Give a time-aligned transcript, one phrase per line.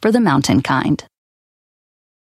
[0.00, 1.04] for the mountain kind.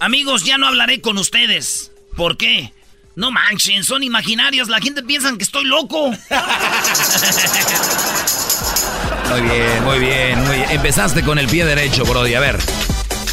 [0.00, 1.90] Amigos, ya no hablaré con ustedes.
[2.16, 2.72] ¿Por qué?
[3.14, 4.68] No manchen, son imaginarias.
[4.68, 6.10] La gente piensa que estoy loco.
[9.30, 10.70] Muy bien, muy bien, muy bien.
[10.70, 12.34] Empezaste con el pie derecho, Brody.
[12.34, 12.58] A ver.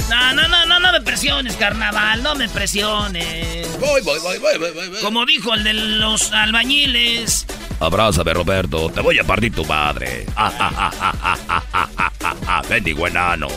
[0.10, 2.24] No, no, no, no, no me presiones, carnaval.
[2.24, 3.80] No me presiones.
[3.80, 4.72] Voy, voy, voy, voy, voy.
[4.90, 5.02] voy.
[5.02, 7.46] Como dijo el de los albañiles.
[7.80, 8.90] Abrázame, Roberto.
[8.90, 10.26] Te voy a partir tu madre.
[10.36, 12.36] Ah, ah, ah, ah, ah, ah, ah, ah.
[12.48, 12.62] ah.
[12.68, 13.48] Bendigo enano.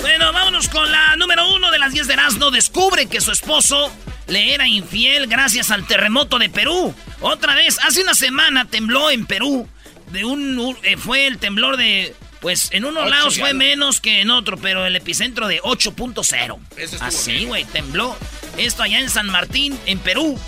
[0.00, 2.50] Bueno, vámonos con la número uno de las 10 de Erasmo.
[2.50, 3.92] Descubre que su esposo
[4.28, 6.94] le era infiel gracias al terremoto de Perú.
[7.20, 9.68] Otra vez, hace una semana tembló en Perú.
[10.12, 12.14] De un, eh, fue el temblor de.
[12.40, 16.24] Pues en unos Ocho lados fue menos que en otro, pero el epicentro de 8.0.
[16.24, 18.16] Eso estuvo Así, güey, tembló.
[18.56, 20.38] Esto allá en San Martín, en Perú.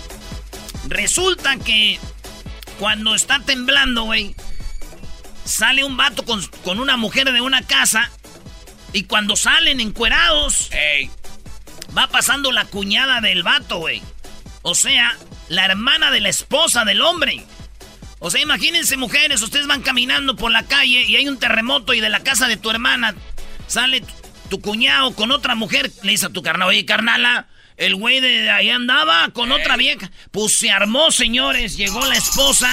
[0.87, 1.99] Resulta que
[2.79, 4.33] cuando está temblando, güey,
[5.43, 8.09] sale un vato con, con una mujer de una casa
[8.93, 10.69] y cuando salen encuerados,
[11.97, 14.01] va pasando la cuñada del vato, güey.
[14.61, 15.17] O sea,
[15.49, 17.43] la hermana de la esposa del hombre.
[18.19, 22.01] O sea, imagínense, mujeres, ustedes van caminando por la calle y hay un terremoto y
[22.01, 23.15] de la casa de tu hermana
[23.67, 24.13] sale tu,
[24.49, 25.91] tu cuñado con otra mujer.
[26.03, 27.47] Le dice a tu carnal, oye, carnala,
[27.77, 30.11] el güey de ahí andaba con otra vieja.
[30.29, 31.77] Pues se armó, señores.
[31.77, 32.71] Llegó la esposa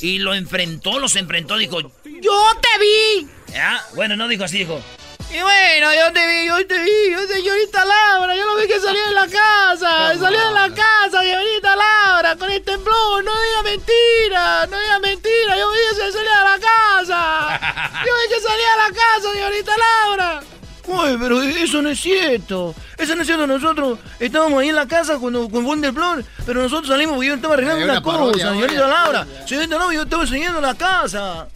[0.00, 1.56] y lo enfrentó, los enfrentó.
[1.56, 3.28] Dijo, yo te vi.
[3.52, 3.84] ¿Ya?
[3.96, 4.80] Bueno, no dijo así, dijo.
[5.30, 8.78] Y bueno, yo te vi, yo te vi, yo señorita Laura, yo lo vi que
[8.78, 13.62] salió de la casa, salió de la casa, señorita Laura, con el temblor, no diga
[13.64, 17.60] mentira, no diga mentira, yo vi que salía de la casa,
[18.06, 20.40] yo vi que salía de la casa, señorita Laura.
[20.86, 22.74] Uy, pero eso no es cierto.
[22.98, 23.46] Eso no es cierto.
[23.46, 27.34] Nosotros estábamos ahí en la casa cuando con Buen Temblor, pero nosotros salimos porque yo
[27.34, 29.26] estaba arreglando una, una parodia cosa, señorita Laura.
[29.46, 31.48] Señorita Laura, yo estaba enseñando la casa.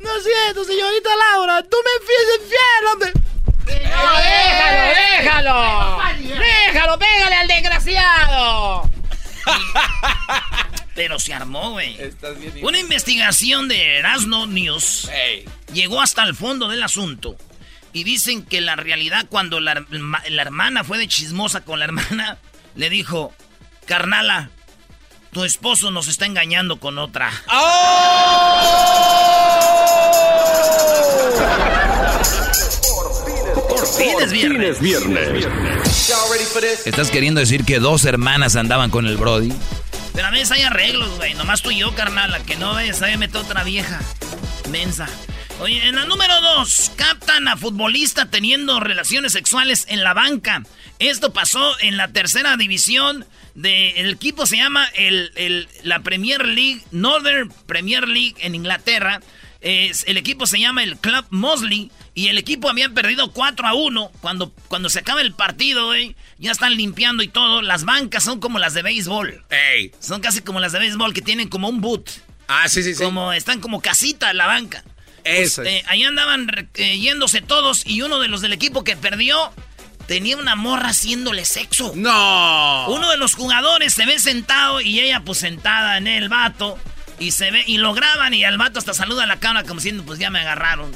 [0.00, 3.12] No es cierto, señorita Laura, tú me fuiste infiel, hombre.
[3.66, 4.88] déjalo,
[5.20, 5.98] déjalo!
[6.38, 8.90] ¡Déjalo, pégale al desgraciado!
[10.94, 11.96] Pero se armó, güey.
[12.62, 15.08] Una investigación de Erasmo News
[15.72, 17.36] llegó hasta el fondo del asunto.
[17.92, 22.38] Y dicen que la realidad, cuando la, la hermana fue de chismosa con la hermana,
[22.74, 23.32] le dijo:
[23.86, 24.50] Carnala,
[25.32, 27.30] tu esposo nos está engañando con otra.
[33.68, 34.78] Por fin es viernes.
[36.84, 39.52] ¿Estás queriendo decir que dos hermanas andaban con el Brody?
[40.14, 41.34] Pero a veces hay arreglos, güey.
[41.34, 42.42] Nomás tú y yo, carnal.
[42.44, 44.00] Que no ves, ahí meto otra vieja.
[44.70, 45.08] Mensa.
[45.60, 50.62] Oye, en la número dos, captan a futbolista teniendo relaciones sexuales en la banca.
[50.98, 53.26] Esto pasó en la tercera división
[53.60, 59.20] del equipo, se llama el, el- la Premier League, Northern Premier League en Inglaterra.
[59.60, 63.74] Es- el equipo se llama el Club Mosley y el equipo había perdido 4 a
[63.74, 64.12] 1.
[64.20, 67.60] Cuando, cuando se acaba el partido, güey, ya están limpiando y todo.
[67.62, 69.44] Las bancas son como las de béisbol.
[69.50, 69.90] ¡Ey!
[69.98, 72.08] Son casi como las de béisbol que tienen como un boot.
[72.46, 73.02] Ah, sí, sí, sí.
[73.02, 74.84] Como están como casita la banca.
[75.24, 79.52] Eso eh, ahí andaban eh, yéndose todos y uno de los del equipo que perdió
[80.08, 81.92] tenía una morra haciéndole sexo.
[81.94, 82.88] ¡No!
[82.88, 86.78] Uno de los jugadores se ve sentado y ella pues sentada en el vato.
[87.20, 89.80] Y se ve, y lo graban y al vato hasta saluda a la cámara como
[89.80, 90.90] diciendo, pues ya me agarraron.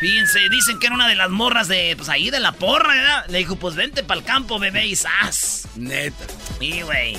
[0.00, 3.26] Fíjense, dicen que era una de las morras de, pues ahí de la porra, ¿verdad?
[3.28, 5.68] Le dijo, pues vente para el campo, bebé, y ¡zas!
[5.76, 6.24] Neta.
[6.60, 7.16] Y, güey.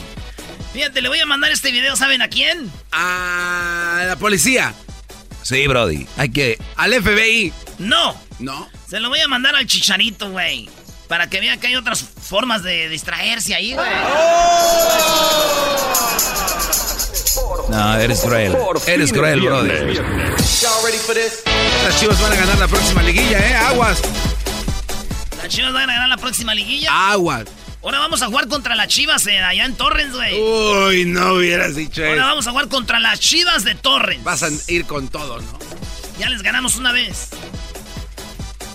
[0.74, 2.72] Fíjate, le voy a mandar este video, ¿saben a quién?
[2.92, 4.74] A la policía.
[5.42, 6.08] Sí, Brody.
[6.18, 6.58] Hay que.
[6.76, 7.54] Al FBI.
[7.80, 8.20] No.
[8.40, 8.70] No.
[8.88, 10.70] Se lo voy a mandar al chicharito, güey.
[11.10, 13.90] Para que vean que hay otras formas de distraerse ahí, güey.
[17.68, 18.56] No, eres cruel.
[18.86, 19.88] Eres cruel, brother.
[21.84, 23.56] Las chivas van a ganar la próxima liguilla, ¿eh?
[23.56, 24.02] Aguas.
[25.42, 27.12] Las chivas van a ganar la próxima liguilla.
[27.12, 27.46] Aguas.
[27.82, 30.40] Ahora vamos a jugar contra las chivas eh, allá en Torrens, güey.
[30.40, 32.12] Uy, no hubieras dicho eso.
[32.12, 34.24] Ahora vamos a jugar contra las chivas de Torrens.
[34.24, 35.60] Vas a ir con todo, ¿no?
[36.20, 37.30] Ya les ganamos una vez.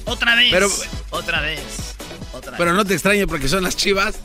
[0.07, 0.49] Otra vez.
[0.51, 0.69] Pero,
[1.11, 1.94] otra vez.
[2.35, 4.17] Otra pero no te extrañe porque son las chivas.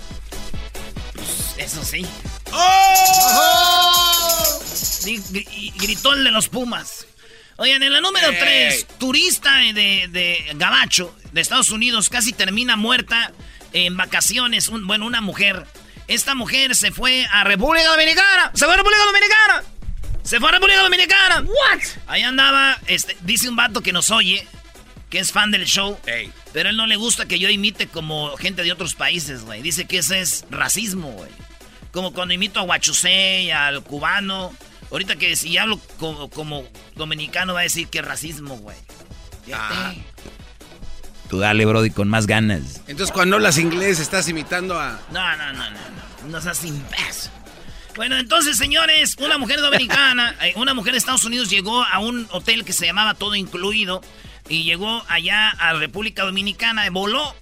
[1.14, 2.06] Pues, eso sí.
[2.52, 4.60] ¡Oh!
[5.06, 7.06] Y, gritó el de los Pumas.
[7.58, 13.34] Oigan, en la número 3, turista de, de Gabacho, de Estados Unidos, casi termina muerta
[13.74, 14.70] en vacaciones.
[14.70, 15.66] bueno, una mujer.
[16.08, 18.52] Esta mujer se fue a República Dominicana.
[18.54, 19.64] Se fue a República Dominicana.
[20.24, 21.42] Se fue a República Dominicana.
[21.42, 21.82] What?
[22.08, 24.48] Ahí andaba, este, dice un vato que nos oye,
[25.10, 25.98] que es fan del show.
[26.54, 29.62] Pero él no le gusta que yo imite como gente de otros países, güey.
[29.62, 31.32] Dice que ese es racismo, güey.
[31.92, 34.54] Como cuando imito a Huachusei, al cubano.
[34.92, 38.78] Ahorita que si hablo como, dominicano va a decir que es racismo, güey.
[39.54, 39.94] Ah.
[41.30, 42.82] Tú dale, Brody, con más ganas.
[42.88, 45.00] Entonces cuando hablas inglés estás imitando a...
[45.12, 46.30] No, no, no, no, no.
[46.30, 47.32] No seas imbécil.
[47.96, 52.28] Bueno, entonces, señores, una mujer dominicana, eh, una mujer de Estados Unidos llegó a un
[52.32, 54.02] hotel que se llamaba Todo Incluido
[54.50, 57.36] y llegó allá a República Dominicana, voló.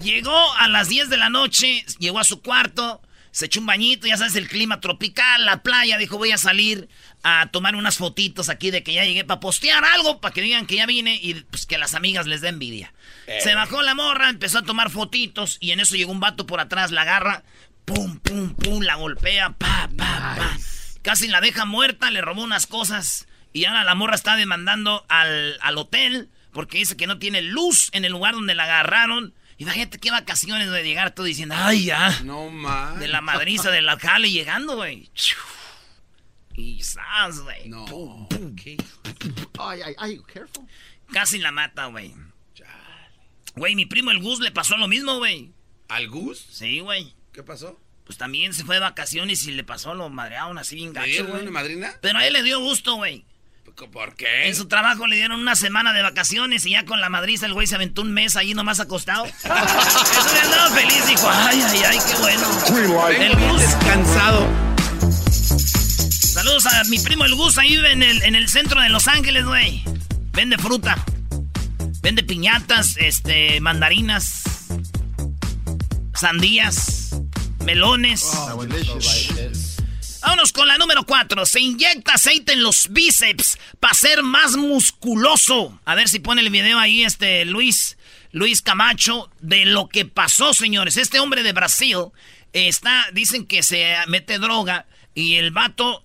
[0.00, 4.06] Llegó a las 10 de la noche, llegó a su cuarto, se echó un bañito,
[4.06, 6.88] ya sabes, el clima tropical, la playa, dijo, voy a salir
[7.22, 10.66] a tomar unas fotitos aquí de que ya llegué para postear algo, para que digan
[10.66, 12.92] que ya vine y pues que las amigas les den envidia.
[13.40, 16.60] Se bajó la morra, empezó a tomar fotitos y en eso llegó un vato por
[16.60, 17.42] atrás, la agarra,
[17.84, 20.58] pum, pum, pum, la golpea, pa, pa, pa.
[21.02, 25.56] Casi la deja muerta, le robó unas cosas y ahora la morra está demandando al,
[25.62, 29.98] al hotel porque dice que no tiene luz en el lugar donde la agarraron Imagínate
[29.98, 32.20] qué vacaciones de llegar todo diciendo, ay, ya.
[32.24, 32.98] No más.
[32.98, 35.10] De la madriza de la jale llegando, güey.
[36.54, 37.68] Y sas, güey.
[37.68, 38.28] No.
[39.58, 40.66] Ay, ay, ay, careful.
[41.12, 42.14] Casi la mata, güey.
[43.54, 45.52] Güey, mi primo el Gus le pasó lo mismo, güey.
[45.88, 46.44] ¿Al Gus?
[46.50, 47.14] Sí, güey.
[47.32, 47.80] ¿Qué pasó?
[48.04, 51.42] Pues también se fue de vacaciones y le pasó lo madrearon así bien gacho, güey.
[51.42, 51.96] una madrina?
[52.00, 53.24] Pero a él le dio gusto, güey.
[53.74, 54.48] ¿Por qué?
[54.48, 57.54] En su trabajo le dieron una semana de vacaciones y ya con la madriza el
[57.54, 59.24] güey se aventó un mes ahí nomás acostado.
[59.44, 62.48] Eso le andaba feliz, dijo, ay, ay, ay, qué bueno.
[63.10, 63.60] El Gus.
[63.60, 64.48] Descansado.
[66.34, 69.08] Saludos a mi primo el Gus, ahí vive en el, en el centro de Los
[69.08, 69.82] Ángeles, güey.
[70.32, 70.96] Vende fruta.
[72.00, 74.42] Vende piñatas, este, mandarinas,
[76.14, 77.16] sandías,
[77.64, 78.24] melones.
[78.24, 78.64] Oh,
[80.24, 81.44] Vámonos con la número 4.
[81.44, 85.78] Se inyecta aceite en los bíceps para ser más musculoso.
[85.84, 87.98] A ver si pone el video ahí este Luis,
[88.32, 90.96] Luis Camacho de lo que pasó, señores.
[90.96, 92.06] Este hombre de Brasil
[92.54, 96.02] está, dicen que se mete droga y el vato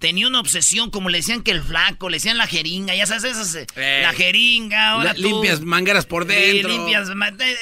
[0.00, 3.24] tenía una obsesión, como le decían que el flaco, le decían la jeringa, ya sabes,
[3.24, 6.70] esas, eh, la jeringa, ahora Limpias mangueras por dentro.
[6.70, 7.10] limpias,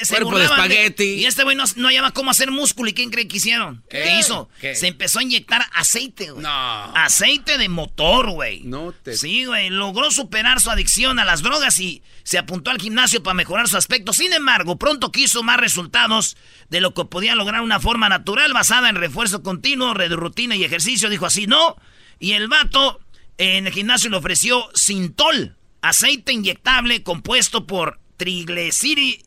[0.07, 1.03] cuerpo de espagueti.
[1.15, 3.83] y este güey no, no hallaba cómo hacer músculo, ¿y quién cree que hicieron?
[3.89, 4.49] ¿Qué, hizo?
[4.73, 6.41] Se empezó a inyectar aceite, güey.
[6.41, 6.49] No.
[6.95, 8.61] Aceite de motor, güey.
[8.63, 9.17] No te...
[9.17, 13.33] Sí, güey, logró superar su adicción a las drogas y se apuntó al gimnasio para
[13.33, 14.13] mejorar su aspecto.
[14.13, 16.37] Sin embargo, pronto quiso más resultados
[16.69, 21.09] de lo que podía lograr una forma natural basada en refuerzo continuo, rutina y ejercicio.
[21.09, 21.75] Dijo así, no...
[22.19, 22.99] Y el vato
[23.37, 29.23] en el gimnasio le ofreció Sintol, aceite inyectable compuesto por triglicéridos.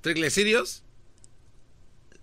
[0.00, 0.82] ¿Triglicéridos?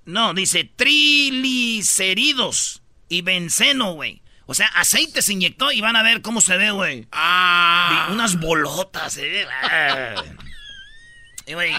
[0.05, 4.23] No, dice triglicéridos y benceno, güey.
[4.47, 7.07] O sea, aceite se inyectó y van a ver cómo se ve, güey.
[7.11, 8.09] Ah.
[8.11, 9.45] Unas bolotas, eh.
[11.45, 11.75] y, güey,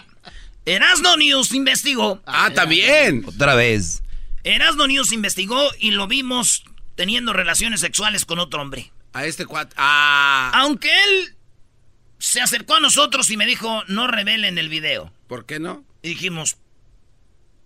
[0.65, 2.23] Erasno News investigó.
[2.27, 3.25] Ah, también.
[3.27, 4.05] Otra vez.
[4.45, 6.63] Erasno News investigó y lo vimos
[7.01, 8.93] teniendo relaciones sexuales con otro hombre.
[9.15, 9.73] A este cuat.
[9.79, 10.51] Ah.
[10.53, 11.35] Aunque él
[12.19, 15.11] se acercó a nosotros y me dijo, no revelen el video.
[15.27, 15.83] ¿Por qué no?
[16.03, 16.59] Y dijimos,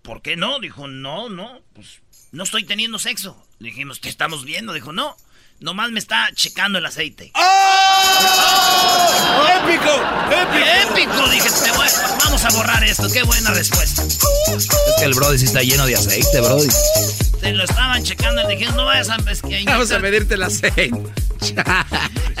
[0.03, 0.61] ¿por qué no?
[0.61, 1.99] Dijo, no, no, pues
[2.31, 3.45] no estoy teniendo sexo.
[3.59, 4.71] dijimos, ¿qué estamos viendo?
[4.71, 5.17] Dijo, no,
[5.59, 7.31] Nomás me está checando el aceite.
[7.33, 7.41] ¡Oh!
[9.63, 9.93] ¡Épico!
[10.29, 10.91] ¡Épico!
[10.91, 11.29] ¡Épico!
[11.29, 11.87] Dije, te voy-
[12.23, 13.09] vamos a borrar esto.
[13.11, 14.03] Qué buena respuesta.
[14.03, 14.67] Es
[14.99, 16.67] que el Brody sí está lleno de aceite, Brody.
[17.53, 19.17] Lo estaban checando y dijeron, no vayas a...
[19.29, 20.91] Es que ahí Vamos a medirte el aceite.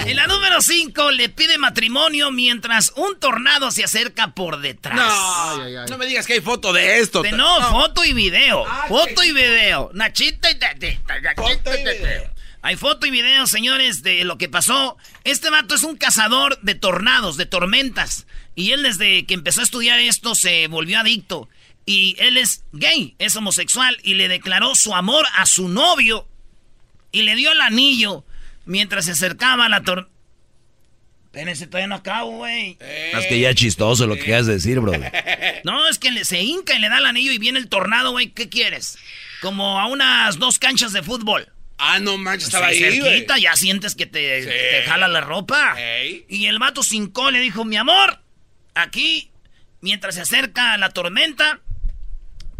[0.05, 4.95] En la número 5 le pide matrimonio mientras un tornado se acerca por detrás.
[4.95, 7.21] No, no me digas que hay foto de esto.
[7.21, 8.65] De no, foto y video.
[8.87, 9.91] foto y video.
[9.93, 10.57] Nachita y
[11.35, 12.35] Foto y video.
[12.61, 14.97] Hay foto y video, señores, de lo que pasó.
[15.23, 18.25] Este vato es un cazador de tornados, de tormentas.
[18.55, 21.47] Y él desde que empezó a estudiar esto se volvió adicto.
[21.85, 23.97] Y él es gay, es homosexual.
[24.03, 26.27] Y le declaró su amor a su novio.
[27.11, 28.25] Y le dio el anillo
[28.65, 30.11] mientras se acercaba a la tormenta.
[31.25, 32.77] Espérense, todavía no acabo, güey.
[32.79, 34.99] Es que ya es chistoso lo que de decir, Brody.
[35.65, 38.11] No, es que le- se hinca y le da el anillo y viene el tornado,
[38.11, 38.29] güey.
[38.29, 38.97] ¿Qué quieres?
[39.41, 41.51] Como a unas dos canchas de fútbol.
[41.77, 44.47] Ah, no manches, Sí, estaba ahí, cerquita, ya sientes que te, Sí.
[44.49, 45.75] te jala la ropa.
[46.29, 48.21] Y el vato cincó, le dijo, mi amor,
[48.75, 49.29] aquí,
[49.81, 51.59] mientras se acerca la tormenta,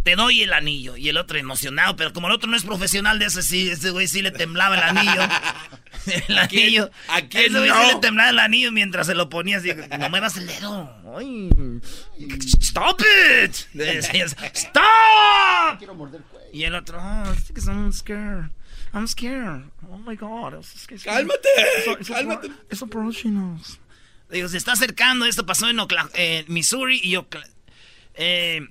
[0.05, 0.95] te doy el anillo.
[0.95, 3.89] Y el otro emocionado, pero como el otro no es profesional de ese, sí, ese
[3.89, 5.21] güey sí le temblaba el anillo.
[6.27, 6.91] el ¿A quién- anillo.
[7.09, 7.87] a quién ese güey sí no?
[7.87, 9.71] le temblaba el anillo mientras se lo ponía así.
[9.99, 10.95] No muevas el dedo.
[11.17, 11.49] Ay.
[12.61, 13.55] Stop it.
[14.53, 15.81] Stop.
[16.53, 18.49] Y el otro, oh, it's because I'm scared.
[18.93, 19.63] I'm scared.
[19.89, 20.53] Oh my God.
[20.53, 21.49] it's- it's- Cálmate,
[21.99, 22.51] it's- cálmate.
[22.69, 23.59] It's operational.
[24.29, 25.25] Digo, se está acercando.
[25.25, 27.47] Esto pasó en Ocla- eh, Missouri y Ocla-
[28.13, 28.61] eh,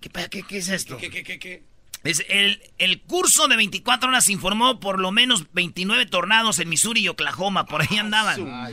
[0.00, 0.96] ¿qué, qué, qué es esto?
[0.96, 1.62] ¿Qué, qué, qué, qué?
[2.04, 7.00] Es el, el curso de 24 horas informó por lo menos 29 tornados en Missouri
[7.00, 7.66] y Oklahoma.
[7.66, 8.72] Por ahí andaban.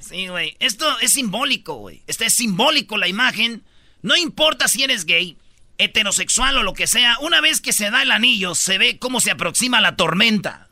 [0.00, 0.56] Sí, güey.
[0.58, 2.02] Esto es simbólico, güey.
[2.06, 3.62] Este es simbólico la imagen.
[4.02, 5.38] No importa si eres gay,
[5.78, 7.16] heterosexual o lo que sea.
[7.20, 10.68] Una vez que se da el anillo, se ve cómo se aproxima la tormenta.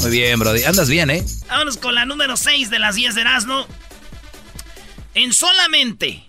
[0.00, 0.64] Muy bien, Brody.
[0.64, 1.24] Andas bien, ¿eh?
[1.48, 3.66] Vámonos con la número 6 de las 10 de Erasmo.
[5.16, 6.24] En solamente.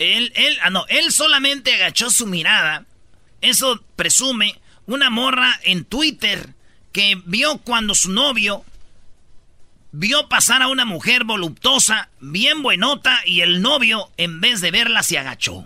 [0.00, 2.84] Él, él, ah, no, él solamente agachó su mirada.
[3.40, 6.52] Eso presume una morra en Twitter
[6.92, 8.64] que vio cuando su novio
[9.92, 15.04] vio pasar a una mujer voluptuosa, bien buenota, y el novio, en vez de verla,
[15.04, 15.64] se agachó.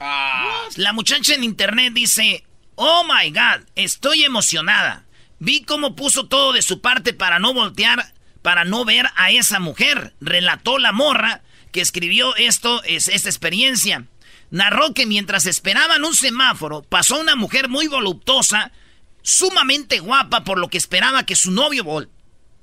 [0.76, 5.04] La muchacha en internet dice, oh my god, estoy emocionada.
[5.38, 9.61] Vi cómo puso todo de su parte para no voltear, para no ver a esa
[9.61, 10.12] mujer.
[10.21, 11.40] Relató la morra
[11.76, 14.06] que escribió esto, es, esta experiencia.
[14.50, 18.73] Narró que mientras esperaban un semáforo, pasó una mujer muy voluptuosa,
[19.21, 22.09] sumamente guapa, por lo que esperaba que su novio vol-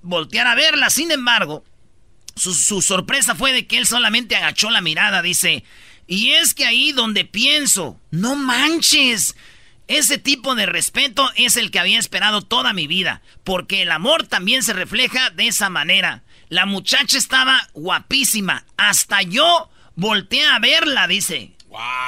[0.02, 0.90] volteara a verla.
[0.90, 1.64] Sin embargo,
[2.36, 5.64] su, su sorpresa fue de que él solamente agachó la mirada, dice.
[6.08, 9.36] Y es que ahí donde pienso, no manches.
[9.88, 14.26] Ese tipo de respeto es el que había esperado toda mi vida, porque el amor
[14.26, 16.24] también se refleja de esa manera.
[16.54, 21.52] La muchacha estaba guapísima, hasta yo volteé a verla, dice.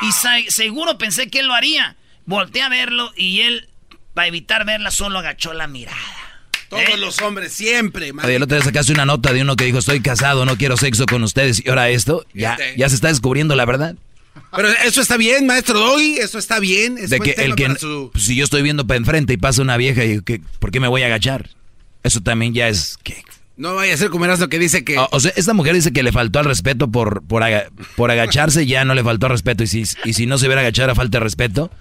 [0.03, 1.95] Y seguro pensé que él lo haría.
[2.27, 3.67] Volteé a verlo y él,
[4.13, 5.97] para evitar verla, solo agachó la mirada.
[6.69, 6.97] Todos ¿Eh?
[6.97, 8.23] los hombres, siempre, man.
[8.23, 10.77] Oye, el otro día sacaste una nota de uno que dijo, estoy casado, no quiero
[10.77, 11.63] sexo con ustedes.
[11.65, 13.95] Y ahora esto, ya, ya se está descubriendo la verdad.
[14.55, 16.99] Pero eso está bien, maestro Doggy, eso está bien.
[16.99, 19.63] Es De que el que, su- pues, si yo estoy viendo para enfrente y pasa
[19.63, 21.49] una vieja, y que, ¿por qué me voy a agachar?
[22.03, 22.99] Eso también ya es...
[23.57, 24.97] No vaya a ser como lo que dice que...
[24.97, 28.11] o, o sea, esta mujer dice que le faltó al respeto por, por, aga- por
[28.11, 29.63] agacharse, ya no le faltó respeto.
[29.63, 31.71] Y si, y si no se hubiera agachado a falta de respeto,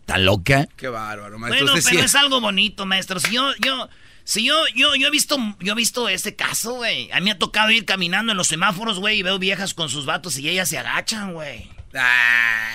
[0.00, 0.68] ¿está loca?
[0.76, 1.66] Qué bárbaro, maestro.
[1.66, 3.18] Bueno, pero sí- es algo bonito, maestro.
[3.18, 3.88] Si yo, yo,
[4.22, 7.10] si yo, yo, yo he visto, yo he visto ese caso, güey.
[7.10, 9.88] A mí me ha tocado ir caminando en los semáforos, güey, y veo viejas con
[9.88, 11.68] sus vatos y ellas se agachan, güey.
[11.94, 12.70] Ah.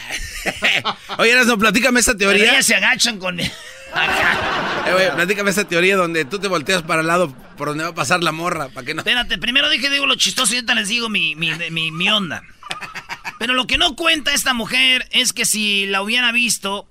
[1.17, 2.51] Oye, Erasmo, platícame esa Pero teoría.
[2.53, 3.39] ellas se agachan con.
[4.85, 7.91] Eh, güey, platícame esa teoría donde tú te volteas para el lado por donde va
[7.91, 9.01] a pasar la morra, para que no...
[9.01, 11.51] Espérate, primero dije, digo lo chistoso y ahorita les digo mi, mi,
[11.91, 12.43] mi, onda.
[13.39, 16.87] Pero lo que no cuenta esta mujer es que si la hubiera visto.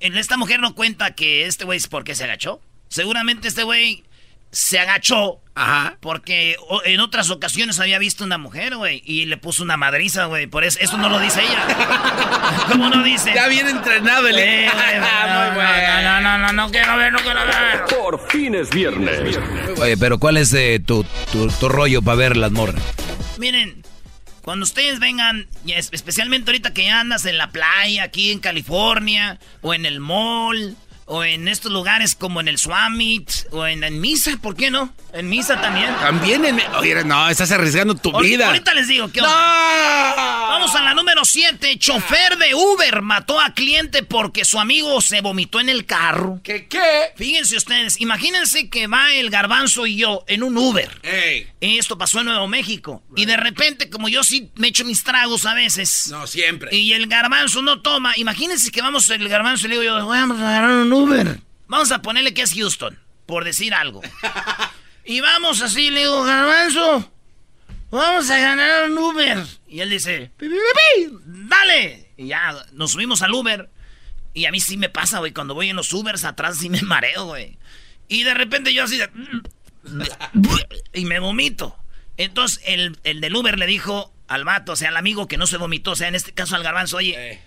[0.00, 2.60] en Esta mujer no cuenta que este güey es porque se agachó.
[2.88, 4.04] Seguramente este güey
[4.52, 5.96] se agachó Ajá.
[6.00, 10.46] porque en otras ocasiones había visto una mujer, güey, y le puso una madriza, güey.
[10.46, 12.66] Por eso, eso no lo dice ella.
[12.70, 13.32] ¿Cómo no dice?
[13.34, 14.38] Ya bien entrenado el...
[14.38, 16.02] Eh, no, Muy bueno.
[16.02, 17.84] no, no, no, no quiero ver, no quiero ver.
[17.88, 19.38] Por fin es viernes.
[19.80, 22.82] Oye, pero ¿cuál es eh, tu, tu, tu rollo para ver las morras?
[23.38, 23.82] Miren,
[24.42, 29.72] cuando ustedes vengan, especialmente ahorita que ya andas en la playa, aquí en California, o
[29.72, 34.36] en el mall, o en estos lugares como en el Swamit, o en, en Misa,
[34.40, 34.92] ¿por qué no?
[35.12, 35.94] En Misa también.
[35.96, 36.60] También en...
[36.76, 38.46] Oye, no, estás arriesgando tu vida.
[38.46, 39.30] Ahorita les digo, ¿qué onda?
[39.30, 40.48] ¡No!
[40.48, 41.78] Vamos a la número 7.
[41.78, 46.40] Chofer de Uber mató a cliente porque su amigo se vomitó en el carro.
[46.42, 47.12] ¿Qué qué?
[47.16, 51.00] Fíjense ustedes, imagínense que va el garbanzo y yo en un Uber.
[51.02, 51.48] Ey.
[51.60, 53.02] Esto pasó en Nuevo México.
[53.16, 56.08] Y de repente, como yo sí me echo mis tragos a veces.
[56.10, 56.74] No, siempre.
[56.74, 58.12] Y el garbanzo no toma.
[58.16, 61.40] Imagínense que vamos el garbanzo y le digo yo, vamos a agarrar un Uber.
[61.66, 64.00] Vamos a ponerle que es Houston, por decir algo.
[65.04, 67.10] y vamos así, le digo, garbanzo,
[67.90, 69.44] vamos a ganar un Uber.
[69.68, 72.10] Y él dice, "Pi, pi, pi, pi, dale.
[72.16, 73.70] Y ya nos subimos al Uber.
[74.34, 76.80] Y a mí sí me pasa, güey, cuando voy en los Ubers atrás sí me
[76.82, 77.58] mareo, güey.
[78.08, 79.08] Y de repente yo así de...
[80.94, 81.76] Y me vomito.
[82.16, 85.46] Entonces el, el del Uber le dijo al vato, o sea, al amigo que no
[85.46, 87.40] se vomitó, o sea, en este caso al garbanzo, oye, Eh.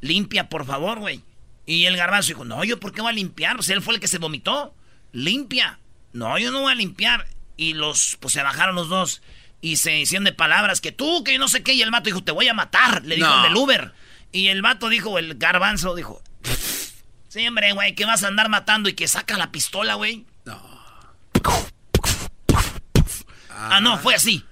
[0.00, 1.22] limpia, por favor, güey.
[1.66, 3.94] Y el garbanzo dijo, no, yo por qué voy a limpiar, o sea, él fue
[3.94, 4.74] el que se vomitó.
[5.12, 5.78] Limpia.
[6.12, 7.26] No, yo no voy a limpiar.
[7.56, 9.22] Y los, pues se bajaron los dos.
[9.60, 11.74] Y se hicieron de palabras que tú, que yo no sé qué.
[11.74, 13.04] Y el vato dijo, te voy a matar.
[13.04, 13.36] Le dijo No.
[13.36, 13.92] el del Uber.
[14.32, 16.20] Y el vato dijo, el garbanzo dijo,
[17.28, 20.24] sí, hombre, güey, que vas a andar matando y que saca la pistola, güey.
[20.44, 20.60] No.
[23.50, 24.44] Ah, no, fue así.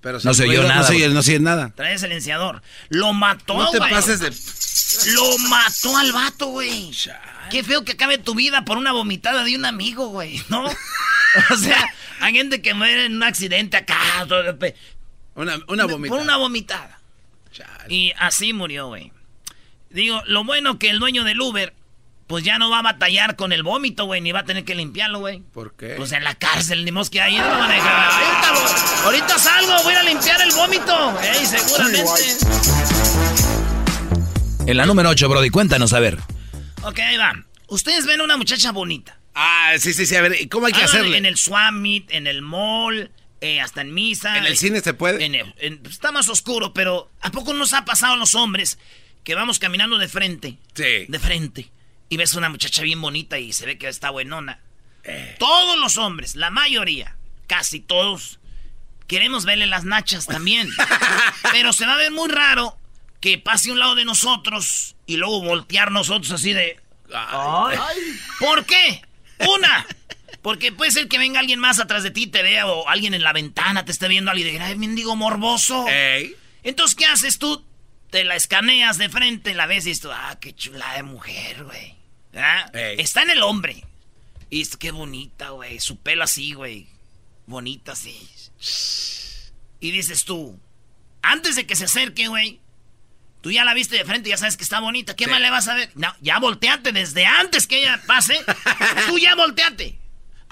[0.00, 1.72] Pero No se oyó ruido, nada, No se, oye nada.
[1.74, 2.62] Trae el silenciador.
[2.88, 3.90] Lo mató, No te güey.
[3.90, 4.30] pases de.
[5.12, 6.90] Lo mató al vato, güey.
[7.50, 10.64] Qué feo que acabe tu vida por una vomitada de un amigo, güey, ¿no?
[11.50, 11.86] o sea,
[12.20, 13.98] hay gente que muere en un accidente acá.
[15.34, 16.16] Una, una vomitada.
[16.16, 17.00] Por una vomitada.
[17.52, 17.92] Chale.
[17.94, 19.12] Y así murió, güey.
[19.90, 21.74] Digo, lo bueno que el dueño del Uber,
[22.30, 24.76] pues ya no va a batallar con el vómito, güey, ni va a tener que
[24.76, 25.40] limpiarlo, güey.
[25.52, 25.94] ¿Por qué?
[25.96, 28.10] Pues en la cárcel, ni mos que ahí no lo van a dejar.
[28.12, 31.18] Ahorita, ahorita salgo, voy a limpiar el vómito.
[31.22, 32.04] Ey, seguramente.
[34.66, 36.18] En la número 8, Brody, cuéntanos, a ver.
[36.82, 37.32] Ok, ahí va.
[37.66, 39.18] Ustedes ven a una muchacha bonita.
[39.34, 40.14] Ah, sí, sí, sí.
[40.14, 41.16] A ver, ¿y ¿cómo hay que Ah, hacerle?
[41.18, 43.10] En el Swamit, en el mall,
[43.40, 44.38] eh, hasta en misa.
[44.38, 45.24] ¿En el cine se puede?
[45.24, 48.78] En el- en- está más oscuro, pero ¿a poco nos ha pasado a los hombres
[49.24, 50.58] que vamos caminando de frente?
[50.74, 51.06] Sí.
[51.08, 51.70] De frente.
[52.10, 54.60] Y ves una muchacha bien bonita y se ve que está buenona.
[55.04, 55.36] Eh.
[55.38, 58.40] Todos los hombres, la mayoría, casi todos,
[59.06, 60.68] queremos verle las nachas también.
[61.52, 62.76] pero se va a ver muy raro
[63.20, 66.78] que pase a un lado de nosotros y luego voltear nosotros así de...
[67.14, 67.78] Ay.
[68.38, 69.02] ¿Por qué?
[69.38, 69.86] Una.
[70.42, 73.22] Porque puede ser que venga alguien más atrás de ti, te vea, o alguien en
[73.22, 75.86] la ventana te esté viendo alguien y diga, ay, mendigo morboso.
[75.88, 76.34] Ey.
[76.62, 77.64] Entonces, ¿qué haces tú?
[78.10, 81.64] Te la escaneas de frente, la ves y dices tú, ah, qué chula de mujer,
[81.64, 81.99] güey.
[82.34, 82.70] ¿Ah?
[82.72, 83.84] Está en el hombre.
[84.50, 85.78] Y es qué bonita, güey.
[85.80, 86.88] Su pelo así, güey.
[87.46, 88.16] Bonita así.
[89.80, 90.58] Y dices tú,
[91.22, 92.60] antes de que se acerque, güey,
[93.40, 95.16] tú ya la viste de frente, ya sabes que está bonita.
[95.16, 95.30] ¿Qué Sí.
[95.30, 95.90] más le vas a ver?
[95.94, 98.38] No, ya volteate desde antes que ella pase.
[99.08, 99.98] tú ya volteate.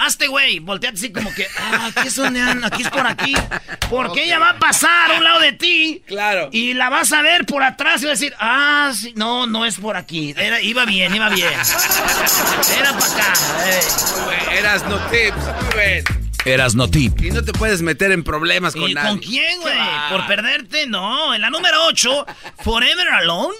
[0.00, 3.34] Hazte, güey, volteate así como que, ah, aquí es donde anda, aquí es por aquí.
[3.90, 6.02] Porque ella va a pasar a un lado de ti.
[6.06, 6.48] Claro.
[6.52, 9.66] Y la vas a ver por atrás y va a decir, ah, sí, no, no
[9.66, 10.34] es por aquí.
[10.36, 11.50] Era, iba bien, iba bien.
[12.78, 13.32] Era para acá.
[13.66, 14.58] eh.
[14.58, 15.36] Eras no tips.
[15.36, 16.04] Muy bien.
[16.44, 17.20] Eras no tip.
[17.20, 19.08] Y no te puedes meter en problemas con ¿Y nadie.
[19.10, 19.76] con quién, güey?
[20.10, 20.86] ¿Por perderte?
[20.86, 21.34] No.
[21.34, 22.26] En la número 8,
[22.62, 23.54] Forever Alone.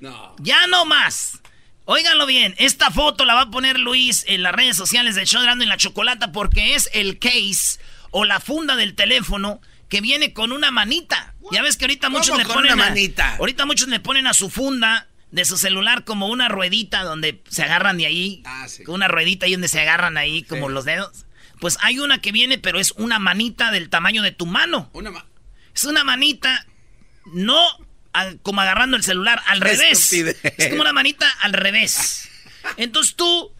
[0.00, 0.34] No.
[0.40, 1.40] Ya no más.
[1.86, 5.62] Óiganlo bien, esta foto la va a poner Luis en las redes sociales de Erasmo
[5.62, 7.78] y la Chocolata porque es el case
[8.10, 11.34] o la funda del teléfono que viene con una manita.
[11.52, 14.32] Ya ves que ahorita ¿Cómo muchos le ponen una a- ahorita muchos le ponen a
[14.32, 18.42] su funda de su celular como una ruedita donde se agarran de ahí.
[18.46, 18.82] Ah, sí.
[18.84, 21.26] Con una ruedita ahí donde se agarran ahí como los dedos.
[21.60, 24.88] Pues hay una que viene, pero es una manita del tamaño de tu mano.
[24.94, 25.26] Una ma-
[25.74, 26.66] Es una manita,
[27.26, 27.60] no
[28.42, 30.12] como agarrando el celular, al revés.
[30.12, 30.36] estupidez.
[30.58, 32.28] Es como una manita al revés.
[32.76, 33.52] Entonces tú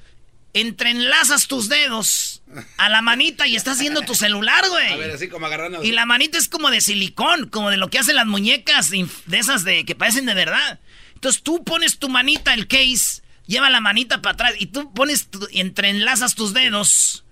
[0.55, 2.43] entrelazas tus dedos
[2.77, 4.93] a la manita y estás haciendo tu celular, güey.
[4.93, 5.83] A ver, así como agarrando.
[5.83, 9.09] Y la manita es como de silicón, como de lo que hacen las muñecas de
[9.39, 10.79] esas de que parecen de verdad.
[11.15, 15.29] Entonces tú pones tu manita, el case, lleva la manita para atrás y tú pones,
[15.29, 17.25] tu- y entrelazas tus dedos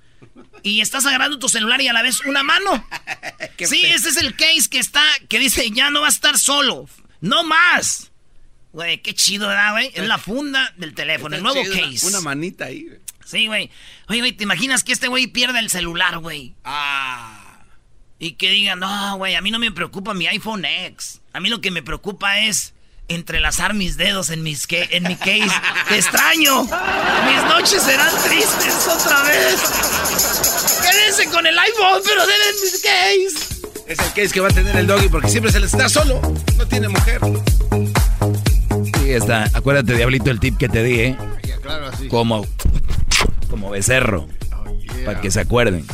[0.62, 2.86] y estás agarrando tu celular y a la vez una mano.
[3.64, 6.88] Sí, ese es el case que está, que dice ya no va a estar solo,
[7.22, 8.10] no más.
[8.72, 9.90] Güey, qué chido, ¿verdad, güey?
[9.94, 12.06] Es la funda del teléfono, el nuevo chido, case.
[12.06, 12.84] Una, manita ahí.
[12.84, 12.98] güey.
[13.24, 13.70] Sí, güey.
[14.08, 16.54] Oye, güey, ¿te imaginas que este güey pierda el celular, güey?
[16.64, 17.38] Ah.
[18.18, 21.20] Y que digan, no, güey, a mí no me preocupa mi iPhone X.
[21.32, 22.72] A mí lo que me preocupa es
[23.08, 25.50] entrelazar mis dedos en, mis que- en mi case.
[25.88, 26.62] ¡Te extraño!
[26.62, 29.60] Mis noches serán tristes otra vez.
[30.82, 33.62] Quédense con el iPhone, pero deben mis case.
[33.86, 36.20] Es el case que va a tener el doggy porque siempre se le está solo.
[36.56, 37.20] No tiene mujer.
[38.98, 39.50] Sí, está.
[39.54, 41.16] Acuérdate, Diablito, el tip que te di, ¿eh?
[41.62, 42.08] Claro, así.
[42.08, 42.46] Como,
[43.50, 44.28] como becerro.
[45.04, 45.86] Para que se acuerden.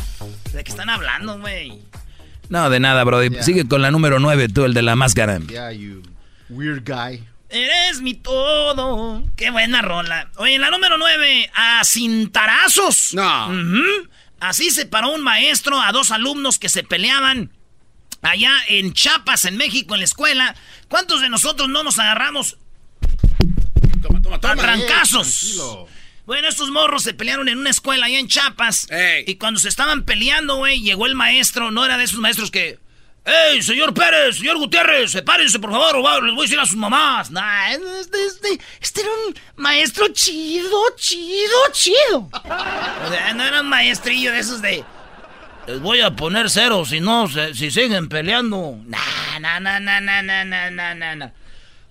[0.52, 1.80] ¿De qué están hablando, güey?
[2.48, 3.20] No, de nada, bro.
[3.42, 5.38] Sigue con la número 9, tú, el de la máscara.
[5.38, 6.02] Yeah, you
[6.48, 7.22] weird guy.
[7.50, 9.22] Eres mi todo.
[9.36, 10.30] Qué buena rola.
[10.36, 13.14] Oye, la número 9, a cintarazos.
[13.14, 13.50] No.
[14.40, 17.50] Así se paró un maestro a dos alumnos que se peleaban
[18.22, 20.54] allá en Chiapas, en México, en la escuela.
[20.88, 22.56] ¿Cuántos de nosotros no nos agarramos
[24.02, 24.52] Toma, toma, toma.
[24.54, 25.86] a trancazos?
[26.26, 28.86] Bueno, estos morros se pelearon en una escuela allá en Chiapas.
[28.90, 29.24] Ey.
[29.26, 31.70] Y cuando se estaban peleando, güey, llegó el maestro.
[31.70, 32.78] No era de esos maestros que...
[33.24, 36.76] ¡Ey, señor Pérez, señor Gutiérrez, sepárense, por favor, o les voy a decir a sus
[36.76, 37.30] mamás!
[37.30, 42.30] Nah, este, este- este era un maestro chido, chido, chido.
[43.04, 44.82] O sea, no era un maestrillo de esos de...
[45.68, 48.78] Les voy a poner cero si no, se- si siguen peleando.
[48.86, 51.30] Nah, nah, nah, nah, nah, nah, nah, nah, nah.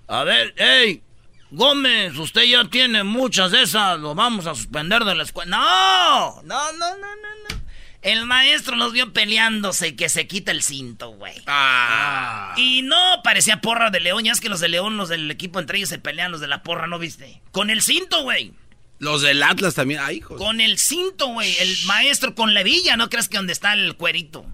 [0.07, 1.03] A ver, ey,
[1.51, 5.55] Gómez, usted ya tiene muchas de esas, lo vamos a suspender de la escuela.
[5.57, 7.05] No, no, no, no, no,
[7.49, 7.61] no.
[8.01, 11.35] El maestro los vio peleándose y que se quita el cinto, güey.
[11.45, 12.53] Ah.
[12.57, 14.23] Y no, parecía porra de León.
[14.23, 16.47] Ya es que los de León, los del equipo entre ellos se pelean, los de
[16.47, 17.41] la porra, ¿no viste?
[17.51, 18.53] Con el cinto, güey.
[18.99, 19.99] Los del Atlas también.
[20.01, 20.37] Ay, hijos.
[20.37, 21.55] Con el cinto, güey.
[21.59, 24.45] El maestro con la hebilla, ¿no crees que donde está el cuerito?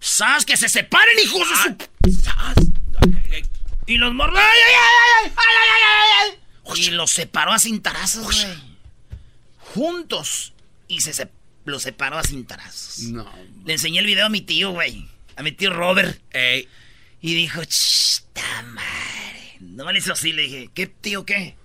[0.00, 1.56] ¡Sas, que se separen, hijos de
[2.12, 2.22] su...
[2.22, 2.54] ¡Sas!
[3.86, 4.38] Y los morros...
[4.38, 6.38] ¡Ay, ay, ay, ay, ay, ay, ay,
[6.76, 6.80] ay!
[6.80, 8.46] Y los separó a cintarazos, güey.
[9.58, 10.52] Juntos.
[10.86, 11.30] Y se sep-
[11.64, 13.00] los separó a cintarazos.
[13.04, 13.30] No.
[13.64, 15.08] Le enseñé el video a mi tío, güey.
[15.36, 16.20] A mi tío Robert.
[16.32, 16.68] Ey.
[17.20, 19.56] Y dijo, ¡Chita madre!
[19.60, 21.56] No me le hizo así, le dije, ¿qué tío qué?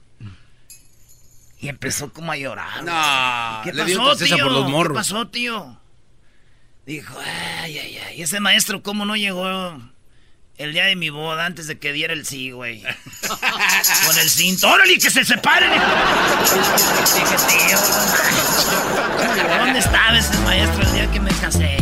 [1.63, 2.84] Y empezó como a llorar.
[2.84, 3.62] No.
[3.63, 4.43] ¿Qué le dio pasó, tristeza tío?
[4.43, 4.97] por los ¿Qué morros.
[4.97, 5.80] pasó, tío?
[6.86, 7.17] Dijo,
[7.62, 8.21] ay, ay, ay.
[8.21, 9.80] Ese maestro, ¿cómo no llegó
[10.58, 12.82] el día de mi boda antes de que diera el sí, güey?
[14.06, 14.67] Con el cinto.
[14.69, 15.71] ¡Órale, que se separen!
[15.71, 17.78] Dije, tío.
[19.60, 21.78] ¿Dónde estaba ese maestro el día que me casé?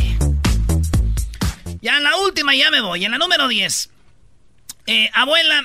[1.82, 3.04] Ya en la última ya me voy.
[3.04, 3.90] En la número 10.
[4.86, 5.64] Eh, abuela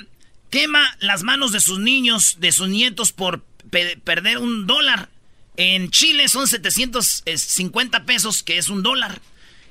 [0.48, 5.08] quema las manos de sus niños, de sus nietos por pe- perder un dólar.
[5.56, 9.20] En Chile son 750 pesos, que es un dólar.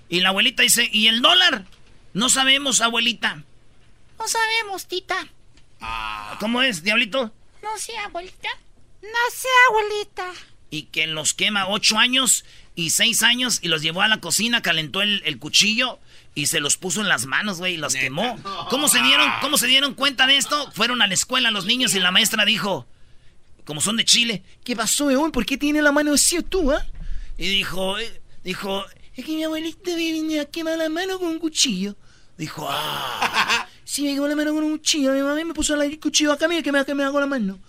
[0.10, 1.66] Y la abuelita dice, ¿y el dólar?
[2.14, 3.44] No sabemos, abuelita.
[4.20, 5.28] No sabemos, tita.
[6.40, 7.32] ¿Cómo es, diablito?
[7.62, 8.50] No sé, abuelita.
[9.02, 10.32] No sé, abuelita.
[10.72, 14.62] Y que los quema ocho años y seis años y los llevó a la cocina,
[14.62, 16.00] calentó el, el cuchillo
[16.34, 18.38] y se los puso en las manos, güey, y los quemó.
[18.70, 20.72] ¿Cómo se, dieron, ¿Cómo se dieron cuenta de esto?
[20.74, 22.88] Fueron a la escuela los niños y la maestra dijo,
[23.66, 25.32] como son de Chile, ¿qué pasó, weón?
[25.32, 26.86] ¿Por qué tiene la mano así tú, ah?
[27.38, 31.30] Y dijo, eh, dijo, es que mi abuelita me venía a quemar la mano con
[31.30, 31.96] un cuchillo.
[32.38, 35.14] Dijo, ah, sí, me quemó la mano con un cuchillo.
[35.14, 37.60] Mi mamá me puso el cuchillo acá, mira que me, que me hago la mano.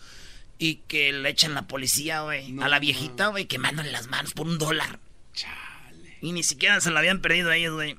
[0.58, 4.46] Y que le echan la policía, güey, a la viejita, güey, quemándole las manos por
[4.46, 5.00] un dólar.
[6.22, 7.96] Y ni siquiera se la habían perdido a ellos, güey.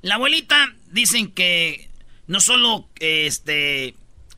[0.00, 1.90] La abuelita dicen que
[2.26, 3.94] no solo este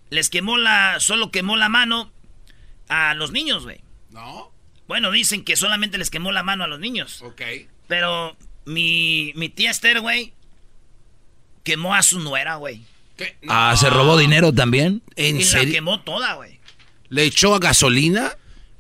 [0.09, 2.13] les quemó la solo quemó la mano
[2.91, 3.81] a los niños, güey.
[4.11, 4.51] ¿No?
[4.87, 7.23] Bueno, dicen que solamente les quemó la mano a los niños.
[7.23, 7.41] Ok.
[7.89, 10.35] Pero mi, mi tía Esther, güey,
[11.63, 12.83] quemó a su nuera, güey.
[13.17, 13.37] ¿Qué?
[13.49, 15.03] Ah, ¿se robó dinero también?
[15.17, 15.73] ¿En Y la serio?
[15.75, 16.59] quemó toda, güey.
[17.09, 18.33] ¿Le echó gasolina?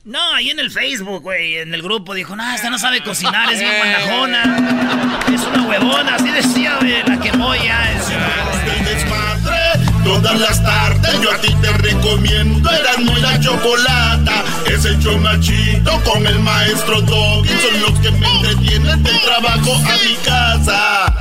[0.04, 3.52] No, ahí en el Facebook, güey, en el grupo dijo, no, esta no sabe cocinar,
[3.52, 5.20] es bien guandajona.
[5.34, 7.92] Es una huevona, así decía, güey, la quemó ya.
[7.92, 8.10] es-
[10.04, 15.92] todas las tardes yo a ti te recomiendo Eran muy la chocolata Es el chomachito
[16.04, 21.20] con el maestro Doggy Son los que me entretienen del trabajo a mi casa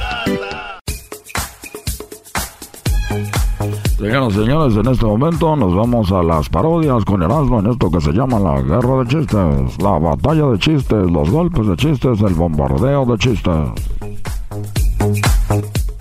[3.99, 7.91] Señoras y señores, en este momento nos vamos a las parodias con Erasmo en esto
[7.91, 12.21] que se llama la guerra de chistes, la batalla de chistes, los golpes de chistes,
[12.21, 13.53] el bombardeo de chistes.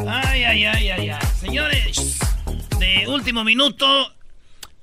[0.06, 1.27] Ay, ay, ay, ay, ay.
[3.00, 4.14] De último minuto,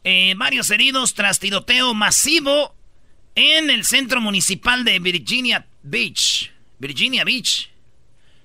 [0.03, 2.75] eh, varios heridos tras tiroteo masivo
[3.35, 6.51] en el centro municipal de Virginia Beach.
[6.79, 7.69] Virginia Beach.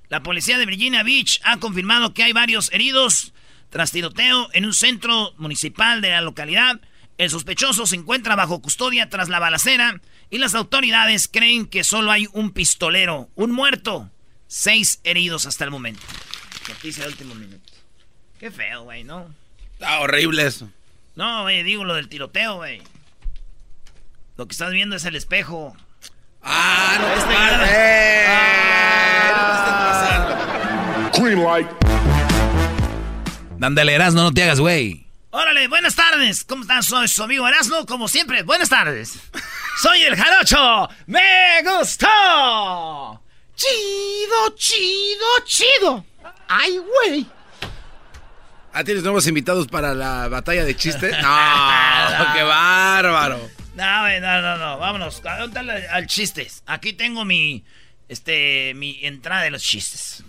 [0.08, 3.32] La policía de Virginia Beach ha confirmado que hay varios heridos
[3.68, 6.80] tras tiroteo en un centro municipal de la localidad.
[7.16, 12.10] El sospechoso se encuentra bajo custodia tras la balacera y las autoridades creen que solo
[12.10, 14.10] hay un pistolero, un muerto,
[14.48, 16.02] seis heridos hasta el momento.
[16.68, 17.72] Noticia de último minuto.
[18.38, 19.39] Qué feo, güey, ¿no?
[19.80, 20.68] Está horrible eso.
[21.16, 22.82] No, güey, digo lo del tiroteo, güey.
[24.36, 25.74] Lo que estás viendo es el espejo.
[26.42, 27.32] Ah, no Este.
[27.72, 28.26] Eh,
[29.32, 29.38] no
[29.88, 31.18] pasando.
[31.18, 31.66] Green light.
[33.56, 35.06] Dándole Erasmo, no te hagas, güey.
[35.30, 36.44] Órale, buenas tardes.
[36.44, 36.82] ¿Cómo están?
[36.82, 38.42] Soy su amigo Erasmo, como siempre.
[38.42, 39.18] Buenas tardes.
[39.80, 40.90] Soy el jarocho.
[41.06, 43.22] ¡Me gustó!
[43.54, 46.04] Chido, chido, chido.
[46.48, 47.26] Ay, güey.
[48.72, 51.10] ¿Ah, tienes nuevos invitados para la batalla de chistes?
[51.22, 52.32] ¡No!
[52.34, 53.50] ¡Qué bárbaro!
[53.74, 54.78] No, no, no, no.
[54.78, 55.22] Vámonos.
[55.24, 56.62] Al, al chistes.
[56.66, 57.64] Aquí tengo mi.
[58.08, 58.72] Este.
[58.74, 60.24] Mi entrada de los chistes.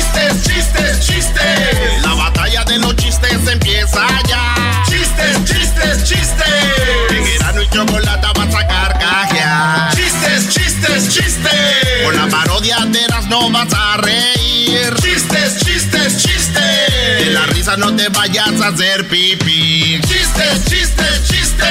[0.00, 2.02] Chistes, chistes, chistes.
[2.02, 4.82] La batalla de los chistes empieza ya.
[4.88, 7.10] Chistes, chistes, chistes.
[7.10, 9.94] En Erano y Chocolata vas a carcajear.
[9.94, 12.04] Chistes, chistes, chistes.
[12.04, 14.94] Con la parodia de las no vas a reír.
[15.02, 17.18] Chistes, chistes, chistes.
[17.18, 20.00] De la risa no te vayas a hacer pipí.
[20.00, 21.28] Chistes, chistes.
[21.28, 21.68] chistes,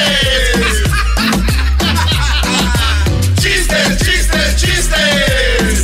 [3.41, 4.55] chistes, chistes.
[4.55, 5.78] Chistes,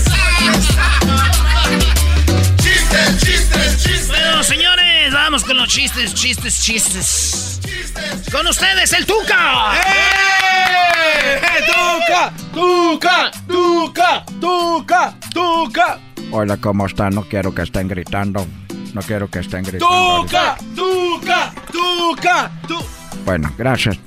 [4.07, 7.59] Bueno, señores, vamos con los chistes, chistes, chistes.
[8.31, 9.73] Con ustedes, el Tuca.
[9.75, 11.41] ¡Eh!
[11.65, 12.31] ¡Tuca!
[12.53, 13.31] ¡Tuca!
[13.47, 14.25] ¡Tuca!
[14.39, 15.15] ¡Tuca!
[15.33, 15.99] ¡Tuca!
[16.31, 17.15] Hola, ¿cómo están?
[17.15, 18.47] No quiero que estén gritando.
[18.93, 20.21] No quiero que estén gritando.
[20.21, 20.57] ¡Tuca!
[20.75, 21.53] ¡Tuca!
[21.71, 22.51] ¡Tuca!
[22.67, 22.85] ¡Tuca!
[23.25, 23.97] Bueno, gracias.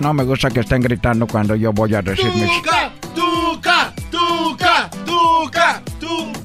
[0.00, 2.50] No me gusta que estén gritando cuando yo voy a decir mis...
[2.62, 2.92] ¡Tuca!
[3.14, 3.94] ¡Tuca!
[4.10, 4.90] ¡Tuca!
[5.06, 5.82] ¡Tuca!
[5.98, 6.43] ¡Tuca!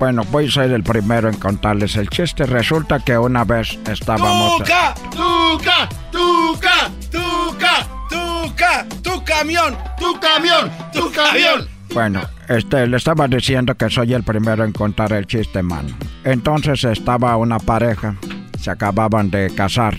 [0.00, 2.46] Bueno, voy a ser el primero en contarles el chiste.
[2.46, 4.56] Resulta que una vez estábamos...
[4.56, 4.94] ¡Tuca!
[5.10, 5.88] ¡Tuca!
[6.10, 6.90] ¡Tuca!
[7.10, 7.86] ¡Tuca!
[8.08, 8.86] ¡Tuca!
[9.02, 9.76] ¡Tu camión!
[9.98, 10.72] ¡Tu camión!
[10.94, 11.68] ¡Tu camión!
[11.92, 15.90] Bueno, este, le estaba diciendo que soy el primero en contar el chiste, mano.
[16.24, 18.16] Entonces estaba una pareja,
[18.58, 19.98] se acababan de casar.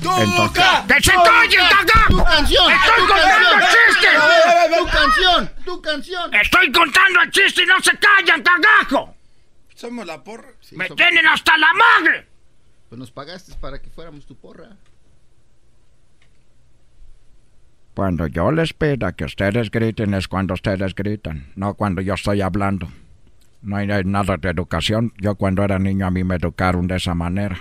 [0.00, 2.08] Entonces, ¡Que se callen, cagajo!
[2.08, 2.72] Tu canción.
[2.72, 4.08] ¡Estoy contando el chiste!
[4.78, 5.50] Tu canción.
[5.64, 6.34] Tu canción.
[6.34, 9.17] ¡Estoy contando el chiste y no se callan, cagajo!
[9.78, 10.48] Somos la porra.
[10.72, 12.26] ¡Me tienen hasta la madre!
[12.88, 14.76] Pues nos pagaste para que fuéramos tu porra.
[17.94, 22.40] cuando yo les pida que ustedes griten es cuando ustedes gritan, no cuando yo estoy
[22.40, 22.88] hablando.
[23.62, 25.12] No hay nada de educación.
[25.18, 27.58] Yo cuando era niño a mí me educaron de esa manera.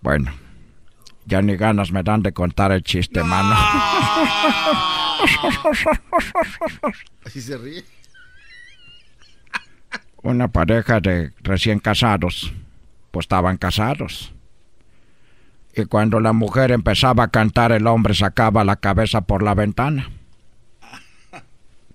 [0.00, 0.32] Bueno,
[1.24, 3.54] ya ni ganas me dan de contar el chiste, mano.
[7.24, 7.84] Así se ríe.
[10.22, 12.52] Una pareja de recién casados,
[13.10, 14.32] pues estaban casados.
[15.74, 20.10] Y cuando la mujer empezaba a cantar, el hombre sacaba la cabeza por la ventana.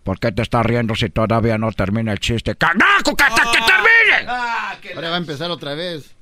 [0.04, 2.56] ¿Por qué te estás riendo si todavía no termina el chiste?
[2.56, 4.30] ¡Cagajo, que hasta que termine!
[4.96, 6.14] Ahora va a empezar otra vez.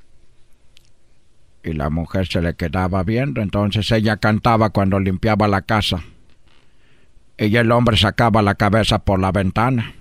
[1.64, 6.04] Y la mujer se le quedaba viendo, entonces ella cantaba cuando limpiaba la casa.
[7.38, 9.96] Y el hombre sacaba la cabeza por la ventana.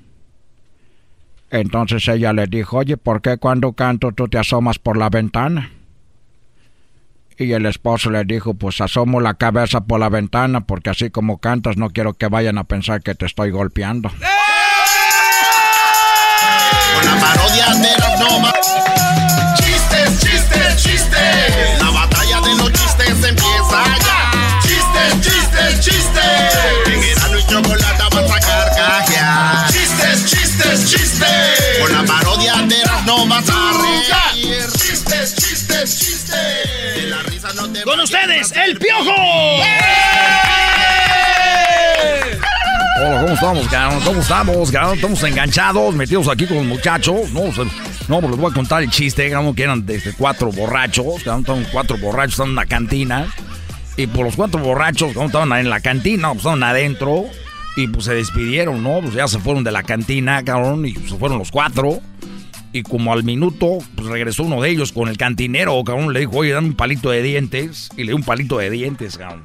[1.51, 5.71] Entonces ella le dijo, oye, ¿por qué cuando canto tú te asomas por la ventana?
[7.37, 11.39] Y el esposo le dijo, pues asomo la cabeza por la ventana porque así como
[11.39, 14.11] cantas no quiero que vayan a pensar que te estoy golpeando.
[17.21, 18.90] Parodia de
[38.11, 39.15] ustedes, el piojo.
[42.97, 44.01] Hola, ¿cómo estamos, cabrón?
[44.05, 44.95] ¿Cómo estamos, cabrón?
[44.97, 47.31] Estamos enganchados, metidos aquí con los muchachos.
[47.31, 51.23] No, no pues les voy a contar el chiste, cabrón, que eran desde cuatro borrachos.
[51.23, 53.27] Cabrón, estaban cuatro borrachos, estaban en una cantina.
[53.97, 57.27] Y por los cuatro borrachos, cabrón, estaban en la cantina, pues estaban adentro.
[57.77, 59.01] Y pues se despidieron, ¿no?
[59.03, 62.01] Pues ya se fueron de la cantina, cabrón, y se fueron los cuatro.
[62.73, 66.13] Y como al minuto, pues regresó uno de ellos con el cantinero, cabrón.
[66.13, 67.91] Le dijo, oye, dame un palito de dientes.
[67.97, 69.43] Y le dio un palito de dientes, cabrón.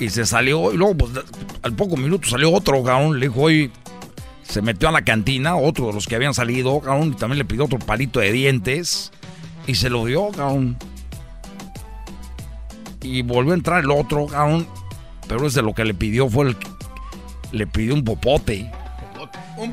[0.00, 1.12] Y se salió, y luego, pues,
[1.62, 3.20] al poco minuto salió otro, cabrón.
[3.20, 3.70] Le dijo, oye,
[4.42, 7.12] se metió a la cantina, otro de los que habían salido, cabrón.
[7.12, 9.12] Y también le pidió otro palito de dientes.
[9.68, 10.76] Y se lo dio, cabrón.
[13.00, 14.66] Y volvió a entrar el otro, cabrón.
[15.28, 16.56] Pero ese lo que le pidió fue el.
[17.52, 18.70] Le pidió un popote.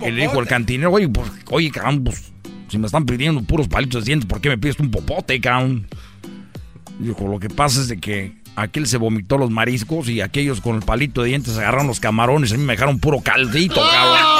[0.06, 2.31] Y le dijo el cantinero, oye, pues, oye, cabrón, pues,
[2.72, 5.88] si me están pidiendo puros palitos de dientes, ¿por qué me pides un popote, cabrón?
[7.00, 10.78] Dijo, lo que pasa es de que aquel se vomitó los mariscos y aquellos con
[10.78, 14.31] el palito de dientes agarraron los camarones y a mí me dejaron puro caldito, cabrón.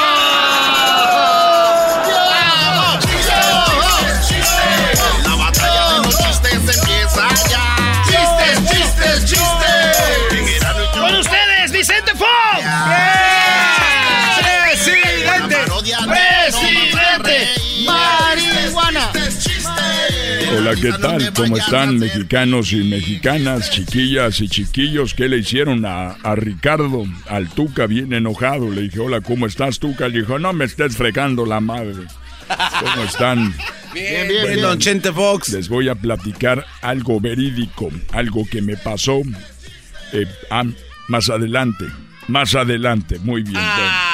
[20.72, 21.34] Hola ¿qué tal?
[21.34, 25.14] ¿Cómo están mexicanos y mexicanas, chiquillas y chiquillos?
[25.14, 27.04] ¿Qué le hicieron a, a Ricardo?
[27.28, 28.72] Al Tuca bien enojado.
[28.72, 30.08] Le dije, hola, ¿cómo estás, Tuca?
[30.08, 32.06] Le dijo, no me estés fregando la madre.
[32.80, 33.54] ¿Cómo están?
[33.94, 35.50] Bien, bien, bien, don Chente Fox.
[35.50, 39.22] Les voy a platicar algo verídico, algo que me pasó
[40.14, 40.64] eh, ah,
[41.10, 41.88] más adelante.
[42.30, 43.58] Más adelante, muy bien.
[43.58, 44.11] Ah.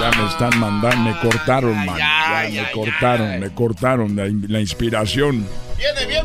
[0.00, 1.96] Ya me están mandando, me cortaron, man.
[1.98, 5.46] Ya, me cortaron, me cortaron la, la inspiración.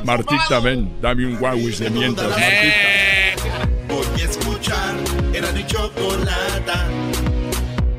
[0.04, 3.70] Martita, ven, dame un guau de mientras, Martita.
[3.88, 4.96] Voy a escuchar,
[5.34, 6.86] era mi chocolata.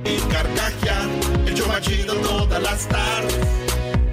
[0.04, 1.08] Y carcajear,
[1.46, 3.38] el show más chido todas las tardes.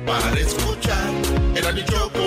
[0.05, 1.09] Para escuchar,
[1.55, 2.26] era mi chocolata.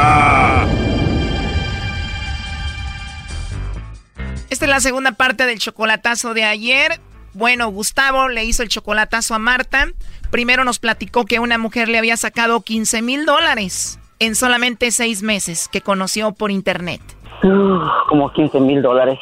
[4.51, 6.99] Esta es la segunda parte del chocolatazo de ayer.
[7.33, 9.87] Bueno, Gustavo le hizo el chocolatazo a Marta.
[10.29, 15.21] Primero nos platicó que una mujer le había sacado 15 mil dólares en solamente seis
[15.21, 17.01] meses que conoció por internet.
[17.43, 19.17] Uf, como 15 mil dólares.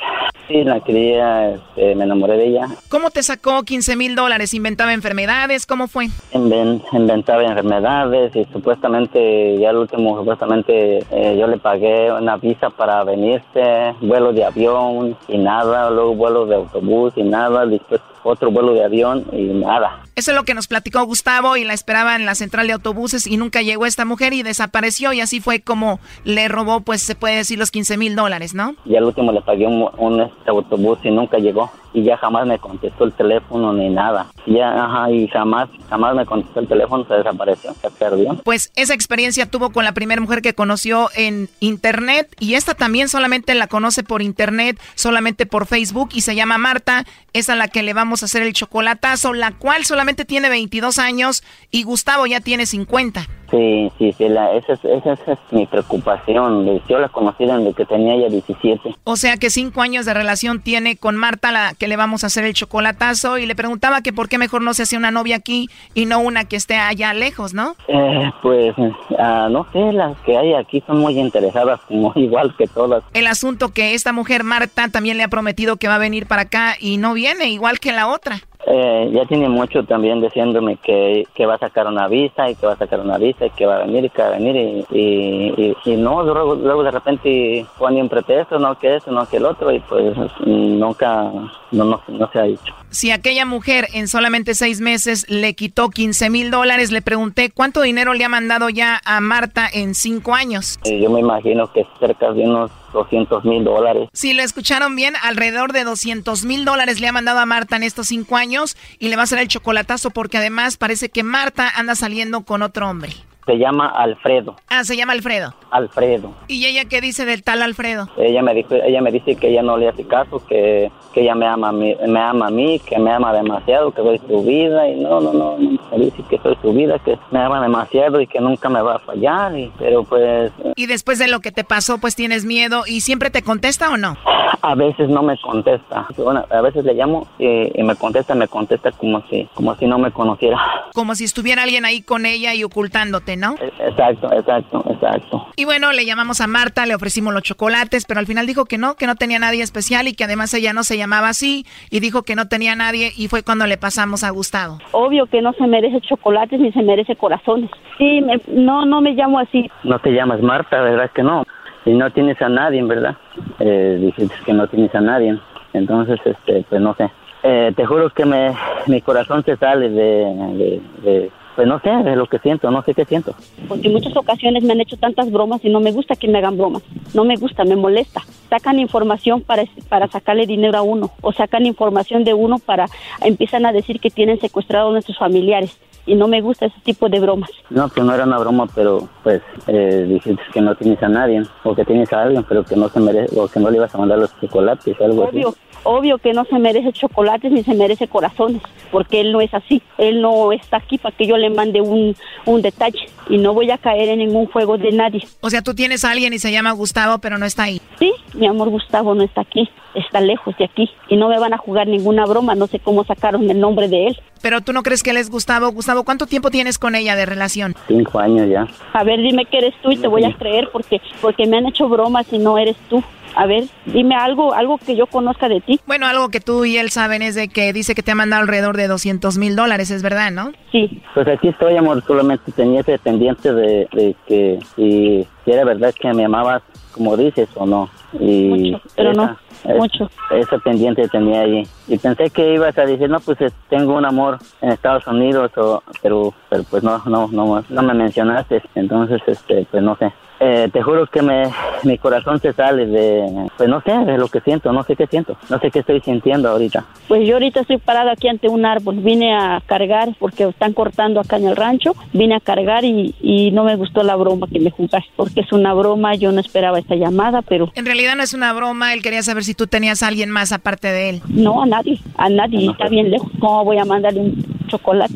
[0.47, 2.67] Sí, la quería, este, me enamoré de ella.
[2.89, 4.55] ¿Cómo te sacó 15 mil dólares?
[4.55, 5.67] ¿Inventaba enfermedades?
[5.67, 6.07] ¿Cómo fue?
[6.33, 12.71] Inven- inventaba enfermedades y supuestamente, ya al último, supuestamente eh, yo le pagué una visa
[12.71, 18.49] para venirse, vuelo de avión y nada, luego vuelo de autobús y nada, después otro
[18.49, 19.99] vuelo de avión y nada.
[20.19, 23.25] Eso es lo que nos platicó Gustavo y la esperaba en la central de autobuses
[23.25, 27.15] y nunca llegó esta mujer y desapareció y así fue como le robó, pues se
[27.15, 28.75] puede decir, los 15 mil dólares, ¿no?
[28.83, 31.71] Y al último le pagué un, este, autobús y nunca llegó.
[31.93, 34.27] Y ya jamás me contestó el teléfono ni nada.
[34.45, 38.35] Ya, ajá, y jamás, jamás me contestó el teléfono, se desapareció, se perdió.
[38.43, 43.09] Pues esa experiencia tuvo con la primera mujer que conoció en internet y esta también
[43.09, 47.05] solamente la conoce por internet, solamente por Facebook y se llama Marta.
[47.33, 50.99] Es a la que le vamos a hacer el chocolatazo, la cual solamente tiene 22
[50.99, 53.27] años y Gustavo ya tiene 50.
[53.51, 56.81] Sí, sí, sí, la, esa, es, esa, es- mi preocupación.
[56.87, 58.95] Yo la conocí desde que tenía ya 17.
[59.03, 62.27] O sea que cinco años de relación tiene con Marta, la que le vamos a
[62.27, 65.37] hacer el chocolatazo, y le preguntaba que por qué mejor no se hacía una novia
[65.37, 67.75] aquí y no una que esté allá lejos, ¿no?
[67.87, 68.73] Eh, pues,
[69.17, 73.03] ah, no sé, las que hay aquí son muy interesadas, como igual que todas.
[73.13, 76.43] El asunto que esta mujer Marta también le ha prometido que va a venir para
[76.43, 78.41] acá y no viene, igual que la otra.
[78.67, 82.67] Eh, ya tiene mucho también diciéndome que, que va a sacar una visa y que
[82.67, 84.55] va a sacar una visa y que va a venir y que va a venir
[84.91, 89.25] y, y, y- no, luego, luego de repente pone un pretexto, no que eso, no
[89.27, 90.13] que el otro y pues
[90.45, 91.23] nunca,
[91.71, 92.73] no, no, no se ha dicho.
[92.91, 97.81] Si aquella mujer en solamente seis meses le quitó 15 mil dólares, le pregunté cuánto
[97.81, 100.79] dinero le ha mandado ya a Marta en cinco años.
[100.83, 104.09] Yo me imagino que cerca de unos 200 mil dólares.
[104.13, 107.83] Si lo escucharon bien, alrededor de 200 mil dólares le ha mandado a Marta en
[107.83, 111.69] estos cinco años y le va a hacer el chocolatazo porque además parece que Marta
[111.75, 113.11] anda saliendo con otro hombre.
[113.49, 115.55] Se llama Alfredo, Ah, se llama Alfredo.
[115.71, 116.35] Alfredo.
[116.47, 118.07] ¿Y ella qué dice del tal Alfredo?
[118.15, 121.33] Ella me dijo, ella me dice que ella no le hace caso, que, que ella
[121.33, 124.43] me ama, a mí, me ama a mí, que me ama demasiado, que soy su
[124.43, 128.21] vida y no, no, no, me dice que soy su vida, que me ama demasiado
[128.21, 131.51] y que nunca me va a fallar, y, pero pues Y después de lo que
[131.51, 134.15] te pasó, pues tienes miedo y siempre te contesta o no?
[134.61, 136.05] a veces no me contesta.
[136.17, 139.85] Bueno, a veces le llamo y, y me contesta, me contesta como si, como si
[139.87, 140.57] no me conociera.
[140.93, 143.55] Como si estuviera alguien ahí con ella y ocultándote, ¿no?
[143.79, 145.47] Exacto, exacto, exacto.
[145.55, 148.77] Y bueno, le llamamos a Marta, le ofrecimos los chocolates, pero al final dijo que
[148.77, 151.99] no, que no tenía nadie especial y que además ella no se llamaba así y
[151.99, 154.77] dijo que no tenía nadie y fue cuando le pasamos a Gustavo.
[154.91, 157.69] Obvio que no se merece chocolates ni se merece corazones.
[157.97, 159.69] Sí, me- no, no me llamo así.
[159.83, 161.43] No te llamas Marta, ¿verdad que no?
[161.85, 163.15] Y no tienes a nadie, ¿verdad?
[163.59, 165.39] Eh, dijiste que no tienes a nadie.
[165.73, 167.09] Entonces, este, pues no sé.
[167.43, 168.53] Eh, te juro que me,
[168.87, 172.81] mi corazón se sale de, de, de- pues no sé, de lo que siento, no
[172.83, 173.35] sé qué siento.
[173.67, 176.37] Porque en muchas ocasiones me han hecho tantas bromas y no me gusta que me
[176.37, 176.83] hagan bromas.
[177.13, 178.21] No me gusta, me molesta.
[178.49, 182.85] Sacan información para, para sacarle dinero a uno o sacan información de uno para
[183.19, 185.77] empiezan a decir que tienen secuestrados a nuestros familiares.
[186.05, 187.51] y no me gusta ese tipo de bromas.
[187.69, 191.43] No, pues no era una broma, pero pues eh, dijiste que no tienes a nadie,
[191.63, 193.93] o que tienes a alguien, pero que no se merece, o que no le ibas
[193.93, 195.57] a mandar los chocolates o algo Obvio, así.
[195.83, 198.61] Obvio que no se merece chocolates ni se merece corazones,
[198.91, 199.81] porque él no es así.
[199.97, 202.15] Él no está aquí para que yo le mande un,
[202.45, 202.99] un detalle
[203.29, 205.21] y no voy a caer en ningún juego de nadie.
[205.41, 207.81] O sea, tú tienes a alguien y se llama Gustavo, pero no está ahí.
[207.99, 211.53] Sí, mi amor Gustavo no está aquí, está lejos de aquí y no me van
[211.53, 214.19] a jugar ninguna broma, no sé cómo sacaron el nombre de él.
[214.41, 215.69] Pero tú no crees que él es Gustavo.
[215.71, 217.75] Gustavo, ¿cuánto tiempo tienes con ella de relación?
[217.87, 218.67] Cinco años ya.
[218.93, 221.67] A ver, dime que eres tú y te voy a creer porque porque me han
[221.67, 223.03] hecho bromas y no eres tú.
[223.35, 225.79] A ver, dime algo, algo que yo conozca de ti.
[225.87, 228.41] Bueno, algo que tú y él saben es de que dice que te ha mandado
[228.41, 230.51] alrededor de 200 mil dólares, ¿es verdad, no?
[230.71, 231.01] Sí.
[231.13, 235.93] Pues aquí estoy, amor, solamente tenía ese pendiente de, de que si, si era verdad
[235.99, 236.61] que me amabas
[236.93, 237.89] como dices o no.
[238.19, 240.09] Y Mucho, pero no, es- mucho.
[240.31, 241.63] Ese pendiente tenía ahí.
[241.87, 245.51] Y pensé que ibas a decir, no, pues eh, tengo un amor en Estados Unidos,
[245.57, 248.61] o, pero, pero pues no, no, no, no me mencionaste.
[248.75, 250.11] Entonces, este, pues no sé.
[250.41, 251.43] Eh, te juro que me,
[251.83, 255.05] mi corazón se sale de, pues no sé, de lo que siento, no sé qué
[255.07, 256.85] siento, no sé qué estoy sintiendo ahorita.
[257.07, 261.19] Pues yo ahorita estoy parado aquí ante un árbol, vine a cargar porque están cortando
[261.19, 264.59] acá en el rancho, vine a cargar y, y no me gustó la broma que
[264.59, 268.23] me jugaste, porque es una broma, yo no esperaba esta llamada, pero En realidad no
[268.23, 271.21] es una broma, él quería saber si tú tenías a alguien más aparte de él.
[271.27, 275.13] no a nadie, a nadie, está bien lejos, ¿cómo voy a mandarle un chocolate?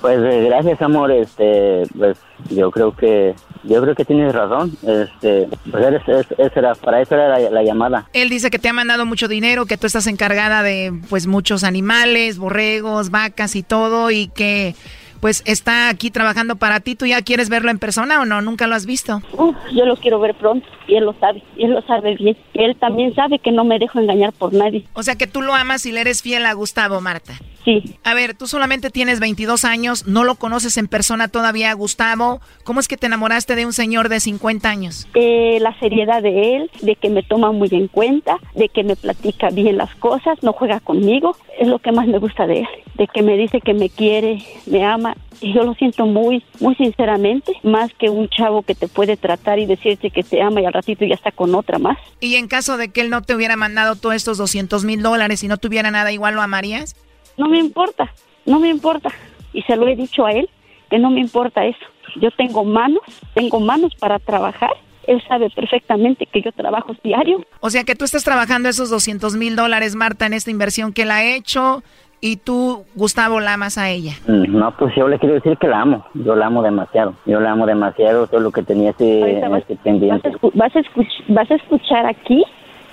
[0.00, 2.18] Pues eh, gracias amor, este, pues
[2.50, 3.34] yo creo que,
[3.64, 7.50] yo creo que tienes razón, este, pues eres, es- esa era, para eso era la,
[7.50, 8.08] la llamada.
[8.12, 11.64] Él dice que te ha mandado mucho dinero, que tú estás encargada de pues muchos
[11.64, 14.74] animales, borregos, vacas y todo y que
[15.20, 16.94] pues está aquí trabajando para ti.
[16.94, 18.42] ¿Tú ya quieres verlo en persona o no?
[18.42, 19.22] ¿Nunca lo has visto?
[19.32, 22.36] Uf, yo lo quiero ver pronto y él lo sabe, y él lo sabe bien.
[22.54, 24.84] Él también sabe que no me dejo engañar por nadie.
[24.92, 27.32] O sea que tú lo amas y le eres fiel a Gustavo, Marta.
[27.66, 27.82] Sí.
[28.04, 32.40] A ver, tú solamente tienes 22 años, no lo conoces en persona todavía, Gustavo.
[32.62, 35.08] ¿Cómo es que te enamoraste de un señor de 50 años?
[35.14, 38.94] Eh, la seriedad de él, de que me toma muy en cuenta, de que me
[38.94, 42.68] platica bien las cosas, no juega conmigo, es lo que más me gusta de él,
[42.94, 45.16] de que me dice que me quiere, me ama.
[45.40, 49.58] Y yo lo siento muy, muy sinceramente, más que un chavo que te puede tratar
[49.58, 51.98] y decirte que te ama y al ratito ya está con otra más.
[52.20, 55.42] Y en caso de que él no te hubiera mandado todos estos 200 mil dólares
[55.42, 56.94] y no tuviera nada, igual lo amarías?
[57.36, 58.10] No me importa,
[58.44, 59.10] no me importa.
[59.52, 60.48] Y se lo he dicho a él,
[60.90, 61.84] que no me importa eso.
[62.20, 63.00] Yo tengo manos,
[63.34, 64.70] tengo manos para trabajar.
[65.06, 67.44] Él sabe perfectamente que yo trabajo diario.
[67.60, 71.02] O sea que tú estás trabajando esos 200 mil dólares, Marta, en esta inversión que
[71.02, 71.82] él ha hecho
[72.20, 74.14] y tú, Gustavo, la amas a ella.
[74.26, 77.38] Mm, No, pues yo le quiero decir que la amo, yo la amo demasiado, yo
[77.40, 80.32] la amo demasiado, todo lo que tenía ese, vas- pendiente.
[80.54, 82.42] Vas a, escuch- vas a escuchar aquí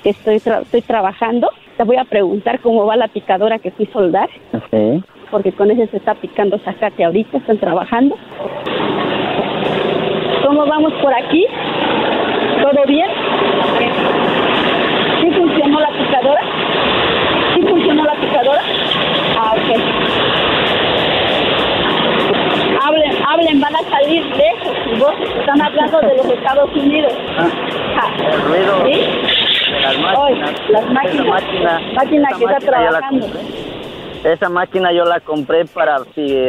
[0.04, 1.50] que estoy, tra- estoy trabajando.
[1.78, 4.30] Te voy a preguntar cómo va la picadora que fui soldar,
[4.72, 5.04] Sí.
[5.32, 8.16] porque con ese se está picando zacate ahorita, están trabajando.
[10.46, 11.46] ¿Cómo vamos por aquí?
[12.62, 13.08] ¿Todo bien?
[15.22, 16.42] ¿Sí funcionó la picadora?
[17.56, 18.62] ¿Sí funcionó la picadora?
[19.40, 19.80] Ah, ok.
[22.86, 24.76] Hablen, hablen, van a salir lejos.
[24.94, 27.14] y Vos están hablando de los Estados Unidos.
[27.38, 29.00] Ah, El ruido ¿Sí?
[29.74, 30.70] De las Hoy, máquinas.
[30.70, 31.28] las Esa máquinas.
[31.28, 33.26] máquina, Máquina esa que está máquina yo la trabajando.
[33.28, 34.34] compré.
[34.34, 35.98] Esa máquina yo la compré para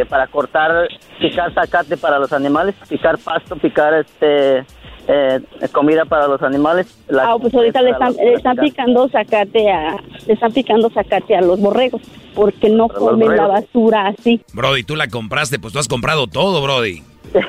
[0.09, 4.64] para cortar, picar zacate para los animales, picar pasto, picar este
[5.09, 5.41] eh,
[5.72, 6.87] comida para los animales.
[7.20, 9.97] Ah, pues ahorita le están, los- le están picando zacate a,
[10.27, 12.01] le están picando zacate a los borregos,
[12.35, 14.41] porque no Para comen la basura así.
[14.55, 17.03] Brody, tú la compraste, pues tú has comprado todo, Brody.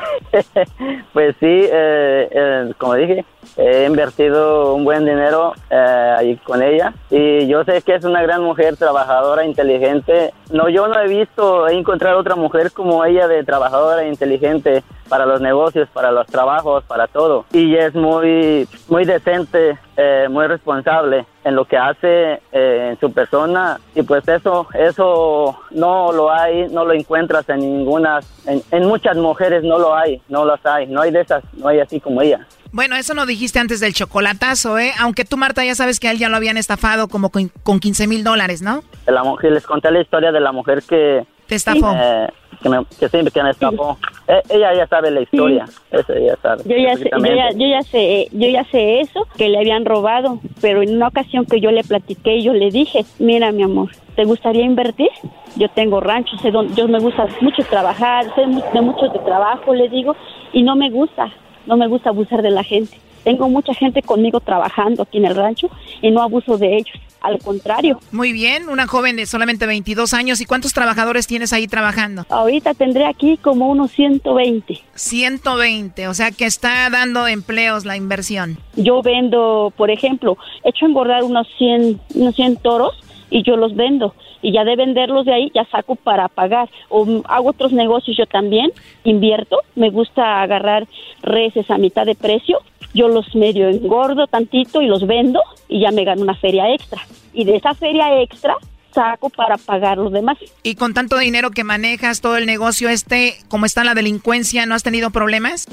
[1.13, 3.23] Pues sí, eh, eh, como dije,
[3.57, 8.21] he invertido un buen dinero eh, ahí con ella y yo sé que es una
[8.21, 10.33] gran mujer, trabajadora, inteligente.
[10.51, 15.25] No, yo no he visto, he encontrado otra mujer como ella de trabajadora, inteligente para
[15.25, 17.45] los negocios, para los trabajos, para todo.
[17.51, 23.13] Y es muy, muy decente, eh, muy responsable en lo que hace eh, en su
[23.13, 28.87] persona y pues eso, eso no lo hay, no lo encuentras en ninguna, en, en
[28.87, 31.99] muchas mujeres no lo hay, no las hay, no hay de esas, no hay así
[31.99, 32.45] como ella.
[32.75, 34.91] Bueno, eso no dijiste antes del chocolatazo, ¿eh?
[34.99, 37.79] Aunque tú, Marta, ya sabes que a él ya lo habían estafado como con, con
[37.79, 38.81] 15 mil dólares, ¿no?
[39.05, 41.23] De la mujer, les conté la historia de la mujer que...
[41.47, 41.93] Te estafó.
[41.95, 42.27] eh,
[42.61, 43.97] que, me, que sí, que me estafó.
[44.27, 46.63] Eh, ella ya sabe la historia, eso ella sabe.
[46.65, 49.85] Yo ya, sé, yo, ya, yo ya sé, yo ya sé eso, que le habían
[49.85, 53.91] robado, pero en una ocasión que yo le platiqué, yo le dije, mira mi amor,
[54.17, 55.11] ¿te gustaría invertir?
[55.55, 59.19] Yo tengo rancho, sé dónde, yo me gusta mucho trabajar, sé mu- de mucho de
[59.19, 60.13] trabajo, le digo,
[60.51, 61.31] y no me gusta,
[61.65, 62.97] no me gusta abusar de la gente.
[63.23, 65.67] Tengo mucha gente conmigo trabajando aquí en el rancho
[66.01, 66.95] y no abuso de ellos.
[67.21, 67.99] Al contrario.
[68.11, 70.41] Muy bien, una joven de solamente 22 años.
[70.41, 72.23] ¿Y cuántos trabajadores tienes ahí trabajando?
[72.29, 74.79] Ahorita tendré aquí como unos 120.
[74.93, 78.59] 120, o sea que está dando empleos la inversión.
[78.75, 82.93] Yo vendo, por ejemplo, he hecho engordar unos 100, unos 100 toros
[83.35, 84.15] y yo los vendo.
[84.41, 86.69] Y ya de venderlos de ahí ya saco para pagar.
[86.87, 88.71] O hago otros negocios yo también,
[89.03, 89.59] invierto.
[89.75, 90.87] Me gusta agarrar
[91.21, 92.59] reses a mitad de precio.
[92.93, 97.01] Yo los medio engordo tantito y los vendo y ya me gano una feria extra.
[97.33, 98.55] Y de esa feria extra
[98.95, 100.37] saco para pagar los demás.
[100.63, 104.73] Y con tanto dinero que manejas, todo el negocio este, como está la delincuencia, ¿no
[104.73, 105.67] has tenido problemas?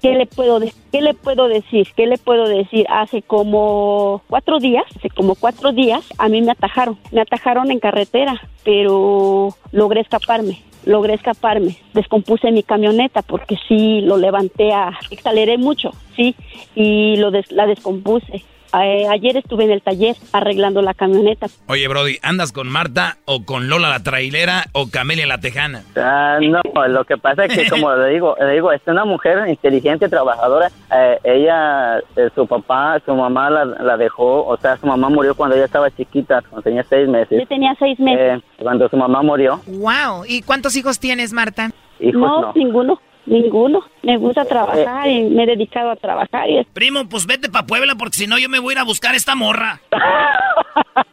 [0.00, 1.88] ¿Qué le puedo, de- qué le puedo decir?
[1.96, 2.86] ¿Qué le puedo decir?
[2.88, 6.96] Hace como cuatro días, hace como cuatro días, a mí me atajaron.
[7.10, 10.62] Me atajaron en carretera, pero logré escaparme.
[10.84, 14.88] Logré escaparme, descompuse mi camioneta porque sí lo levanté a,
[15.18, 16.34] aceleré mucho, sí,
[16.74, 18.44] y lo des- la descompuse.
[18.74, 21.46] Eh, ayer estuve en el taller arreglando la camioneta.
[21.68, 25.82] Oye, Brody, ¿andas con Marta o con Lola la trailera o Camelia la tejana?
[25.96, 29.48] Ah, no, lo que pasa es que como le digo, le digo, es una mujer
[29.48, 30.70] inteligente, trabajadora.
[30.94, 35.34] Eh, ella, eh, su papá, su mamá la, la dejó, o sea, su mamá murió
[35.34, 37.38] cuando ella estaba chiquita, cuando tenía seis meses.
[37.40, 38.38] Yo tenía seis meses.
[38.38, 40.24] Eh, cuando su mamá murió, Wow.
[40.26, 41.70] ¿Y cuántos hijos tienes, Marta?
[42.00, 42.52] hijos no, no.
[42.54, 43.82] ninguno, ninguno.
[44.02, 47.94] Me gusta trabajar y me he dedicado a trabajar y Primo, pues vete pa' Puebla
[47.96, 49.80] porque si no yo me voy a ir a buscar esta morra.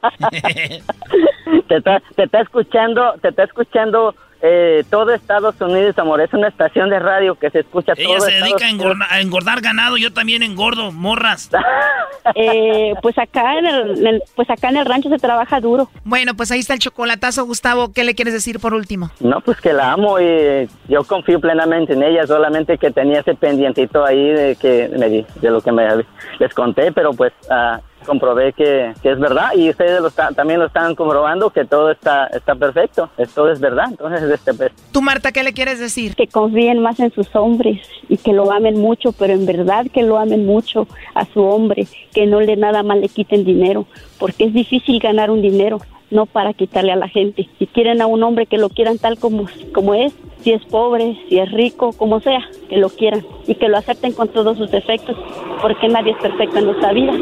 [1.68, 4.16] te está, te está escuchando, te está escuchando
[4.48, 6.22] eh, todo Estados Unidos, amor.
[6.22, 9.08] Es una estación de radio que se escucha Ella todo se Estados dedica a engordar,
[9.12, 11.50] a engordar ganado, yo también engordo morras.
[12.34, 15.90] Eh, pues acá en el, en el- pues acá en el rancho se trabaja duro.
[16.04, 17.94] Bueno, pues ahí está el chocolatazo, Gustavo.
[17.94, 19.12] ¿Qué le quieres decir por último?
[19.20, 23.36] No, pues que la amo y yo confío plenamente en ella, solamente que tenía ese
[23.36, 25.84] pendientito ahí de que me di- de lo que me
[26.40, 30.60] les conté, pero pues ah, comprobé que, que es verdad y ustedes lo están- también
[30.60, 33.88] lo están comprobando que todo está está perfecto, todo es verdad.
[33.90, 36.16] Entonces, este pues, ¿Tú, Marta, qué le quieres decir?
[36.16, 40.04] Que confíen más en sus hombres y que lo amen mucho, pero en verdad que
[40.04, 43.86] lo amen mucho a su hombre, que no le nada más le quiten dinero,
[44.20, 45.80] porque es difícil ganar un dinero,
[46.16, 47.48] no para quitarle a la gente.
[47.60, 51.18] Si quieren a un hombre que lo quieran tal como, como es, si es pobre,
[51.30, 52.40] si es rico, como sea,
[52.70, 55.18] que lo quieran y que lo acepten con todos sus defectos,
[55.62, 57.14] porque nadie es perfecto en nuestra vida,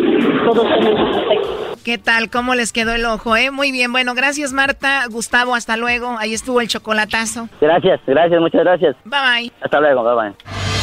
[0.45, 1.73] todos tenemos defectos.
[1.83, 2.29] ¿Qué tal?
[2.29, 3.51] ¿Cómo les quedó el ojo, eh?
[3.51, 5.03] Muy bien, bueno, gracias, Marta.
[5.09, 6.15] Gustavo, hasta luego.
[6.17, 7.49] Ahí estuvo el chocolatazo.
[7.59, 8.95] gracias, gracias, muchas gracias.
[9.03, 9.51] Bye bye.
[9.61, 10.82] Hasta luego, bye bye.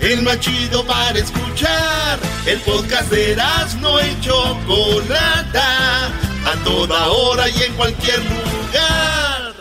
[0.00, 2.18] El más chido para escuchar.
[2.46, 3.36] El podcast de
[3.80, 6.06] no y Chocolata.
[6.06, 9.54] A toda hora y en cualquier lugar.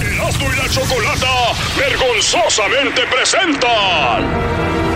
[0.00, 4.95] Erasno y la chocolata vergonzosamente presentan.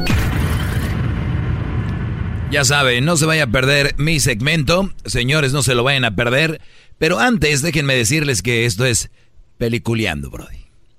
[2.51, 4.91] Ya saben, no se vaya a perder mi segmento.
[5.05, 6.59] Señores, no se lo vayan a perder.
[6.97, 9.09] Pero antes, déjenme decirles que esto es
[9.57, 10.57] Peliculeando, Brody.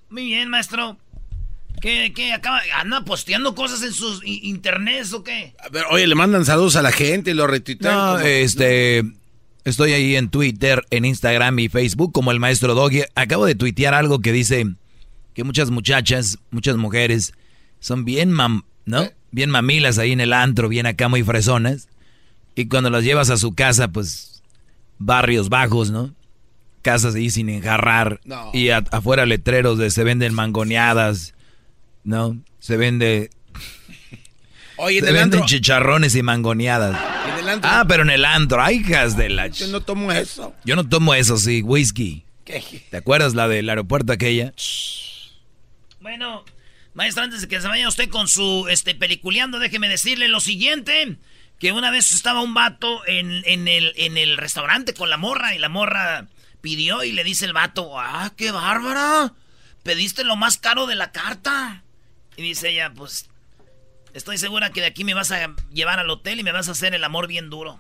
[0.08, 0.96] Muy bien, maestro.
[1.80, 2.32] ¿Qué, qué?
[2.32, 5.54] Acaba, ¿Anda posteando cosas en sus internets o qué?
[5.62, 7.94] A ver, oye, le mandan saludos a la gente y lo retuitean.
[7.94, 9.02] No, como- este.
[9.64, 13.02] Estoy ahí en Twitter, en Instagram y Facebook como el maestro Doggy.
[13.14, 14.66] Acabo de tuitear algo que dice
[15.34, 17.32] que muchas muchachas, muchas mujeres
[17.78, 19.08] son bien mam, ¿no?
[19.32, 21.88] Bien mamilas ahí en el antro, bien acá muy fresonas.
[22.54, 24.42] Y cuando las llevas a su casa, pues
[24.98, 26.14] barrios bajos, ¿no?
[26.82, 28.20] Casas ahí sin enjarrar.
[28.24, 28.50] No.
[28.52, 31.34] Y a- afuera letreros de se venden mangoneadas,
[32.04, 32.36] ¿no?
[32.60, 33.30] Se vende
[34.76, 36.98] Oye, en se el venden antro- chicharrones y mangoneadas.
[37.32, 39.46] en el antro- Ah, pero en el antro, ay, hijas de la...
[39.48, 40.54] Yo no tomo eso.
[40.64, 42.24] Yo no tomo eso, sí, whisky.
[42.44, 42.62] ¿Qué?
[42.90, 44.52] ¿Te acuerdas la del aeropuerto aquella?
[46.00, 46.44] Bueno,
[46.94, 51.18] Maestro, antes de que se vaya usted con su este, peliculeando, déjeme decirle lo siguiente.
[51.58, 55.54] Que una vez estaba un vato en, en, el, en el restaurante con la morra
[55.54, 56.26] y la morra
[56.60, 59.32] pidió y le dice el vato, ah, qué bárbara,
[59.82, 61.84] pediste lo más caro de la carta.
[62.36, 63.28] Y dice ella, pues,
[64.14, 66.72] estoy segura que de aquí me vas a llevar al hotel y me vas a
[66.72, 67.78] hacer el amor bien duro.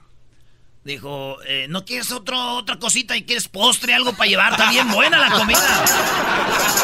[0.84, 4.52] Dijo, eh, ¿no quieres otro, otra cosita y quieres postre, algo para llevar?
[4.52, 5.84] Está bien buena la comida.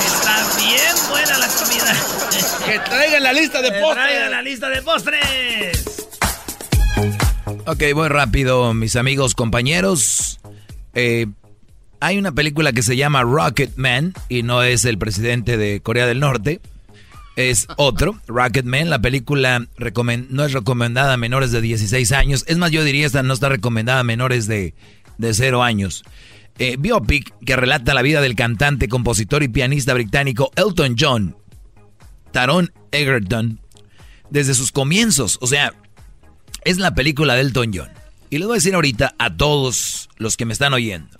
[0.06, 1.96] Está bien buena la comida.
[2.64, 4.06] Que traigan la lista de postres.
[4.06, 6.06] Que traigan la lista de postres.
[7.66, 10.38] Ok, voy rápido, mis amigos, compañeros.
[10.94, 11.26] Eh,
[11.98, 16.06] hay una película que se llama Rocket Man y no es el presidente de Corea
[16.06, 16.60] del Norte
[17.38, 18.90] es otro, Rocketman.
[18.90, 19.64] La película
[20.28, 22.44] no es recomendada a menores de 16 años.
[22.48, 24.74] Es más, yo diría esta no está recomendada a menores de,
[25.18, 26.02] de 0 años.
[26.58, 31.36] Eh, biopic que relata la vida del cantante, compositor y pianista británico Elton John,
[32.32, 33.60] Taron Egerton,
[34.30, 35.38] desde sus comienzos.
[35.40, 35.72] O sea,
[36.64, 37.90] es la película de Elton John.
[38.30, 41.16] Y les voy a decir ahorita a todos los que me están oyendo.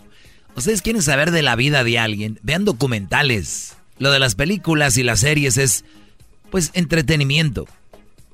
[0.53, 3.77] Ustedes quieren saber de la vida de alguien, vean documentales.
[3.99, 5.85] Lo de las películas y las series es
[6.49, 7.67] pues entretenimiento.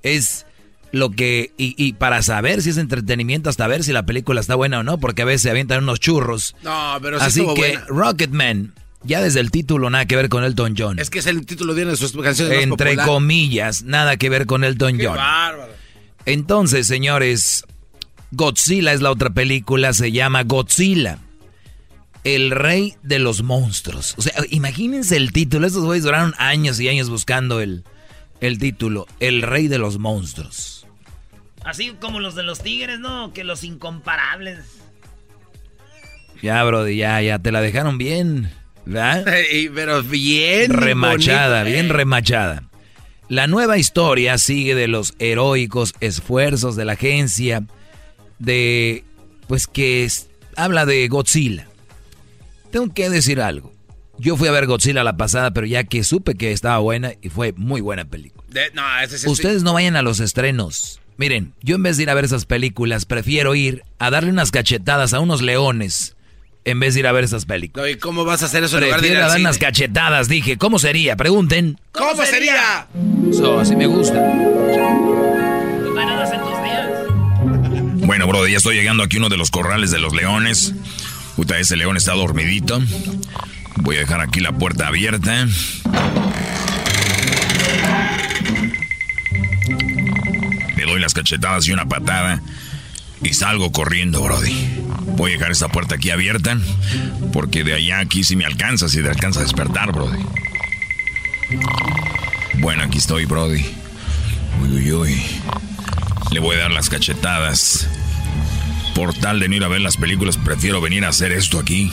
[0.03, 0.45] Es
[0.91, 1.51] lo que...
[1.57, 4.97] Y, para saber si es entretenimiento, hasta ver si la película está buena o no,
[4.97, 6.55] porque a veces se avientan unos churros.
[6.63, 10.75] No, pero sí Así que Rocketman, ya desde el título nada que ver con Elton
[10.77, 10.99] John.
[10.99, 14.45] Es que es el título de una de sus canciones Entre comillas, nada que ver
[14.45, 15.17] con Elton John.
[15.17, 15.73] bárbaro.
[16.25, 17.65] Entonces, señores,
[18.31, 21.19] Godzilla es la otra película, se llama Godzilla.
[22.23, 24.15] El rey de los monstruos.
[24.17, 25.67] O sea, imagínense el título.
[25.67, 27.83] Estos güeyes duraron años y años buscando el,
[28.41, 30.87] el título, El Rey de los Monstruos.
[31.63, 33.33] Así como los de los tigres, ¿no?
[33.33, 34.59] Que los incomparables.
[36.41, 38.51] Ya, Brody, ya, ya, te la dejaron bien,
[38.85, 39.25] ¿verdad?
[39.73, 40.71] Pero bien.
[40.71, 42.63] Remachada, bien remachada.
[43.27, 47.63] La nueva historia sigue de los heroicos esfuerzos de la agencia
[48.37, 49.03] de,
[49.47, 50.07] pues que
[50.55, 51.67] habla de Godzilla.
[52.71, 53.74] Tengo que decir algo.
[54.17, 57.29] Yo fui a ver Godzilla la pasada, pero ya que supe que estaba buena y
[57.29, 58.43] fue muy buena película.
[59.25, 61.01] Ustedes no vayan a los estrenos.
[61.17, 64.51] Miren, yo en vez de ir a ver esas películas, prefiero ir a darle unas
[64.51, 66.15] cachetadas a unos leones
[66.65, 67.89] en vez de ir a ver esas películas.
[67.89, 68.77] ¿Y cómo vas a hacer eso?
[68.77, 70.57] Prefiero ir a dar unas cachetadas, dije.
[70.57, 71.15] ¿Cómo sería?
[71.15, 71.79] Pregunten.
[71.91, 72.87] ¿Cómo, sería?
[73.29, 74.19] Eso, así me gusta.
[78.05, 80.73] Bueno, bro, ya estoy llegando aquí uno de los corrales de los leones.
[81.35, 82.81] Puta, ese león está dormidito.
[83.77, 85.47] Voy a dejar aquí la puerta abierta.
[90.75, 92.41] Le doy las cachetadas y una patada
[93.21, 94.53] y salgo corriendo, Brody.
[95.17, 96.57] Voy a dejar esta puerta aquí abierta
[97.33, 100.23] porque de allá aquí sí me alcanza, si te alcanza a despertar, Brody.
[102.55, 103.65] Bueno, aquí estoy, Brody.
[104.61, 105.21] Uy, uy, uy.
[106.31, 107.87] Le voy a dar las cachetadas.
[108.93, 111.91] Por tal de no ir a ver las películas, prefiero venir a hacer esto aquí.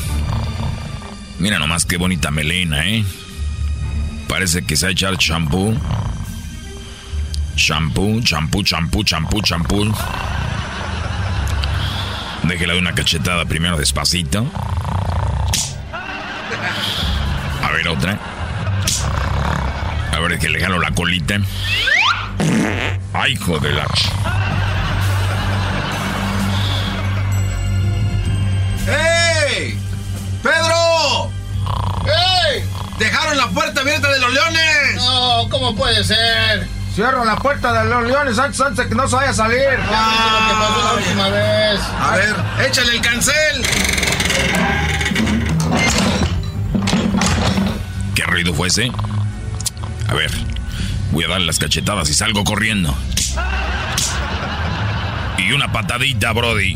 [1.43, 3.05] Mira nomás qué bonita melena, ¿eh?
[4.29, 5.77] Parece que se ha echado champú.
[7.57, 9.93] Champú, champú, champú, champú, champú.
[12.45, 14.47] Déjela de una cachetada primero despacito.
[17.61, 18.17] A ver otra.
[20.13, 21.41] A ver que le jalo la colita.
[23.15, 23.87] Ay, hijo de la...
[28.87, 29.77] ¡Hey!
[30.41, 30.82] ¡Pedro!
[33.03, 34.95] ¡Dejaron la puerta abierta de los leones!
[34.95, 36.69] No, ¿cómo puede ser?
[36.95, 39.77] Cierro la puerta de los leones antes, antes que no se vaya a salir.
[39.91, 41.81] Ah, que pasó la última vez.
[42.01, 43.67] A ver, échale el cancel.
[48.15, 48.93] ¿Qué ruido fue ese?
[50.09, 50.31] A ver,
[51.11, 52.97] voy a darle las cachetadas y salgo corriendo.
[55.39, 56.75] Y una patadita, Brody.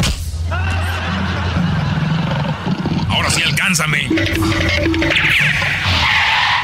[3.08, 4.08] Ahora sí, alcánzame.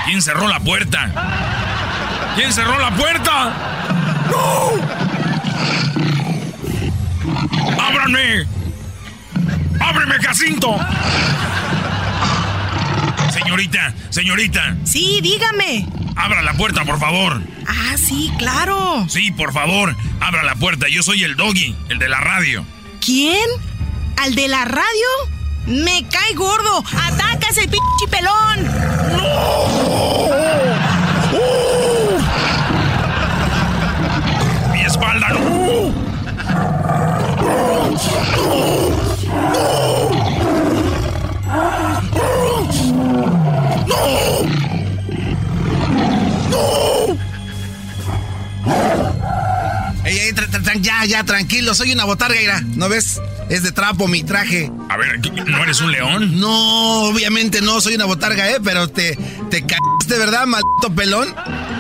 [0.05, 2.33] ¿Quién cerró la puerta?
[2.35, 3.53] ¿Quién cerró la puerta?
[4.31, 4.73] ¡No!
[7.83, 8.47] ¡Ábranme!
[9.81, 10.79] ¡Ábreme, Jacinto!
[13.33, 14.77] Señorita, señorita.
[14.85, 15.87] Sí, dígame.
[16.17, 17.41] Abra la puerta, por favor.
[17.67, 19.07] Ah, sí, claro.
[19.09, 20.87] Sí, por favor, abra la puerta.
[20.89, 22.65] Yo soy el doggy, el de la radio.
[23.05, 23.49] ¿Quién?
[24.17, 25.07] ¿Al de la radio?
[25.67, 26.85] ¡Me cae gordo!
[27.03, 28.65] ¡Ataca ese pinche pelón!
[29.13, 29.92] ¡No!
[50.05, 50.35] Ey, ey,
[50.81, 52.61] ya, ya, tranquilo, soy una botarga, ira.
[52.61, 53.21] ¿No ves?
[53.49, 54.71] Es de trapo mi traje.
[54.89, 56.41] A ver, ¿no eres un león?
[56.41, 59.17] No, obviamente no, soy una botarga, eh, pero te,
[59.51, 59.65] te
[60.19, 61.35] ¿verdad, maldito pelón?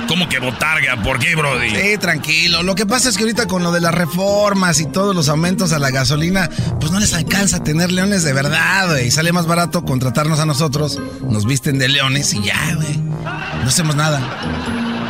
[0.09, 1.03] ¿Cómo que botarga?
[1.03, 1.71] ¿Por qué, Brody?
[1.71, 2.63] Sí, tranquilo.
[2.63, 5.73] Lo que pasa es que ahorita con lo de las reformas y todos los aumentos
[5.73, 6.51] a la gasolina,
[6.81, 9.11] pues no les alcanza tener leones de verdad, güey.
[9.11, 12.97] Sale más barato contratarnos a nosotros, nos visten de leones y ya, güey.
[12.99, 14.21] No hacemos nada.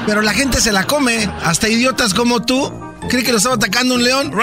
[0.06, 2.72] Pero la gente se la come, hasta idiotas como tú.
[3.08, 4.30] ¿Cree que lo estaba atacando un león?
[4.30, 4.38] ¡No!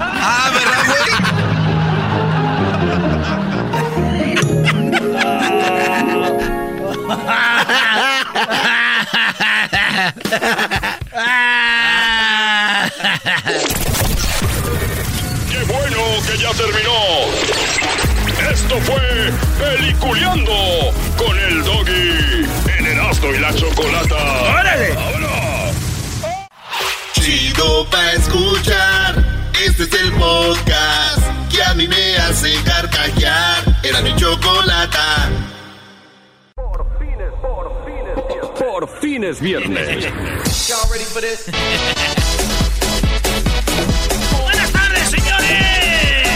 [0.00, 1.56] Ah, ¿verdad,
[15.50, 16.90] ¡Qué bueno que ya terminó!
[18.50, 22.46] Esto fue Peliculeando con el Doggy
[22.78, 24.42] en Erasmo y la Chocolata.
[24.58, 24.96] ¡Órale!
[27.12, 29.24] Chido pa' escuchar.
[29.64, 33.62] Este es el podcast que a mí me hace carcajear.
[33.82, 35.28] Era mi chocolata.
[38.80, 40.06] Por fin es viernes.
[44.42, 46.28] Buenas tardes, señores.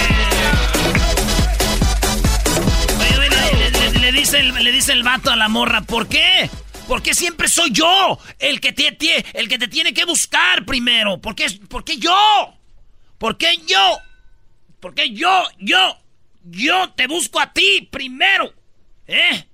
[2.99, 6.07] Oye, oye, le, le- le dice el, le dice el vato a la morra, ¿por
[6.07, 6.51] qué?
[6.87, 8.95] Porque siempre soy yo el que te,
[9.33, 11.19] el que te tiene que buscar primero.
[11.23, 12.15] ¿Por qué, por qué yo?
[13.17, 13.99] ¿Por qué yo?
[14.81, 15.97] ¿Por qué yo, yo,
[16.45, 18.53] yo te busco a ti primero?
[19.07, 19.47] ¿Eh?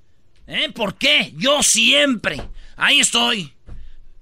[0.49, 0.73] ¿Eh?
[0.75, 1.33] ¿Por qué?
[1.37, 2.41] Yo siempre.
[2.81, 3.55] Ahí estoy.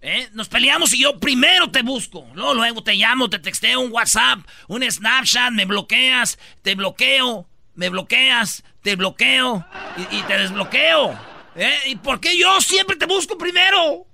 [0.00, 0.28] ¿Eh?
[0.32, 2.28] Nos peleamos y yo primero te busco.
[2.34, 8.64] Luego, te llamo, te texteo un WhatsApp, un Snapchat, me bloqueas, te bloqueo, me bloqueas,
[8.82, 9.64] te bloqueo
[10.11, 11.18] y, te desbloqueo.
[11.54, 11.78] ¿Eh?
[11.86, 14.06] ¿Y por qué yo siempre te busco primero?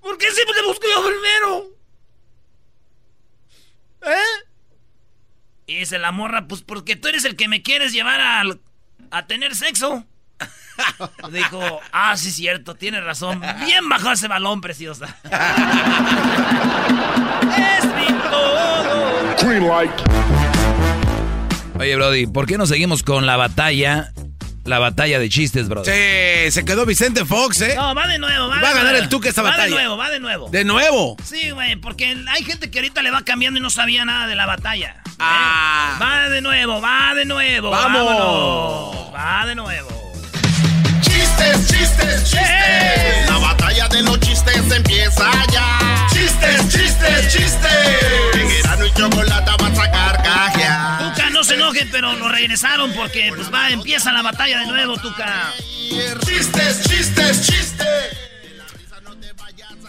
[0.00, 1.66] ¿Por qué siempre te busco yo primero?
[4.02, 4.44] ¿Eh?
[5.66, 8.60] Y dice la morra, pues porque tú eres el que me quieres llevar al-
[9.10, 10.06] a tener sexo.
[11.32, 13.40] Dijo, ah, sí, cierto, tiene razón.
[13.64, 15.16] Bien bajó ese balón, preciosa.
[17.56, 19.36] es mi todo.
[19.42, 19.90] Green light.
[21.78, 24.12] Oye, Brody, ¿por qué no seguimos con la batalla?
[24.64, 25.88] La batalla de chistes, Brody.
[25.90, 27.74] Sí, se quedó Vicente Fox, ¿eh?
[27.76, 28.98] No, va de nuevo, va, Va a ganar nuevo.
[29.04, 29.66] el Tuca esta Va batalla.
[29.68, 30.48] de nuevo, va de nuevo.
[30.48, 31.16] ¿De nuevo?
[31.22, 34.34] Sí, güey, porque hay gente que ahorita le va cambiando y no sabía nada de
[34.34, 34.96] la batalla.
[35.06, 35.10] ¿eh?
[35.20, 35.96] Ah.
[36.02, 37.70] Va de nuevo, va de nuevo.
[37.70, 38.04] Vamos.
[38.06, 39.14] vámonos.
[39.14, 40.05] Va de nuevo.
[41.36, 43.28] Chistes, chistes, chistes.
[43.28, 46.06] La batalla de los chistes empieza ya.
[46.10, 48.78] Chistes, chistes, chistes.
[48.78, 50.98] En y chocolata vas a carcajear.
[50.98, 54.96] Tuca, no se enojen, pero lo regresaron porque pues va, empieza la batalla de nuevo,
[54.96, 55.52] Tuca.
[56.24, 58.16] Chistes, chistes, chistes.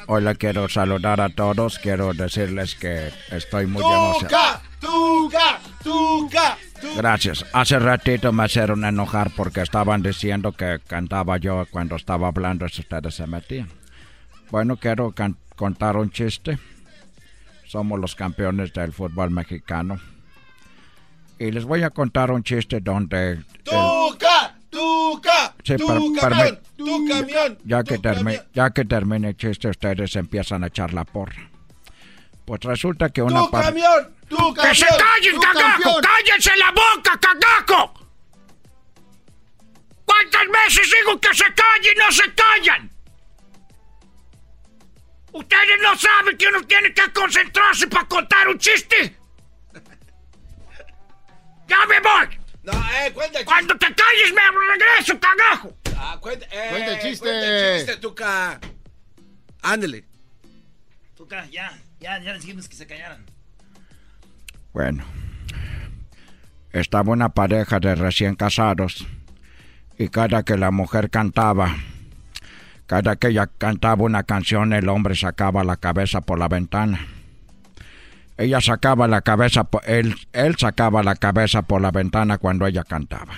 [0.07, 1.79] Hola, quiero saludar a todos.
[1.79, 4.19] Quiero decirles que estoy muy emocionado.
[4.19, 6.57] Tuca, tuca, tuca.
[6.95, 7.45] Gracias.
[7.53, 12.79] Hace ratito me hicieron enojar porque estaban diciendo que cantaba yo cuando estaba hablando y
[12.81, 13.69] ustedes se metían.
[14.51, 15.13] Bueno, quiero
[15.55, 16.57] contar un chiste.
[17.65, 19.99] Somos los campeones del fútbol mexicano.
[21.39, 23.31] Y les voy a contar un chiste donde...
[23.33, 27.57] el- Tuca, tuca, Sí, tu camión, tu camión.
[27.65, 28.41] ya, que tu camión.
[28.53, 31.49] ya que termine el chiste, ustedes empiezan a echar la porra.
[32.47, 34.55] Pues resulta que una Tu par- camión, tu camión.
[34.55, 35.83] ¡Que se callen, cagajo!
[35.83, 36.01] campeón.
[36.01, 37.93] ¡Cállense la boca, cagajo!
[40.05, 42.89] ¿Cuántas veces digo que se callen y no se callan?
[45.33, 49.17] ¿Ustedes no saben que uno tiene que concentrarse para contar un chiste?
[51.67, 52.39] ¡Ya me voy!
[52.63, 54.41] No, eh, cuenta el Cuando te calles me
[54.77, 55.77] regreso, cagajo.
[55.97, 57.25] Ah, cuenta, eh, Cuenta el chiste.
[57.27, 58.57] Cuenta el chiste, Tuca.
[59.63, 60.05] Ándele.
[61.17, 63.25] Tuca, ya, ya, ya dijimos que se callaran.
[64.73, 65.03] Bueno,
[66.71, 69.07] estaba una pareja de recién casados
[69.97, 71.75] y cada que la mujer cantaba,
[72.85, 76.99] cada que ella cantaba una canción, el hombre sacaba la cabeza por la ventana.
[78.37, 83.33] Ella sacaba la cabeza, él, él sacaba la cabeza por la ventana cuando ella cantaba.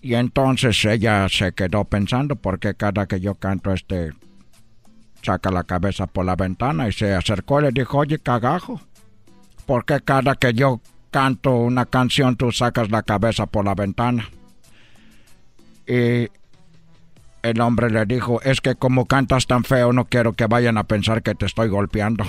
[0.00, 4.12] Y entonces ella se quedó pensando, ¿por qué cada que yo canto este
[5.22, 6.88] saca la cabeza por la ventana?
[6.88, 8.80] Y se acercó y le dijo, oye, cagajo.
[9.66, 14.28] ¿Por qué cada que yo canto una canción tú sacas la cabeza por la ventana?
[15.86, 16.28] Y
[17.42, 20.84] el hombre le dijo, es que como cantas tan feo no quiero que vayan a
[20.84, 22.24] pensar que te estoy golpeando.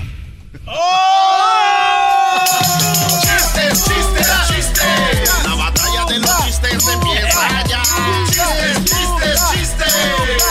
[3.22, 5.46] Chistes, chistes, chistes.
[5.46, 7.82] La batalla de los chistes empieza ya.
[8.28, 9.96] Chistes, chistes, chistes.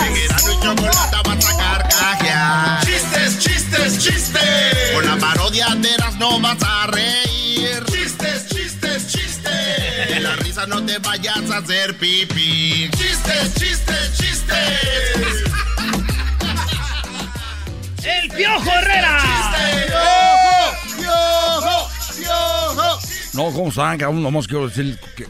[0.07, 1.90] En Erasmo y chocolata vas a
[2.83, 4.91] Chistes, chistes, chistes.
[4.95, 7.85] Con la parodia de las no vas a reír.
[7.87, 10.09] Chistes, chistes, chistes.
[10.09, 12.91] De la risa no te vayas a hacer pipí.
[12.97, 15.45] Chistes, chistes, chistes.
[18.05, 19.19] El Piojo Herrera.
[19.21, 19.87] Chistes,
[20.97, 22.99] piojo, piojo, piojo.
[23.35, 23.99] No, ¿cómo saben?
[23.99, 25.27] Que aún nomás quiero decir que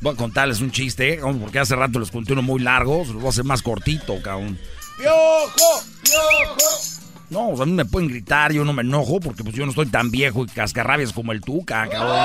[0.00, 1.20] voy a contarles un chiste, ¿eh?
[1.40, 4.20] porque hace rato les conté uno muy largo, se lo voy a hacer más cortito,
[4.22, 4.58] cabrón.
[4.98, 5.82] ¡Piojo!
[6.02, 6.98] ¡Piojo!
[7.30, 9.86] No, a mí me pueden gritar, yo no me enojo porque pues yo no estoy
[9.86, 12.18] tan viejo y cascarrabias como el Tuca, cabrón.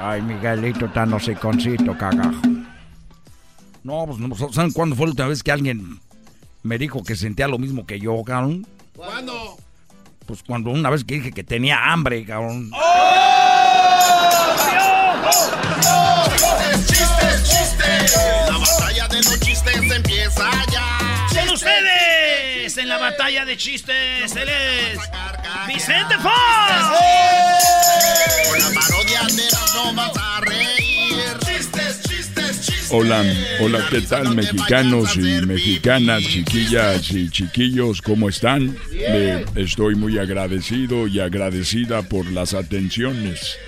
[0.00, 2.40] Ay, Miguelito tan hociconcito, cagajo.
[3.84, 6.00] No, pues no, ¿saben cuándo fue la última vez que alguien
[6.62, 8.66] me dijo que sentía lo mismo que yo, cabrón?
[8.96, 9.56] ¿Cuándo?
[10.26, 12.70] Pues cuando una vez que dije que tenía hambre, cabrón.
[16.30, 18.16] ¡Chistes, chistes, chistes!
[18.48, 20.11] La batalla de los chistes empieza
[23.02, 24.98] batalla de chistes, él es
[25.66, 26.32] Vicente Fox.
[28.48, 29.42] Con la parodia de
[29.94, 31.38] no a reír.
[31.44, 32.92] Chistes, chistes, chistes.
[32.92, 33.24] Hola,
[33.60, 38.00] hola, ¿qué tal mexicanos y mexicanas, chiquillas y chiquillos?
[38.02, 38.76] ¿Cómo están?
[39.56, 43.58] Estoy muy agradecido y agradecida por las atenciones.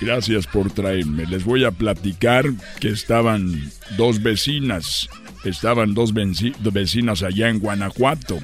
[0.00, 1.26] Gracias por traerme.
[1.26, 2.46] Les voy a platicar
[2.80, 5.10] que estaban dos vecinas,
[5.44, 8.38] estaban dos vecinas allá en Guanajuato.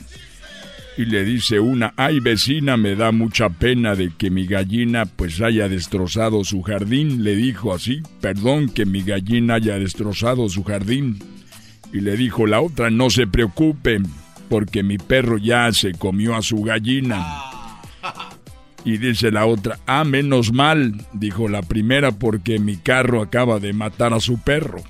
[0.96, 5.40] Y le dice una, ay vecina, me da mucha pena de que mi gallina pues
[5.40, 7.22] haya destrozado su jardín.
[7.22, 11.22] Le dijo así, perdón que mi gallina haya destrozado su jardín.
[11.92, 14.00] Y le dijo la otra, no se preocupe,
[14.48, 17.24] porque mi perro ya se comió a su gallina.
[18.84, 23.72] Y dice la otra, ah, menos mal, dijo la primera, porque mi carro acaba de
[23.72, 24.82] matar a su perro.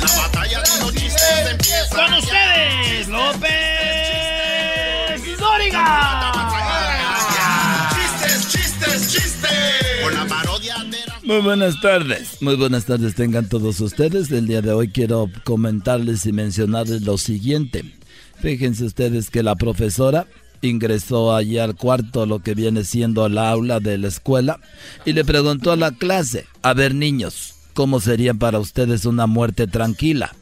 [0.00, 3.50] La batalla de los chistes empieza Con ustedes, López
[5.38, 6.32] Dóriga.
[7.94, 9.50] Chistes, chistes, chistes.
[10.02, 14.30] Con la parodia de Muy buenas tardes, muy buenas tardes tengan todos ustedes.
[14.30, 17.84] El día de hoy quiero comentarles y mencionarles lo siguiente.
[18.40, 20.26] Fíjense ustedes que la profesora
[20.62, 24.60] ingresó allí al cuarto, lo que viene siendo el aula de la escuela,
[25.04, 29.66] y le preguntó a la clase, a ver niños, ¿cómo sería para ustedes una muerte
[29.66, 30.34] tranquila?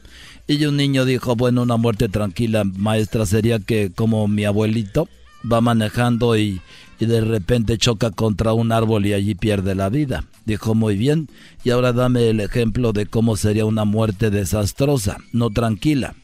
[0.46, 5.08] Y un niño dijo, bueno, una muerte tranquila, maestra, sería que como mi abuelito
[5.50, 6.60] va manejando y,
[6.98, 10.24] y de repente choca contra un árbol y allí pierde la vida.
[10.46, 11.28] Dijo, muy bien,
[11.64, 16.14] y ahora dame el ejemplo de cómo sería una muerte desastrosa, no tranquila.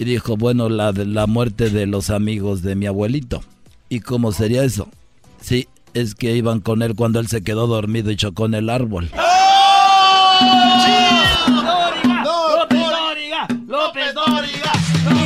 [0.00, 3.44] Y dijo, bueno, la, de- la muerte de los amigos de mi abuelito.
[3.90, 4.88] ¿Y cómo sería eso?
[5.42, 8.70] Sí, es que iban con él cuando él se quedó dormido y chocó en el
[8.70, 9.10] árbol.
[12.24, 13.46] López Dóriga.
[13.68, 14.72] López Dóriga.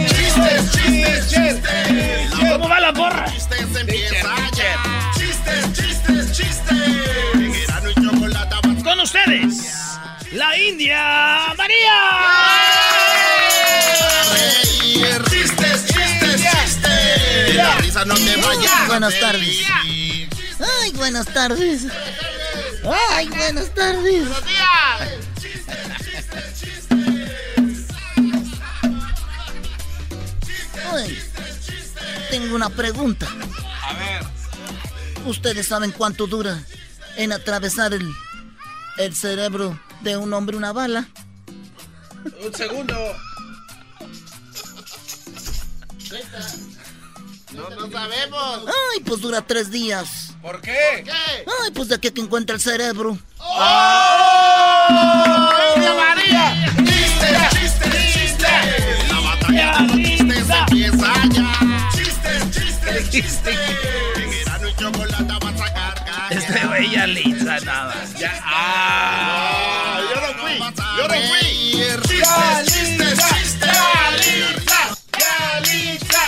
[0.08, 2.30] Chistes, chistes, chistes.
[2.52, 3.24] ¿Cómo va la porra?
[3.32, 4.34] Chistes empieza.
[5.16, 6.74] Chistes, chistes, chistes.
[8.82, 9.72] Con ustedes,
[10.32, 12.83] la India María.
[17.94, 19.58] Risa no te vayas Buenas tardes.
[20.80, 21.86] Ay, buenas tardes.
[23.12, 24.28] Ay, buenas tardes.
[30.92, 31.18] Ay,
[32.30, 33.26] tengo una pregunta.
[33.82, 34.24] A ver.
[35.26, 36.62] ¿Ustedes saben cuánto dura
[37.16, 38.12] en atravesar el,
[38.98, 41.08] el cerebro de un hombre una bala?
[42.44, 42.94] Un segundo.
[47.54, 48.64] No, no sabemos.
[48.66, 50.34] Ay, pues dura tres días.
[50.42, 51.04] ¿Por qué?
[51.06, 53.16] Ay, pues de aquí que encuentra el cerebro.
[53.38, 54.88] ¡Oh!
[55.96, 56.66] María!
[56.84, 59.08] Chistes, chistes, chistes.
[59.08, 61.88] La batalla de los chistes empieza ya.
[61.94, 63.58] Chistes, chistes, chistes.
[64.16, 66.32] En Erasmo y chocolate vas a cargar.
[66.32, 67.94] Este güey ya liza nada.
[68.18, 68.32] Ya.
[68.44, 70.00] Ah.
[70.12, 70.58] yo no fui.
[70.58, 72.00] Yo no fui.
[72.08, 72.73] Chistes.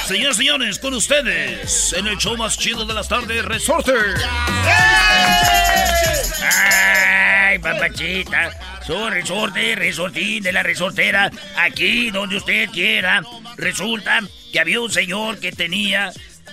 [0.06, 4.14] Señores, señores, con ustedes, en el show más chido de las tardes, Resorter.
[6.40, 8.50] Ay, papachita,
[8.86, 13.24] soy resorte, resortín de la resortera, aquí donde usted quiera.
[13.56, 14.20] Resulta
[14.52, 16.12] que había un señor que tenía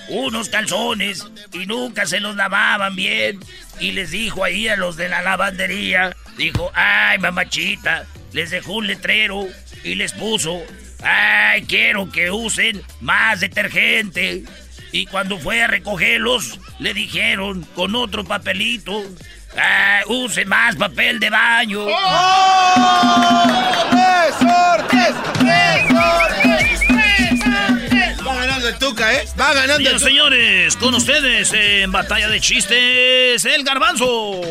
[0.09, 3.39] unos calzones y nunca se los lavaban bien.
[3.79, 8.87] Y les dijo ahí a los de la lavandería, dijo, ay, mamachita, les dejó un
[8.87, 9.47] letrero
[9.83, 10.63] y les puso,
[11.03, 14.43] ay, quiero que usen más detergente.
[14.91, 19.03] Y cuando fue a recogerlos, le dijeron con otro papelito,
[19.57, 21.85] ay, use más papel de baño.
[23.91, 25.15] ¡Resortes!
[25.39, 26.79] ¡Resortes!
[26.89, 28.25] ¡Resortes!
[28.27, 29.27] Va ganando el Tuca, ¿eh?
[29.39, 30.09] Va ganando Bien, el Tuca.
[30.09, 34.41] señores, con ustedes en Batalla de Chistes, el garbanzo.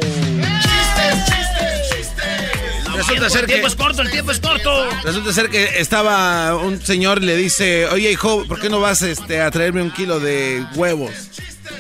[2.97, 4.89] Resulta el ser tiempo que- es corto, el tiempo es corto.
[5.05, 9.03] Resulta ser que estaba un señor y le dice, oye hijo, ¿por qué no vas
[9.03, 11.13] este, a traerme un kilo de huevos?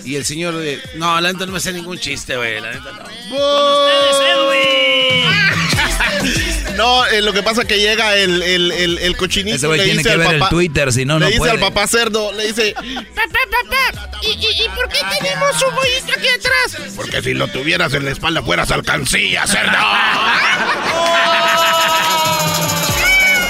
[0.05, 2.91] Y el señor le no, la neta no me sé ningún chiste, güey, la neta
[2.93, 3.03] no.
[6.77, 9.79] No, eh, lo que pasa es que llega el, el, el, el cochinito Ese güey
[9.79, 11.53] le tiene dice que al ver el papá, Twitter, si no, le no dice puede.
[11.53, 16.13] al papá cerdo, le dice, Papá, papá, ¿y, y, y por qué tenemos un bollito
[16.19, 16.93] aquí atrás?
[16.97, 19.77] porque si lo tuvieras en la espalda fueras alcancía, cerdo.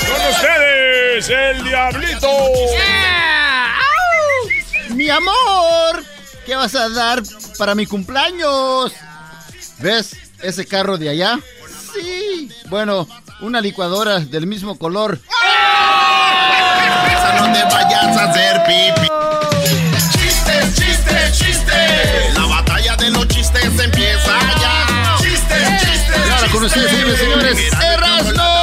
[0.08, 2.28] Con ustedes, el Diablito.
[4.90, 6.04] Mi amor,
[6.44, 7.22] ¿qué vas a dar
[7.58, 8.92] para mi cumpleaños?
[9.78, 11.38] ¿Ves ese carro de allá?
[11.94, 12.48] Sí.
[12.68, 13.06] Bueno,
[13.40, 15.18] una licuadora del mismo color.
[17.06, 19.08] Esa no te vayas a hacer pipi.
[20.18, 22.34] Chistes, chistes, chistes.
[22.34, 25.16] La batalla de los chistes empieza ya.
[25.18, 26.26] Chistes, chistes.
[26.26, 28.61] Y ahora con ustedes, señores, señores, Erasmo.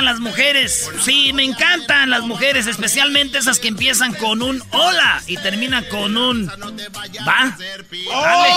[0.00, 0.90] Encantan las mujeres.
[1.02, 6.16] Sí, me encantan las mujeres, especialmente esas que empiezan con un hola y terminan con
[6.16, 7.54] un va.
[8.10, 8.48] Dale.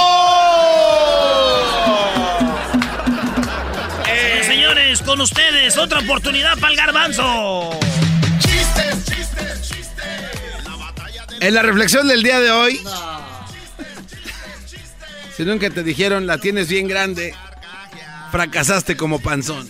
[4.07, 7.77] Eh, señores, con ustedes, otra oportunidad para el garbanzo.
[11.41, 12.79] En la reflexión del día de hoy,
[15.35, 17.35] si nunca te dijeron la tienes bien grande,
[18.31, 19.69] fracasaste como panzón.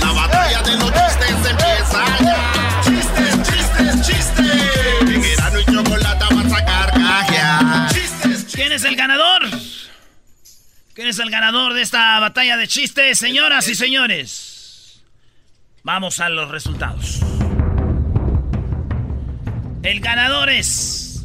[0.00, 2.80] La batalla de los chistes empieza ya.
[2.84, 4.50] Chistes, chistes, chistes.
[5.00, 7.88] En y Chocolata vas a carcajear.
[8.52, 9.48] ¿Quién es el ganador?
[10.94, 15.02] ¿Quién es el ganador de esta batalla de chistes, señoras y señores?
[15.82, 17.20] Vamos a los resultados.
[19.82, 21.22] El ganador es...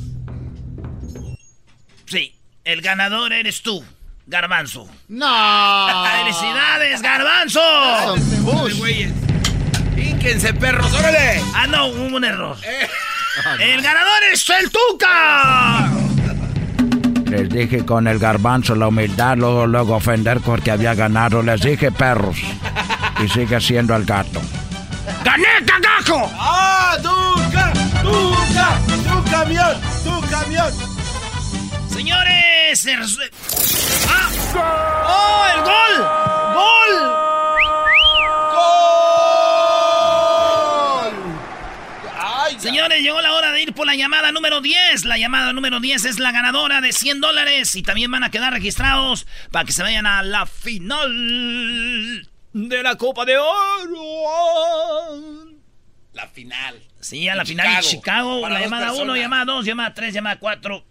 [2.05, 3.83] Sí, el ganador eres tú,
[4.27, 4.87] Garbanzo.
[5.07, 5.27] No.
[6.17, 7.61] ¡Felicidades, Garbanzo!
[9.95, 10.93] ¡Pínquense, perros!
[10.93, 11.41] ¡Órale!
[11.53, 12.57] Ah, no, hubo un error.
[13.59, 15.89] El ganador es el Tuca.
[17.25, 21.41] Les dije con el garbanzo la humildad, luego, luego ofender porque había ganado.
[21.41, 22.37] Les dije perros.
[23.23, 24.41] Y sigue siendo el gato.
[25.23, 26.31] ¡Gané, cagajo!
[26.39, 27.73] ¡Ah, Tuca!
[28.01, 28.79] ¡Tuca!
[28.87, 29.81] ¡Tu camión!
[30.03, 30.73] ¡Tu camión!
[31.95, 33.29] Señores, se resu-
[34.09, 34.29] ¡Ah!
[35.07, 35.93] ¡Oh, el gol!
[36.53, 36.91] ¡Gol!
[42.59, 45.05] Señores, llegó la hora de ir por la llamada número 10.
[45.05, 48.53] La llamada número 10 es la ganadora de 100 dólares y también van a quedar
[48.53, 52.23] registrados para que se vayan a la final
[52.53, 53.55] de la Copa de Oro.
[56.13, 56.81] La final.
[57.01, 58.47] Sí, a la final de Chicago.
[58.49, 59.19] La llamada 1, personas.
[59.21, 60.85] llamada 2, llamada 3, llamada 4,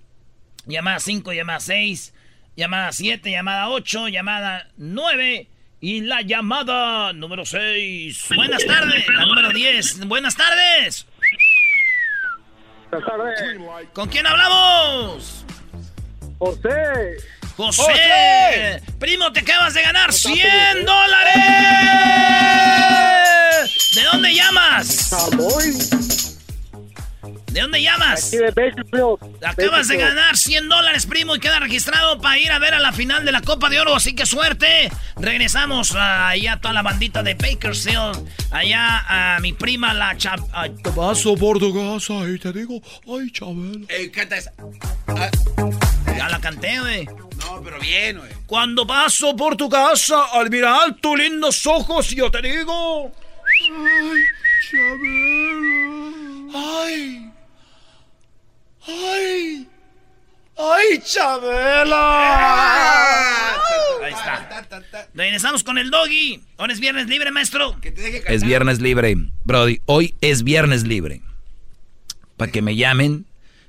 [0.66, 2.12] llamada 5, llamada 6,
[2.56, 5.48] llamada 7, llamada 8, llamada 9
[5.80, 8.28] y la llamada número 6.
[8.34, 10.06] Buenas tardes, la número 10.
[10.06, 11.06] Buenas tardes.
[12.90, 13.60] Buenas tardes.
[13.92, 15.44] ¿Con quién hablamos?
[16.38, 17.16] José.
[17.56, 17.82] José.
[17.82, 18.82] José.
[18.98, 21.34] Primo, te acabas de ganar 100 dólares.
[23.94, 25.10] ¿De dónde llamas?
[27.54, 28.26] ¿De dónde llamas?
[28.26, 29.44] Aquí de Bakersfield.
[29.44, 32.92] Acabas de ganar 100 dólares, primo, y queda registrado para ir a ver a la
[32.92, 33.94] final de la Copa de Oro.
[33.94, 34.90] Así que suerte.
[35.14, 38.28] Regresamos a- allá a toda la bandita de Bakersfield.
[38.50, 40.40] Allá a mi prima, la chap...
[40.82, 43.86] Te paso por tu casa y te digo, ay, Chabelo.
[43.88, 44.52] Eh, canta esa.
[46.16, 47.04] Ya la canté, güey.
[47.04, 48.30] No, pero bien, güey.
[48.46, 53.12] Cuando paso por tu casa, al mirar tus lindos ojos, yo te digo...
[53.70, 54.22] Ay,
[54.72, 56.50] Chabelo.
[56.84, 57.30] ¡Ay!
[58.86, 59.68] ¡Ay!
[60.56, 61.94] ¡Ay, Chabela!
[64.04, 65.08] Ahí está.
[65.14, 66.40] Regresamos con el doggy.
[66.58, 67.76] Ahora es viernes libre, maestro.
[68.26, 69.80] Es viernes libre, Brody.
[69.86, 71.22] Hoy es viernes libre.
[72.36, 73.26] Para que me llamen.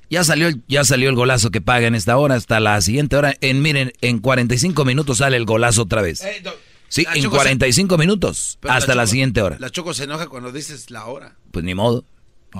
[0.09, 3.16] Ya salió, el- ya salió el golazo que paga en esta hora hasta la siguiente
[3.16, 3.34] hora.
[3.41, 6.22] En miren, en 45 minutos sale el golazo otra vez.
[6.22, 6.43] Eh,
[6.88, 9.57] Sí, la en Choco se- 45 minutos pero hasta la, Choco- siguiente hora.
[9.59, 11.36] La Choco se enoja cuando dices la hora.
[11.51, 12.05] Pues ni modo.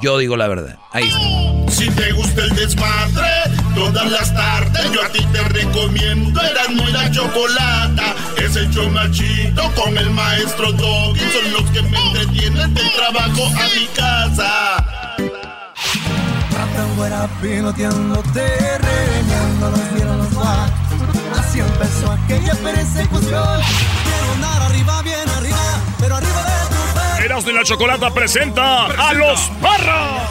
[0.02, 0.78] Yo digo la verdad.
[0.92, 1.72] Ahí está.
[1.72, 3.30] Si te gusta el desmadre,
[3.74, 8.16] todas las tardes yo a ti te recomiendo Eran muy la chocolata.
[8.38, 11.20] Es el chomachito con el maestro Doggy.
[11.20, 14.86] Son los que me entretienen del trabajo a mi casa.
[16.50, 20.72] Tratan fuera piloteándote, regañando los vieron los guac.
[21.38, 23.62] Así empezó aquella persecución.
[24.04, 26.45] Quiero andar arriba, bien arriba, pero arriba
[27.26, 30.30] Erasmo y la Chocolata presenta a los Parra.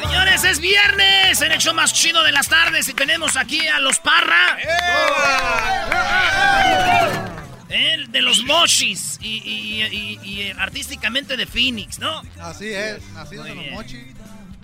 [0.00, 3.78] Señores, es viernes en el show más chido de las tardes y tenemos aquí a
[3.80, 4.56] los Parra.
[7.68, 12.22] El de los Mochis y, y- y- y, eh, artísticamente de Phoenix, ¿no?
[12.40, 13.02] Así es,
[13.36, 14.04] Muy en los mochis.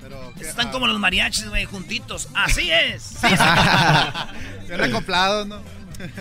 [0.01, 2.29] Pero Están ah, como los mariachis, güey, juntitos.
[2.35, 3.15] Así es.
[4.69, 5.63] Bien acoplados, ¿no?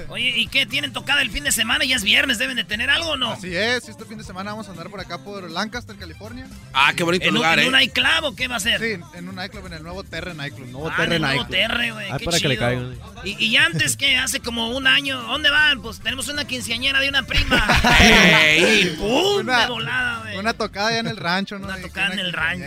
[0.09, 0.65] Oye, ¿y qué?
[0.65, 1.85] ¿Tienen tocada el fin de semana?
[1.85, 3.31] Ya es viernes, ¿deben de tener algo o no?
[3.31, 6.47] Así es, este fin de semana vamos a andar por acá por Lancaster, California.
[6.73, 7.69] Ah, qué bonito ¿En, un- lugar, en ¿eh?
[7.69, 8.79] un iClub o qué va a ser?
[8.79, 10.67] Sí, en un nightclub, en el nuevo Terre Nightclub.
[10.69, 12.93] Nuevo Ah, en el nuevo Terre, güey, qué chido.
[13.23, 15.81] Y, y antes que hace como un año, ¿dónde van?
[15.81, 17.65] Pues tenemos una quinceañera de una prima.
[18.01, 18.95] Ey.
[18.99, 19.39] ¡Pum!
[19.41, 20.37] Una- de volada, güey.
[20.37, 21.65] Una tocada allá en el rancho, ¿no?
[21.67, 22.65] Una tocada una en el rancho.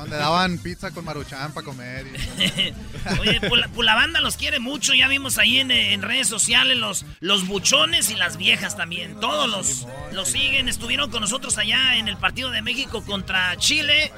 [0.00, 2.06] Donde daban pizza con maruchan para comer.
[2.06, 2.74] y-
[3.20, 4.94] Oye, pues la, pues la banda los quiere mucho.
[4.94, 9.18] Ya vimos ahí en, en redes sociales los, los buchones y las viejas también.
[9.20, 10.68] Todos los, los siguen.
[10.68, 14.12] Estuvieron con nosotros allá en el partido de México contra Chile.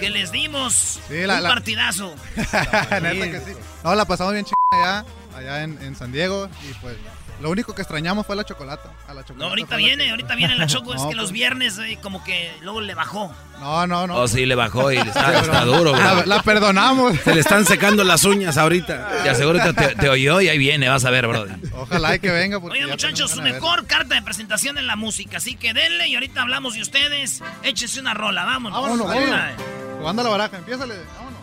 [0.00, 2.14] Que les dimos Sí, la- un la- partidazo.
[2.36, 3.52] Neta que sí.
[3.84, 5.06] No, la pasamos bien chingada allá,
[5.38, 6.48] allá en, en San Diego.
[6.68, 6.96] Y pues,
[7.40, 8.90] lo único que extrañamos fue la chocolata.
[9.08, 10.94] A la chocolata No, ahorita viene, que- ahorita viene la Choco.
[10.94, 13.32] es que los pues, viernes eh, como que luego le bajó.
[13.60, 14.16] No, no, no.
[14.16, 16.24] Oh, sí, le bajó y está, está duro, bro.
[16.26, 17.18] la perdonamos.
[17.20, 19.22] Se le están secando las uñas ahorita.
[19.22, 21.46] Te aseguro que te, te oyó y ahí viene, vas a ver, bro.
[21.74, 22.58] Ojalá y que venga.
[22.60, 25.36] Porque Oye, muchachos, su mejor carta de presentación en la música.
[25.38, 27.42] Así que denle y ahorita hablamos de ustedes.
[27.62, 28.80] Échense una rola, vámonos.
[28.82, 29.14] Vámonos, Una.
[29.14, 29.62] vámonos.
[29.98, 30.94] Jugando a la baraja, empiézale.
[31.16, 31.36] Vámonos.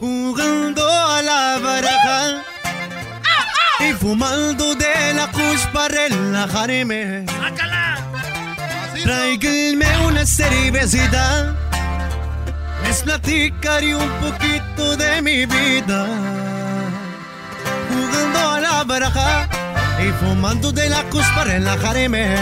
[0.00, 2.44] Jugando a la baraja
[3.80, 7.24] y fumando de la kush para relajarme.
[9.02, 11.54] Tráiganme una cervecita.
[12.84, 16.06] Les platicaré un poquito de mi vida.
[17.90, 19.48] Jugando a la baraja
[19.98, 22.36] y fumando de la kush para relajarme.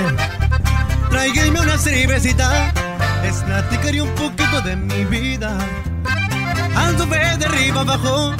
[1.10, 2.72] Tráiganme una cervecita.
[3.22, 5.56] Les platicaré un poquito de mi vida.
[6.76, 8.34] Anduve de arriba abajo,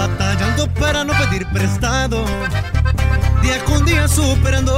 [0.00, 2.24] batallando para no pedir prestado.
[3.42, 4.72] Día con día superando,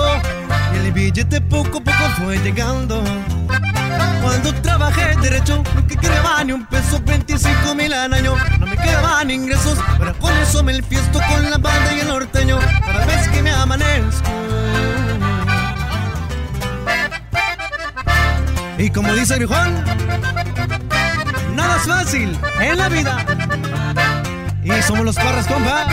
[0.75, 3.03] el billete poco a poco fue llegando.
[4.21, 8.35] Cuando trabajé derecho, no que quedaba ni un peso, 25 mil al año.
[8.59, 12.59] No me quedaban ingresos, pero con eso me fiesto con la banda y el norteño.
[12.85, 14.31] Cada vez que me amanezco.
[18.79, 19.85] Y como dice el viejón,
[21.55, 23.25] nada es fácil en la vida.
[24.65, 25.87] Y somos los parras, compa.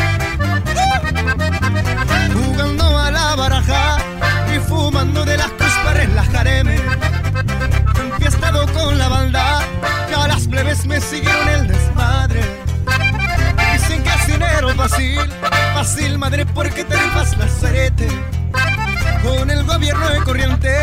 [2.34, 3.98] Jugando a la baraja
[4.56, 6.80] y fumando de las cruz para relajarme.
[8.00, 9.62] Enfiestado con la banda,
[10.12, 12.42] ya las plebes me siguieron el desmadre.
[13.74, 15.20] Dicen que es dinero fácil,
[15.74, 18.08] fácil madre porque te rifas la zarete.
[19.24, 20.76] Con el gobierno de corriente,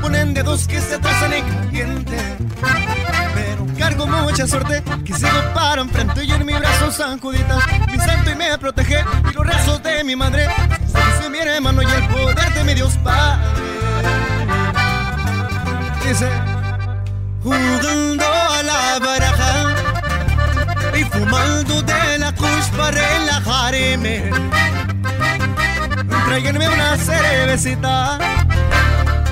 [0.00, 2.16] ponen dedos que se atrasan en caliente.
[3.92, 7.98] Pero cargo mucha suerte, que sigo para enfrente y en mi brazo San Juditas, mi
[7.98, 10.48] santo y me protege, y los rezos de mi madre,
[10.86, 13.42] dice mi hermano y el poder de mi Dios Padre.
[16.08, 16.28] Dice,
[17.42, 19.74] jugando a la baraja
[20.96, 24.30] y fumando de la kush para relajarme.
[26.26, 28.18] Tráiganme una cervecita,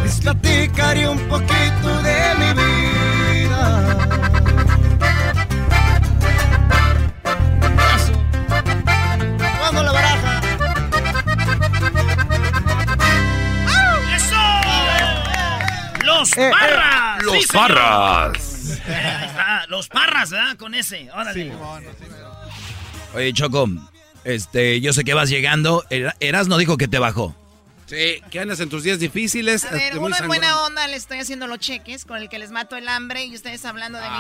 [0.05, 2.70] les platicaré un poquito de mi vida.
[16.21, 17.23] ¡Los Eh, eh, Parras!
[17.25, 17.49] Los Sí.
[17.53, 18.81] Parras.
[18.87, 20.57] Ahí está, Los Parras, ¿verdad?
[20.57, 21.11] Con ese.
[21.13, 21.53] Órale.
[23.15, 23.69] Oye, Choco,
[24.25, 25.85] este, yo sé que vas llegando.
[25.91, 27.35] Er- Erasno dijo que te bajó.
[27.87, 29.65] Sí, que andas en tus días difíciles.
[29.65, 32.29] A ver, este, muy uno en buena onda le estoy haciendo los cheques con el
[32.29, 34.17] que les mato el hambre y ustedes hablando de mí.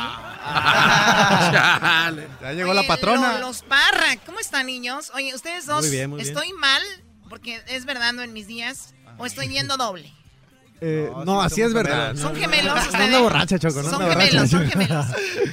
[1.52, 2.28] Chale.
[2.42, 3.34] Ya llegó la patrona.
[3.34, 5.12] lo- los Parra, ¿cómo están niños?
[5.14, 6.28] Oye, ustedes dos, Muy bien, muy bien.
[6.36, 6.82] ¿estoy mal?
[7.28, 8.94] Porque es verdad no en mis días.
[9.18, 10.12] ¿O estoy yendo doble?
[10.82, 12.16] Eh, no, así es verdad.
[12.16, 13.04] Son gemelos No ustedes.
[13.04, 13.82] anda borracha, Choco.
[13.82, 15.06] No Son gemelos, son gemelos.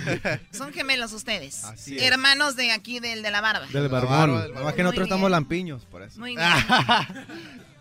[0.52, 1.64] Son gemelos ustedes.
[1.86, 2.02] es.
[2.02, 3.66] Hermanos de aquí, del de la barba.
[3.72, 4.54] Del barbón.
[4.54, 6.20] Nada más que nosotros estamos lampiños, por eso.
[6.20, 6.48] Muy bien.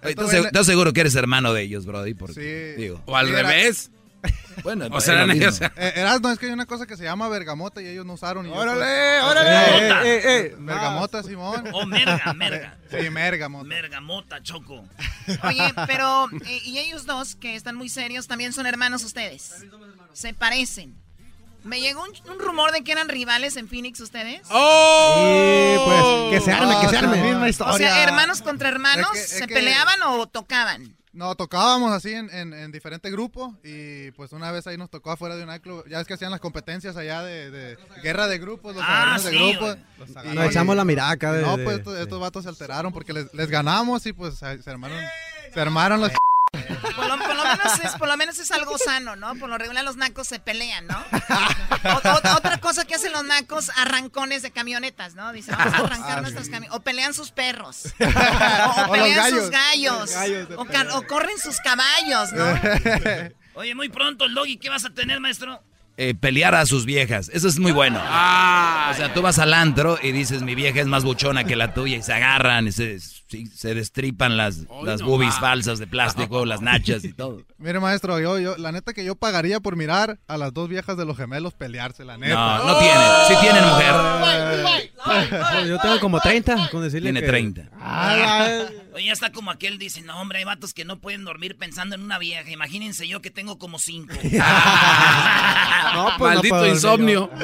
[0.03, 2.15] Oye, ¿Estás seg- estás seguro que eres hermano de ellos, Brody?
[2.15, 2.83] Porque, Sí.
[2.83, 3.01] digo.
[3.07, 3.91] O al revés.
[4.63, 5.33] Bueno, O mismo.
[5.33, 5.61] ellos.
[5.61, 8.47] Eh, Erasmo, es que hay una cosa que se llama bergamota y ellos no usaron.
[8.47, 9.51] y yo, ¡Órale, pues, órale!
[9.51, 10.57] eh, Eh, eh, eh.
[10.59, 11.65] Bergamota, Simón.
[11.73, 12.77] O merga, merga.
[12.91, 13.65] Sí, mergamota.
[13.69, 14.85] Mergamota, Choco.
[15.45, 19.55] Oye, pero, eh, y ellos dos, que están muy serios, también son hermanos ustedes.
[20.13, 20.95] Se parecen.
[21.65, 24.41] Me llegó un, un rumor de que eran rivales en Phoenix ustedes.
[24.51, 26.29] ¡Oh!
[26.31, 27.17] pues, que se arme, que se arme.
[27.17, 27.23] sí.
[27.23, 27.77] Misma O historia.
[27.89, 30.97] sea, hermanos contra hermanos, Es que- es ¿se que- peleaban o tocaban?
[31.17, 35.11] No, tocábamos así en, en, en diferentes grupos y pues una vez ahí nos tocó
[35.11, 35.83] afuera de un club.
[35.89, 39.31] Ya es que hacían las competencias allá de, de guerra de grupos, los Ah, de
[39.31, 39.77] grupos.
[39.97, 40.35] güey.
[40.35, 43.33] Nos echamos la miraca de- No, de- pues estos, estos vatos se alteraron porque les,
[43.33, 44.99] les ganamos y pues se se armaron,
[45.55, 46.11] se armaron los...
[46.53, 49.35] Por lo, por lo menos es, por lo menos es algo sano, ¿no?
[49.35, 50.99] Por lo regular los nacos se pelean, ¿no?
[51.85, 55.33] O- o- otra cosa que hacen los nacos, arrancones de camionetas, ¿no?
[55.33, 56.53] Dicen, vamos a arrancar Ah, nuestros sí.
[56.53, 56.77] camiones.
[56.77, 57.95] O pelean sus perros.
[58.01, 60.11] O, o O pelean los sus gallos.
[60.57, 62.45] O, corren sus caballos, ¿no?
[63.55, 65.63] Oye, muy pronto el doggy, ¿qué vas a tener, maestro?
[65.99, 67.31] Eh, pelear a sus viejas.
[67.33, 67.99] Eso es muy bueno.
[68.03, 68.91] Ah.
[68.93, 71.73] o sea, tú vas al antro y dices, mi vieja es más buchona que la
[71.75, 75.87] tuya y se agarran y se, sí, se destripan las, las no boobies falsas de
[75.87, 77.43] plástico, las nachas y todo.
[77.59, 80.97] Mire, maestro, yo, yo, la neta que yo pagaría por mirar a las dos viejas
[80.97, 82.35] de los gemelos pelearse, la neta.
[82.35, 83.03] No, no tienen.
[83.29, 84.87] Sí tienen mujer.
[85.69, 87.71] Yo tengo como 30, con decirle Tiene que- 30.
[88.95, 91.95] Oye, ya está como aquel dice, no, hombre, hay vatos que no pueden dormir pensando
[91.95, 92.51] en una vieja.
[92.51, 94.15] Imagínense yo que tengo como cinco.
[95.95, 97.31] No, pues, no Maldito insomnio.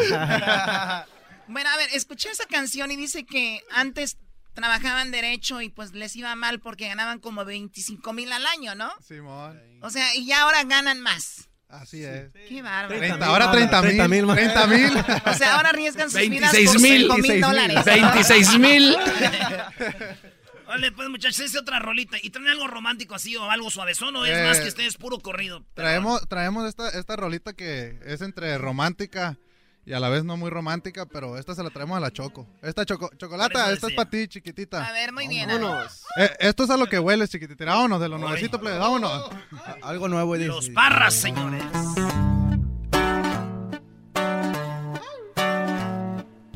[1.48, 4.16] Bueno, a ver, escuché esa canción y dice que antes
[4.52, 8.90] trabajaban derecho y pues les iba mal porque ganaban como 25 mil al año, ¿no?
[9.06, 9.60] Simón.
[9.82, 11.48] O sea, y ya ahora ganan más.
[11.68, 12.30] Así es.
[12.48, 12.98] Qué bárbaro.
[12.98, 13.90] 30, ahora 30 mil.
[13.96, 14.36] 30,000 más.
[14.36, 14.92] 30 mil.
[15.26, 17.02] O sea, ahora arriesgan sus vidas 26 por mil.
[17.02, 17.84] 5 mil dólares.
[17.84, 18.96] 26 mil.
[20.66, 22.16] Vale, pues muchachos, es otra rolita.
[22.22, 25.18] ¿Y traen algo romántico así o algo suavezón o es Eh, más que ustedes puro
[25.18, 25.64] corrido?
[25.74, 29.38] Traemos, traemos esta, esta rolita que es entre romántica
[29.84, 32.46] y a la vez no muy romántica, pero esta se la traemos a la Choco.
[32.62, 34.86] Esta choco, chocolata, esta es para ti, chiquitita.
[34.86, 35.48] A ver, muy bien.
[35.48, 36.04] Vámonos.
[36.16, 37.64] Eh, esto es a lo que hueles, chiquitita.
[37.64, 39.30] Vámonos, de lo nuevecito, plebe, vámonos.
[39.82, 40.36] Algo nuevo.
[40.36, 40.48] dice.
[40.48, 41.64] Los parras, señores.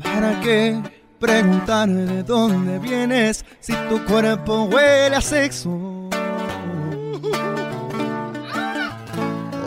[0.01, 0.81] ¿Para qué
[1.19, 6.09] preguntar de dónde vienes si tu cuerpo huele a sexo?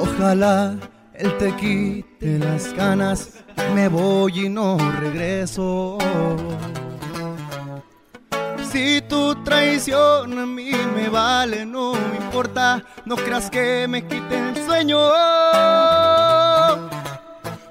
[0.00, 0.76] Ojalá
[1.20, 3.30] él te quite las ganas,
[3.74, 5.98] me voy y no regreso.
[8.72, 14.38] Si tu traición a mí me vale, no me importa, no creas que me quite
[14.38, 14.98] el sueño.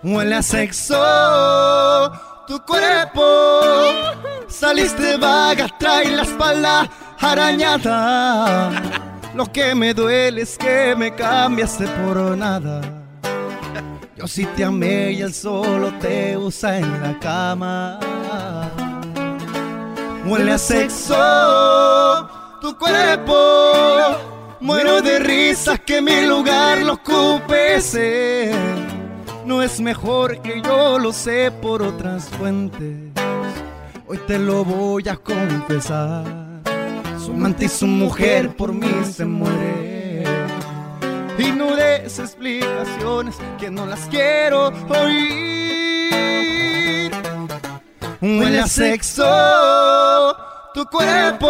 [0.03, 2.11] Huele a sexo
[2.47, 3.21] tu cuerpo.
[4.47, 6.89] Saliste vaga, trae la espalda
[7.19, 8.71] arañada.
[9.33, 12.98] Lo que me duele es que me cambiaste por nada.
[14.19, 17.97] Yo sí te amé y él solo te usa en la cama.
[20.25, 22.29] Huele a sexo
[22.59, 23.33] tu cuerpo.
[24.59, 27.81] Muero de risa que mi lugar lo ocupe.
[29.45, 33.13] No es mejor que yo lo sé por otras fuentes.
[34.05, 36.25] Hoy te lo voy a confesar.
[37.23, 40.48] Su amante y su mujer por mí se muere.
[41.39, 46.19] Y no des explicaciones que no las quiero oír.
[48.21, 50.35] Huele a sexo
[50.73, 51.47] tu cuerpo.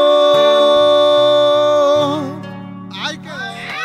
[2.94, 3.30] Ay, qué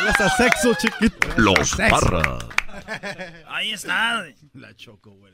[0.04, 1.28] Huele a sexo, chiquito.
[1.36, 1.88] Los Sexo.
[2.00, 2.44] parras.
[3.48, 4.24] Ahí está.
[4.52, 5.33] La Choco sexo.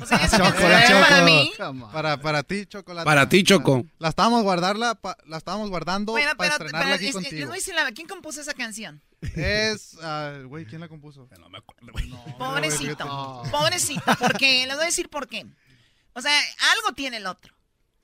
[0.00, 1.00] O sea, esa Choco, canción la es Choco.
[1.02, 1.52] para mí.
[1.92, 3.04] Para, para ti, chocolate.
[3.04, 3.84] Para ti, Choco.
[3.98, 7.30] La estábamos guardarla, pa- la estábamos guardando Bueno, para pero, estrenarla pero aquí es- contigo.
[7.90, 9.02] ¿quién compuso esa canción?
[9.36, 11.28] Es, ah, güey, ¿quién la compuso?
[11.38, 12.08] No me acuerdo, güey.
[12.38, 13.42] Pobrecito, No.
[13.50, 15.46] pobrecito, porque les voy a decir por qué.
[16.14, 16.32] O sea,
[16.76, 17.54] algo tiene el otro,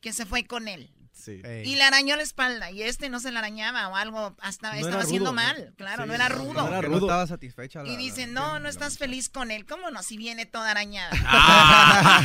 [0.01, 0.91] que se fue con él.
[1.19, 1.43] Sí.
[1.65, 4.79] Y le arañó la espalda, y este no se la arañaba o algo, hasta No
[4.87, 5.75] estaba haciendo rudo, mal, ¿no?
[5.77, 6.53] claro, Sí, no era rudo.
[6.55, 6.91] no era rudo.
[7.01, 10.03] No estaba satisfecha la- Y dice, no, no estás feliz con él, ¿cómo no?
[10.03, 11.11] Si viene toda arañada.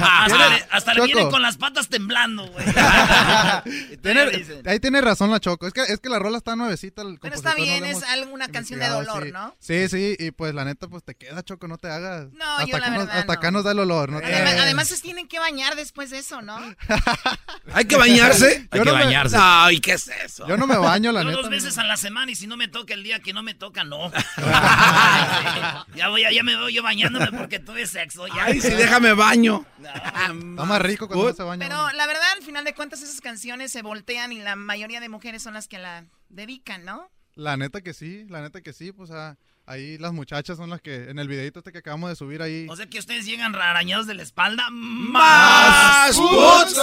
[0.06, 1.06] Ah, hasta le, hasta le Choco.
[1.07, 2.65] vienen con las patas temblando, güey.
[4.38, 4.68] Dicen.
[4.68, 5.68] ahí tiene razón la Choco.
[5.68, 7.02] Es que, es que la rola está nuevecita.
[7.02, 9.32] el Pero está bien, es alguna canción de dolor, sí.
[9.32, 9.56] ¿no?
[9.60, 12.28] Sí, sí, y pues la neta, pues te queda, Choco, no te hagas.
[12.34, 14.18] No, hasta yo la nos- Hasta acá nos da el olor, ¿no?
[14.20, 16.57] Además, se tienen que bañar después de eso, ¿no?
[17.74, 18.68] ¿Hay que bañarse?
[18.74, 19.38] Yo no me- bañarse.
[19.38, 20.48] No, ¿y qué es eso?
[20.48, 21.41] Yo no me baño, la Yo neta.
[21.41, 21.84] dos veces no.
[21.84, 24.11] a la semana y si no me toca el día que no me toca, no.
[25.95, 28.28] ya, voy, ya me voy yo bañándome porque tuve sexo.
[28.28, 28.45] Ya.
[28.45, 29.65] Ay, sí, déjame baño.
[29.82, 30.34] Está
[30.65, 31.65] más rico cuando no se baña.
[31.68, 35.10] Pero la verdad, al final de cuentas, esas canciones se voltean y la mayoría de
[35.10, 37.10] mujeres son las que la dedican, ¿no?
[37.36, 40.81] La neta que sí, la neta que sí, pues ah, ahí las muchachas son las
[40.81, 42.68] que, en el videito este que acabamos de subir ahí.
[42.69, 44.68] O sea que ustedes llegan arañados de la espalda.
[44.72, 46.18] ¡Más!
[46.18, 46.18] ¡Más!
[46.18, 46.77] ¡Putz!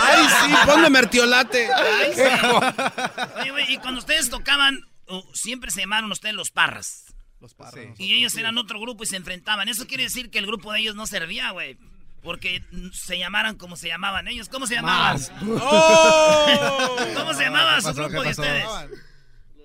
[0.00, 0.54] ¡Ay, sí!
[0.66, 1.72] Ponle mertiolate.
[1.72, 2.22] Ay, sí.
[3.40, 7.04] Oye, güey, y cuando ustedes tocaban, uh, siempre se llamaron ustedes los parras.
[7.40, 7.98] Los parras.
[7.98, 9.68] Y ellos eran otro grupo y se enfrentaban.
[9.68, 11.76] Eso quiere decir que el grupo de ellos no servía, güey.
[12.22, 14.48] Porque se llamaran como se llamaban ellos.
[14.48, 15.14] ¿Cómo se llamaban?
[15.14, 15.32] Más.
[15.60, 16.96] ¡Oh!
[17.16, 18.02] ¿Cómo se llamaba ¿Qué su pasó?
[18.04, 18.64] grupo ¿Qué de ustedes?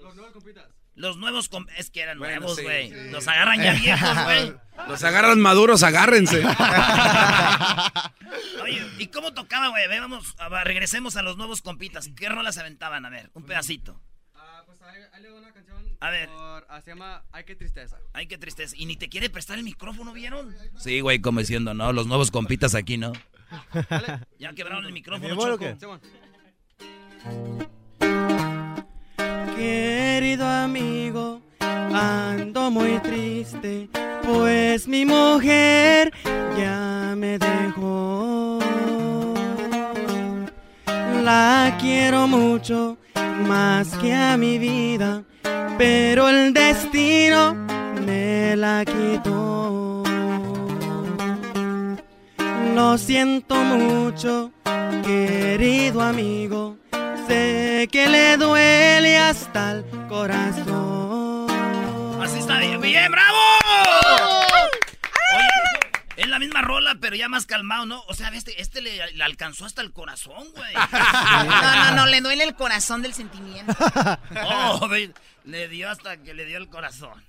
[0.01, 0.33] Los nuevos
[1.49, 2.89] com- Es que eran Bueno, nuevos, güey.
[2.91, 3.09] sí.
[3.11, 4.53] Los agarran ya viejos, güey.
[4.87, 6.43] Los agarran maduros, agárrense.
[8.63, 9.87] Oye, ¿y cómo tocaba, güey?
[9.99, 12.09] Vamos, regresemos a los nuevos compitas.
[12.15, 13.05] ¿Qué rolas aventaban?
[13.05, 13.99] A ver, un pedacito.
[15.99, 16.29] A ver.
[16.69, 17.97] Ah, se llama Ay, qué tristeza.
[18.13, 18.75] Ay, qué tristeza.
[18.77, 20.55] Y ni te quiere prestar el micrófono, ¿vieron?
[20.77, 23.13] Sí, güey, como diciendo, no, los nuevos compitas aquí, ¿no?
[24.37, 25.99] Ya quebraron el micrófono, ¿Me vuelvo Choco.
[29.57, 33.89] Querido amigo, ando muy triste,
[34.21, 36.13] pues mi mujer
[36.55, 38.59] ya me dejó.
[41.23, 42.97] La quiero mucho,
[43.47, 45.23] más que a mi vida,
[45.79, 47.55] pero el destino
[48.05, 50.03] me la quitó.
[52.75, 54.51] Lo siento mucho,
[55.03, 56.77] querido amigo.
[57.27, 61.49] Sé que le duele hasta el corazón.
[62.21, 63.37] Así está bien, bien, bravo.
[65.35, 65.47] Oye,
[66.15, 68.01] es la misma rola, pero ya más calmado, ¿no?
[68.07, 70.73] O sea, este, este le, le alcanzó hasta el corazón, güey.
[71.47, 73.73] No, no, no, le duele el corazón del sentimiento.
[74.45, 74.87] Oh,
[75.43, 77.23] le dio hasta que le dio el corazón.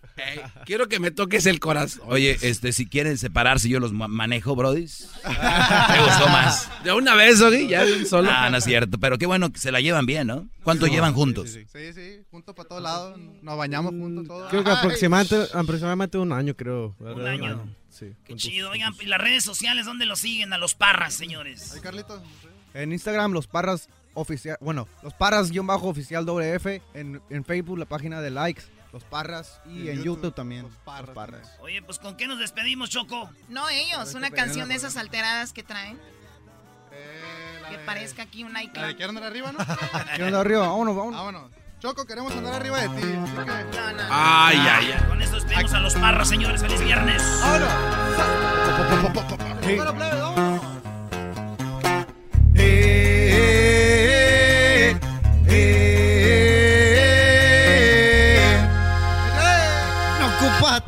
[0.65, 2.03] Quiero que me toques el corazón.
[2.07, 5.09] Oye, este, si quieren separarse, yo los ma- manejo, brodis.
[5.25, 6.69] Me gustó más.
[6.85, 8.31] De una vez, Ogi, ya de un solo.
[8.33, 10.49] Ah, no es cierto, pero qué bueno que se la llevan bien, ¿no?
[10.63, 11.51] ¿Cuánto llevan sí, juntos?
[11.51, 13.19] Sí, sí, juntos para todos lados.
[13.43, 14.51] Nos bañamos juntos todos.
[14.51, 16.95] Creo que aproximadamente, aproximadamente un año, creo.
[17.01, 17.75] Un año.
[17.91, 18.13] Sí.
[18.25, 18.71] Qué chido.
[18.71, 20.53] Oigan, ¿y las redes sociales dónde lo siguen?
[20.53, 21.73] A los parras, señores.
[21.75, 22.21] Ay, Carlitos.
[22.75, 26.67] En Instagram, los parras oficial, bueno, los parras guion bajo oficial WF.
[26.95, 28.63] En, en Facebook, la página de likes,
[28.93, 29.61] los parras.
[29.67, 31.57] Y en, YouTube, también, los parras.
[31.61, 33.31] Oye, pues ¿con qué nos despedimos, Choco?
[33.49, 35.99] No ellos, una canción de esas alteradas que traen.
[36.93, 38.97] Eh, Que parezca aquí un La de iCloud.
[38.97, 39.59] quiero andar arriba, ¿no?
[40.15, 40.69] ¿Quién anda arriba?
[40.69, 41.21] Vámonos, vámonos.
[41.21, 41.51] Vámonos.
[41.81, 43.07] Choco, queremos andar arriba de ti.
[43.23, 43.79] Así que...
[44.11, 45.05] Ay, ay, ay.
[45.07, 46.61] Con eso despedimos a los parras, señores.
[46.61, 47.23] ¡Feliz viernes!
[49.63, 49.79] Eh,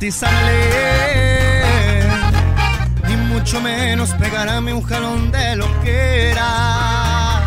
[0.01, 0.57] atizarle,
[3.07, 7.43] ni mucho menos pegarme un jalón de lo que era.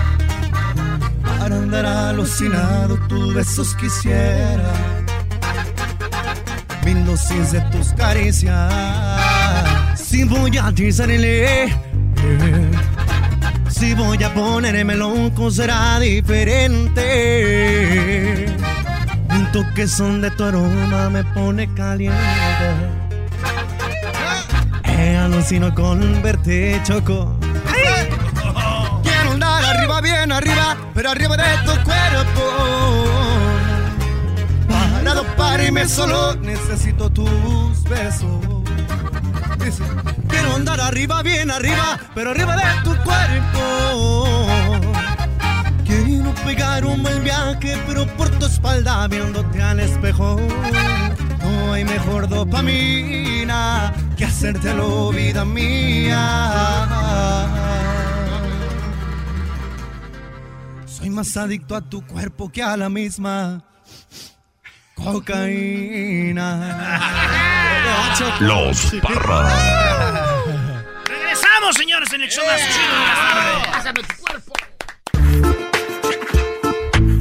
[1.40, 4.72] Para andar alucinado, tus besos quisiera,
[6.86, 8.72] mil dosis de tus caricias.
[9.96, 11.72] Si voy a eh,
[13.68, 17.04] si voy a ponerme loco será diferente.
[19.74, 22.16] Toque son de tu aroma me pone caliente.
[24.84, 27.36] Eh, alucino con verte choco.
[29.02, 33.06] Quiero andar arriba, bien arriba, pero arriba de tu cuerpo.
[34.68, 38.46] Para doparme solo necesito tus besos.
[40.28, 44.53] Quiero andar arriba, bien arriba, pero arriba de tu cuerpo.
[46.54, 50.40] Pegar un buen viaje, pero por tu espalda viéndote al espejo.
[51.42, 56.20] No hay mejor dopamina que hacértelo vida mía.
[60.86, 63.64] Soy más adicto a tu cuerpo que a la misma
[64.94, 66.46] cocaína.
[68.42, 69.54] Los parras.
[71.08, 74.13] Regresamos, señores, en el show más chido de las tardes.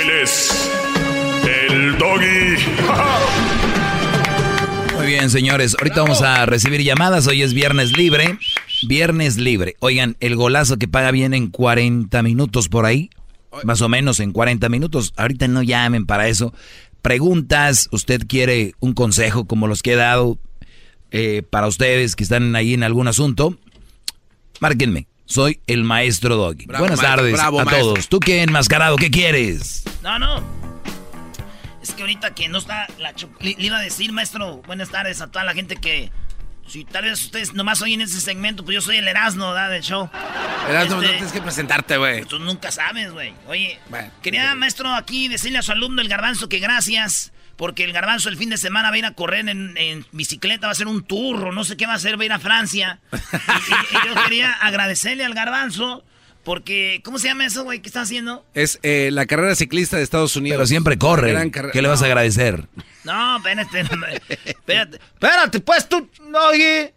[0.00, 0.70] Él es
[1.44, 2.56] el doggy.
[4.94, 5.74] Muy bien, señores.
[5.76, 7.26] Ahorita vamos a recibir llamadas.
[7.26, 8.38] Hoy es viernes libre.
[8.86, 9.74] Viernes libre.
[9.80, 13.10] Oigan, el golazo que paga viene en 40 minutos por ahí.
[13.64, 15.12] Más o menos en 40 minutos.
[15.16, 16.54] Ahorita no llamen para eso.
[17.02, 20.38] Preguntas, usted quiere un consejo como los que he dado
[21.10, 23.58] eh, para ustedes que están ahí en algún asunto.
[24.60, 25.07] Márquenme.
[25.28, 26.64] Soy el maestro Doggy.
[26.66, 27.86] Bravo, Buenas maestro, tardes bravo, a maestro.
[27.92, 28.08] todos.
[28.08, 28.96] ¿Tú qué enmascarado?
[28.96, 29.84] ¿Qué quieres?
[30.02, 30.42] No, no.
[31.82, 34.88] Es que ahorita que no está la Cho- le, le iba a decir, maestro, buenas
[34.90, 36.10] tardes a toda la gente que.
[36.66, 39.70] Si tal vez ustedes nomás oyen ese segmento, pues yo soy el Erasmo, ¿verdad?
[39.70, 40.10] Del show.
[40.68, 42.24] Erasmo, no Este, tienes que presentarte, güey.
[42.26, 43.32] Tú nunca sabes, güey.
[43.46, 43.78] Oye,
[44.22, 47.32] quería, maestro, aquí decirle a su alumno, el garbanzo, que gracias.
[47.58, 50.68] Porque el garbanzo el fin de semana va a ir a correr en, en bicicleta,
[50.68, 52.32] va a hacer un tour, o no sé qué va a hacer, va a ir
[52.32, 53.00] a Francia.
[53.12, 56.04] Y, y- y yo quería agradecerle al garbanzo,
[56.44, 57.80] porque, ¿cómo se llama eso, güey?
[57.82, 58.46] ¿Qué está haciendo?
[58.54, 60.56] Es eh, la carrera ciclista de Estados Unidos.
[60.56, 61.32] Pero siempre corre.
[61.32, 62.06] Gran carrera- ¿Qué le vas a No.
[62.06, 62.68] agradecer?
[63.04, 63.80] No, espérate,
[64.44, 66.94] espérate, espérate, pues tú, no, oye.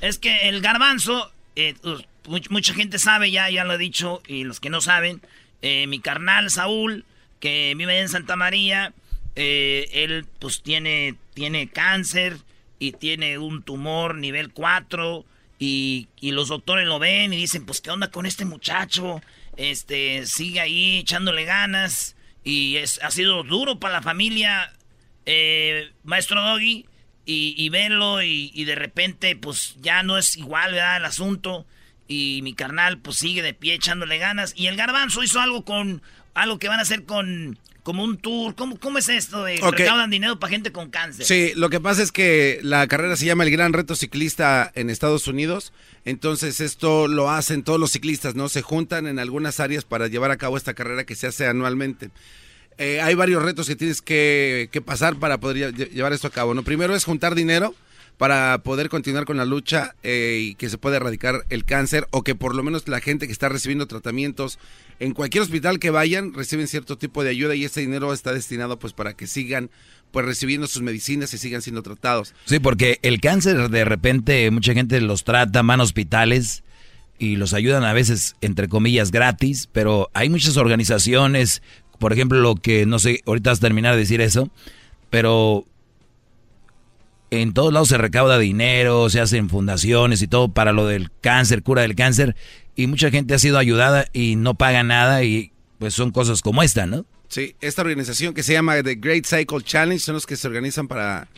[0.00, 4.22] Es que el garbanzo, eh, pues, much- mucha gente sabe ya, ya lo he dicho,
[4.26, 5.20] y los que no saben,
[5.60, 7.04] eh, mi carnal Saúl,
[7.38, 8.92] que vive en Santa María,
[9.42, 12.36] eh, él pues tiene, tiene cáncer
[12.78, 15.24] y tiene un tumor nivel 4
[15.58, 19.22] y, y los doctores lo ven y dicen, pues qué onda con este muchacho,
[19.56, 24.74] este, sigue ahí echándole ganas y es, ha sido duro para la familia,
[25.24, 26.84] eh, maestro Doggy,
[27.24, 30.98] y, y verlo y, y de repente pues ya no es igual, ¿verdad?
[30.98, 31.64] El asunto.
[32.08, 34.52] Y mi carnal pues sigue de pie echándole ganas.
[34.54, 36.02] Y el garbanzo hizo algo con,
[36.34, 38.54] algo que van a hacer con, como un tour.
[38.54, 39.78] ¿Cómo, cómo es esto de Ok.
[39.78, 41.24] recaudan dinero para gente con cáncer?
[41.26, 44.90] Sí, lo que pasa es que la carrera se llama el Gran Reto Ciclista en
[44.90, 45.72] Estados Unidos.
[46.04, 48.48] Entonces esto lo hacen todos los ciclistas, ¿no?
[48.48, 52.10] Se juntan en algunas áreas para llevar a cabo esta carrera que se hace anualmente.
[52.78, 56.30] Eh, hay varios retos que tienes que, que pasar para poder lle- llevar esto a
[56.30, 56.62] cabo, ¿no?
[56.62, 57.74] Primero es juntar dinero
[58.20, 62.22] para poder continuar con la lucha eh, y que se pueda erradicar el cáncer o
[62.22, 64.58] que por lo menos la gente que está recibiendo tratamientos
[64.98, 68.78] en cualquier hospital que vayan reciben cierto tipo de ayuda y ese dinero está destinado
[68.78, 69.70] pues para que sigan
[70.10, 72.34] pues recibiendo sus medicinas y sigan siendo tratados.
[72.44, 76.62] Sí, porque el cáncer de repente mucha gente los trata, van hospitales
[77.18, 81.62] y los ayudan a veces, entre comillas, gratis, pero hay muchas organizaciones,
[81.98, 84.50] por ejemplo, lo que, no sé, ahorita vas a terminar de decir eso,
[85.08, 85.64] pero
[87.30, 91.62] en todos lados se recauda dinero, se hacen fundaciones y todo para lo del cáncer,
[91.62, 92.36] cura del cáncer,
[92.76, 96.62] y mucha gente ha sido ayudada y no paga nada y pues son cosas como
[96.62, 97.06] esta, ¿no?
[97.28, 100.88] Sí, esta organización que se llama The Great Cycle Challenge son los que se organizan
[100.88, 101.28] para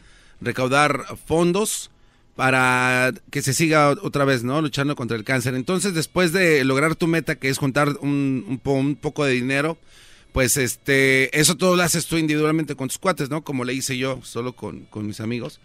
[0.41, 1.91] recaudar fondos
[2.37, 4.61] para que se siga otra vez, ¿no?
[4.63, 5.55] Luchando contra el cáncer.
[5.55, 9.77] Entonces, después de lograr tu meta, que es juntar un, un un poco de dinero,
[10.33, 13.43] pues este, eso todo lo haces tú individualmente con tus cuates, ¿no?
[13.45, 15.61] Como le hice yo, solo con, con mis amigos.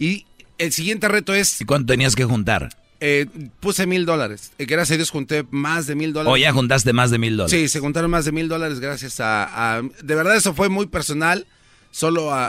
[0.00, 0.26] Y
[0.58, 1.60] el siguiente reto es...
[1.60, 2.70] ¿Y cuánto tenías que juntar?
[3.02, 3.26] eh,
[3.60, 4.52] puse mil dólares.
[4.58, 6.34] Eh, Gracias a Dios junté más de mil dólares.
[6.34, 7.50] O ya juntaste más de mil dólares.
[7.58, 10.86] Sí, se juntaron más de mil dólares gracias a, a- De verdad, eso fue muy
[10.86, 11.46] personal.
[11.92, 12.46] Solo a,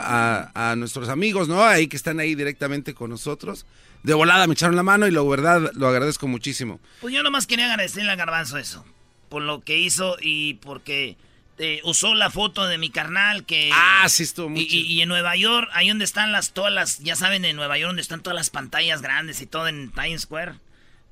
[0.52, 1.62] a- a nuestros amigos, ¿no?
[1.64, 3.64] Ahí que están ahí directamente con nosotros.
[4.02, 6.80] De volada me echaron la mano y la verdad lo agradezco muchísimo.
[7.00, 8.84] Pues yo nomás quería agradecerle al garbanzo eso.
[9.30, 11.16] Por lo que hizo y porque
[11.58, 13.70] eh, usó la foto de mi carnal que...
[13.72, 16.72] Ah, sí estuvo muy y, y- y en Nueva York, ahí donde están las, todas
[16.72, 19.90] las, ya saben, en Nueva York donde están todas las pantallas grandes y todo en
[19.92, 20.54] Times Square.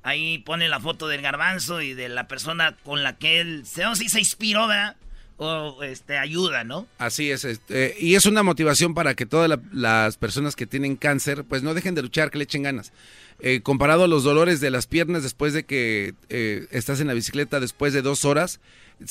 [0.03, 3.83] Ahí pone la foto del garbanzo y de la persona con la que él, se,
[4.09, 4.95] se inspiró, ¿verdad?
[5.37, 6.87] O este, ayuda, ¿no?
[6.97, 10.95] Así es, este, y es una motivación para que todas la- las personas que tienen
[10.95, 12.91] cáncer, pues no dejen de luchar, que le echen ganas.
[13.39, 17.13] Eh, comparado a los dolores de las piernas después de que eh, estás en la
[17.13, 18.59] bicicleta después de dos horas,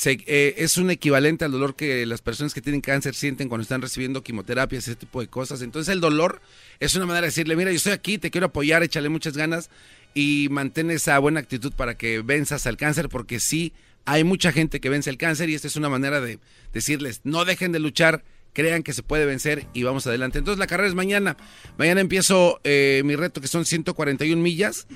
[0.05, 3.81] eh, es un equivalente al dolor que las personas que tienen cáncer sienten cuando están
[3.81, 5.61] recibiendo quimioterapias, ese tipo de cosas.
[5.61, 6.41] Entonces el dolor
[6.79, 9.69] es una manera de decirle, mira, yo estoy aquí, te quiero apoyar, échale muchas ganas
[10.13, 13.73] y mantén esa buena actitud para que venzas al cáncer, porque sí,
[14.05, 16.39] hay mucha gente que vence el cáncer y esta es una manera de
[16.73, 18.23] decirles, no dejen de luchar,
[18.53, 20.39] crean que se puede vencer y vamos adelante.
[20.39, 21.37] Entonces la carrera es mañana.
[21.77, 24.87] Mañana empiezo eh, mi reto que son 141 millas,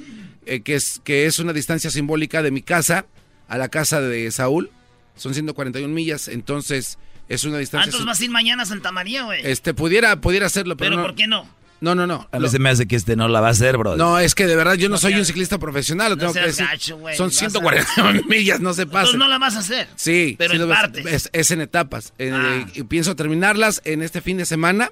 [0.45, 3.05] eh, que, es, que es una distancia simbólica de mi casa
[3.47, 4.71] a la casa de Saúl.
[5.15, 6.97] Son 141 millas, entonces
[7.29, 7.85] es una Ah, distancia...
[7.85, 9.41] entonces vas a ir mañana a Santa María, güey.
[9.45, 11.47] Este, pudiera, pudiera hacerlo, pero, Pero no- ¿por qué no?
[11.81, 12.27] No, no, no.
[12.31, 13.95] A mí se me hace que este no la va a hacer, bro.
[13.97, 16.39] No, es que de verdad yo no, soy un ciclista profesional, lo no tengo que
[16.39, 16.65] decir.
[16.65, 18.97] gacho, güey, Son vas a- 141 millas, no se pasen.
[19.15, 19.87] Entonces no la vas a hacer.
[19.95, 21.05] Sí, Pero sí en partes.
[21.05, 22.13] Es, es en etapas.
[22.17, 22.65] Eh, Ah.
[22.73, 24.89] y pienso terminarlas en este fin de semana.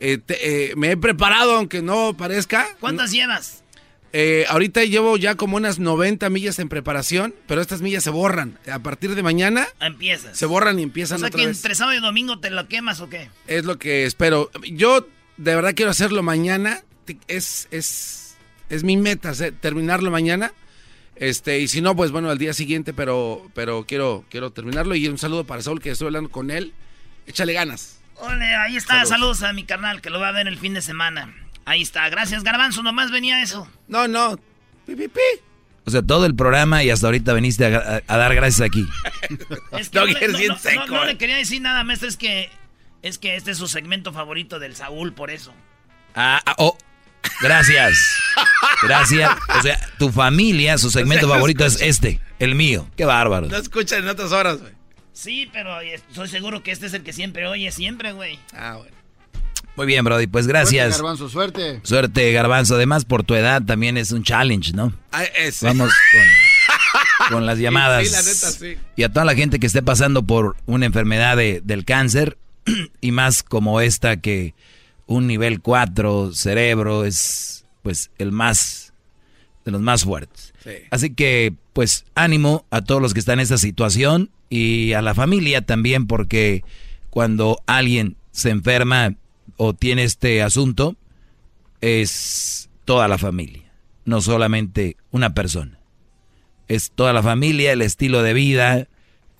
[0.00, 2.66] Eh, te- eh, me he preparado, aunque no parezca.
[2.80, 3.62] ¿Cuántas llevas?
[4.16, 8.60] Eh, ahorita llevo ya como unas 90 millas en preparación, pero estas millas se borran.
[8.72, 10.38] A partir de mañana Empiezas.
[10.38, 11.56] se borran y O empiezan sea otra que vez.
[11.56, 13.28] entre sábado y domingo te lo quemas o qué?
[13.48, 14.52] Es lo que espero.
[14.70, 16.80] Yo de verdad quiero hacerlo mañana.
[17.26, 18.36] Es, es,
[18.70, 20.52] es mi meta terminarlo mañana.
[21.16, 24.94] Este, y si no, pues bueno, al día siguiente, pero, pero quiero, quiero terminarlo.
[24.94, 26.72] Y un saludo para Saúl, que estoy hablando con él.
[27.26, 27.98] Échale ganas.
[28.16, 29.42] Ole, ahí está, saludos.
[29.42, 31.34] a mi carnal que lo va a ver el fin de semana.
[31.64, 33.66] Ahí está, gracias Garbanzo, nomás venía eso.
[33.88, 34.36] No, no.
[34.86, 35.20] Pi, pi, pi.
[35.86, 38.86] O sea, todo el programa y hasta ahorita viniste a, a- a dar gracias aquí.
[39.78, 42.50] Es que no, no- no- no- no le quería decir nada, maestro, es que
[43.02, 45.52] Es que este es su segmento favorito del Saúl, por eso.
[46.14, 46.76] Ah, ah, oh,
[47.42, 48.16] gracias.
[48.82, 49.30] Gracias.
[49.58, 52.88] O sea, tu familia, su segmento O sea, no favorito es este, el mío.
[52.96, 53.48] Qué bárbaro.
[53.48, 54.72] No escuchan en otras horas, güey.
[55.12, 58.38] Sí, pero estoy seguro que este es el que siempre oye, siempre, güey.
[58.52, 58.96] Ah, bueno.
[59.76, 60.96] Muy bien, Brody, pues gracias.
[60.96, 61.80] Suerte, Garbanzo, suerte.
[61.82, 62.74] Suerte, Garbanzo.
[62.76, 64.92] Además, por tu edad también es un challenge, ¿no?
[65.10, 65.66] Ah, ese.
[65.66, 68.06] Vamos con, con las llamadas.
[68.06, 68.76] Sí, la neta, sí.
[68.96, 72.38] Y a toda la gente que esté pasando por una enfermedad de- del cáncer,
[73.00, 74.54] y más como esta que
[75.06, 78.92] un nivel 4 cerebro es pues el más,
[79.64, 80.54] de los más fuertes.
[80.62, 80.70] Sí.
[80.90, 85.14] Así que pues ánimo a todos los que están en esta situación y a la
[85.14, 86.62] familia también porque
[87.10, 89.14] cuando alguien se enferma
[89.56, 90.96] o tiene este asunto,
[91.80, 93.72] es toda la familia,
[94.04, 95.78] no solamente una persona.
[96.68, 98.88] Es toda la familia, el estilo de vida,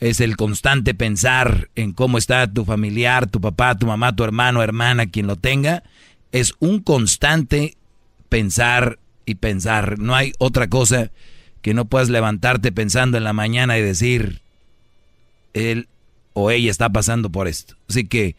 [0.01, 4.63] es el constante pensar en cómo está tu familiar, tu papá, tu mamá, tu hermano,
[4.63, 5.83] hermana, quien lo tenga.
[6.33, 7.77] Es un constante
[8.29, 9.99] pensar y pensar.
[9.99, 11.11] No hay otra cosa
[11.63, 14.43] que no puedas levantarte pensando en la mañana y decir,
[15.55, 15.89] él
[16.35, 17.77] o ella está pasando por esto.
[17.89, 18.37] Así que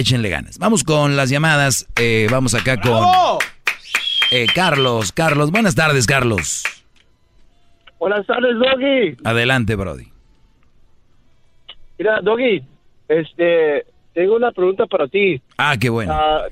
[0.00, 0.58] échenle ganas.
[0.58, 1.86] Vamos con las llamadas.
[1.96, 3.04] Eh, vamos acá con
[4.30, 5.12] eh, Carlos.
[5.12, 6.64] Carlos, buenas tardes, Carlos.
[7.98, 9.16] Buenas tardes, Doggy.
[9.24, 10.06] Adelante, Brody.
[11.98, 12.62] Mira, Doggy,
[13.08, 15.40] este, tengo una pregunta para ti.
[15.58, 16.12] Ah, qué bueno.
[16.14, 16.44] Ah,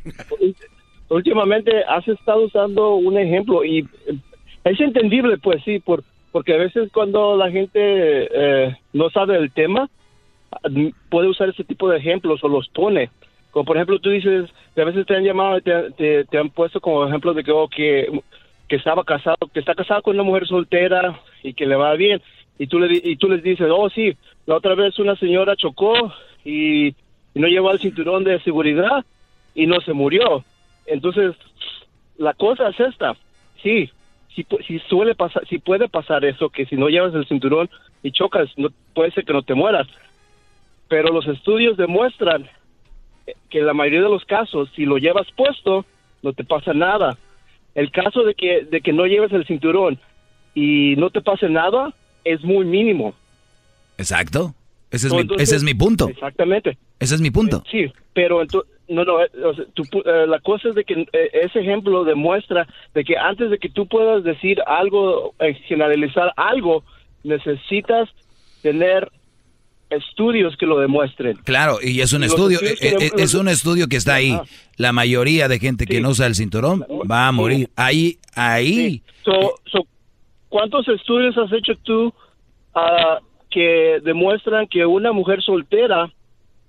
[1.08, 4.18] últimamente has estado usando un ejemplo y eh,
[4.64, 9.50] es entendible, pues sí, por, porque a veces cuando la gente eh, no sabe el
[9.52, 9.88] tema,
[10.52, 10.68] ah,
[11.08, 13.10] puede usar ese tipo de ejemplos o los pone.
[13.50, 16.50] Como por ejemplo tú dices, que a veces te han llamado y te, te- han
[16.50, 18.20] puesto como ejemplo de que, oh, que,
[18.68, 22.20] que estaba casado, que está casado con una mujer soltera y que le va bien.
[22.58, 24.16] Y tú, le, y tú les dices, oh sí,
[24.46, 26.12] la otra vez una señora chocó
[26.44, 26.94] y,
[27.34, 29.04] no llevó el cinturón de seguridad
[29.54, 30.44] y no se murió.
[30.86, 31.36] Entonces,
[32.16, 33.14] la cosa es esta.
[33.62, 33.90] Sí,
[34.34, 37.70] si, si suele pasar, si puede pasar eso, que si no llevas el cinturón
[38.02, 39.86] y chocas, no, puede ser que no te mueras.
[40.88, 42.48] Pero los estudios demuestran
[43.50, 45.84] que en la mayoría de los casos, si lo llevas puesto,
[46.22, 47.16] no te pasa nada.
[47.74, 49.98] El caso de que, de que no lleves el cinturón
[50.54, 51.92] y no te pase nada
[52.24, 53.14] es muy mínimo.
[53.96, 54.54] Exacto.
[54.90, 56.08] Ese es, mi, entonces- ese es mi punto.
[56.08, 56.78] Exactamente.
[56.98, 57.62] Ese es mi punto.
[57.70, 60.84] Sí, pero ento- no, no, eh, o sea, tú pu- eh, la cosa es de
[60.84, 65.54] que eh, ese ejemplo demuestra de que antes de que tú puedas decir algo, eh,
[65.66, 66.82] generalizar algo,
[67.22, 68.08] necesitas
[68.62, 69.10] tener
[69.90, 71.36] estudios que lo demuestren.
[71.44, 74.32] Claro, y es un los estudio, que eh, eh, es un estudio que está ahí.
[74.32, 74.44] Ajá.
[74.76, 77.68] La mayoría de gente que no usa el cinturón va a morir.
[77.74, 79.02] Ahí, ahí.
[79.24, 79.86] So, so,
[80.48, 82.12] ¿Cuántos estudios has hecho tú
[82.74, 83.18] ah,
[83.50, 86.10] que demuestran que una mujer soltera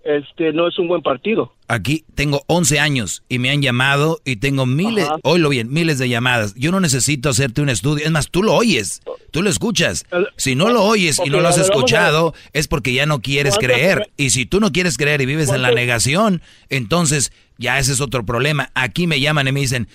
[0.03, 1.53] este no es un buen partido?
[1.67, 5.17] Aquí tengo 11 años y me han llamado y tengo miles, Ajá.
[5.23, 6.55] oílo bien, miles de llamadas.
[6.55, 8.05] Yo no necesito hacerte un estudio.
[8.05, 9.01] Es más, tú lo oyes,
[9.31, 10.05] tú lo escuchas.
[10.35, 13.55] Si no lo oyes y no lo has ver, escuchado, es porque ya no quieres
[13.57, 14.09] ¿Cuántas- creer.
[14.17, 17.91] Y si tú no quieres creer y vives en la ¿Cuántas- negación, entonces ya ese
[17.93, 18.71] es otro problema.
[18.73, 19.87] Aquí me llaman y me dicen,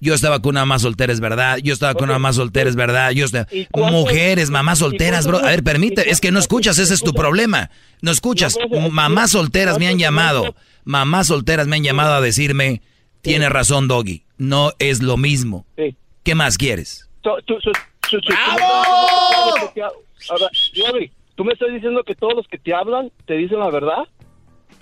[0.00, 1.58] yo estaba con una mamá soltera, es verdad.
[1.58, 3.10] Yo estaba con una mamá soltera, es verdad.
[3.12, 3.46] Yo estaba...
[3.50, 5.38] ¿Y cuántos- Mujeres, mamás solteras, bro.
[5.38, 7.70] A ver, permite, es que no escuchas, ese es tu problema.
[8.02, 8.56] No escuchas.
[8.90, 10.54] Mamás solteras me han llamado.
[10.84, 12.82] Mamás solteras me han llamado a decirme,
[13.22, 14.24] tiene razón, Doggy.
[14.38, 15.66] No es lo mismo.
[16.22, 17.08] ¿Qué más quieres?
[17.22, 17.70] So- tú- so-
[18.10, 18.54] so- so- tú me estás
[19.28, 22.56] diciendo que te ha- a ver, Diabli, ¿Tú me estás diciendo que todos los que
[22.56, 24.04] te hablan te dicen la verdad?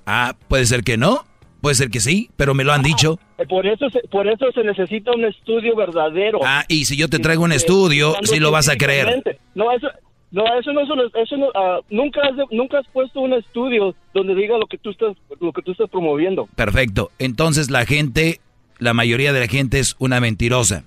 [0.07, 1.27] Ah, puede ser que no,
[1.65, 3.19] puede ser que sí, pero me lo han dicho.
[3.39, 6.41] Eh, Por eso, se, por eso se necesita un estudio verdadero.
[6.45, 9.25] Ah, y si yo te traigo un estudio, sí lo vas a creer.
[9.55, 9.89] No, eso,
[10.31, 14.59] no, eso no eso no, ah, nunca, has, nunca has puesto un estudio donde diga
[14.59, 16.47] lo que tú estás, lo que tú estás promoviendo.
[16.55, 17.11] Perfecto.
[17.19, 18.41] Entonces la gente,
[18.79, 20.85] la mayoría de la gente es una mentirosa.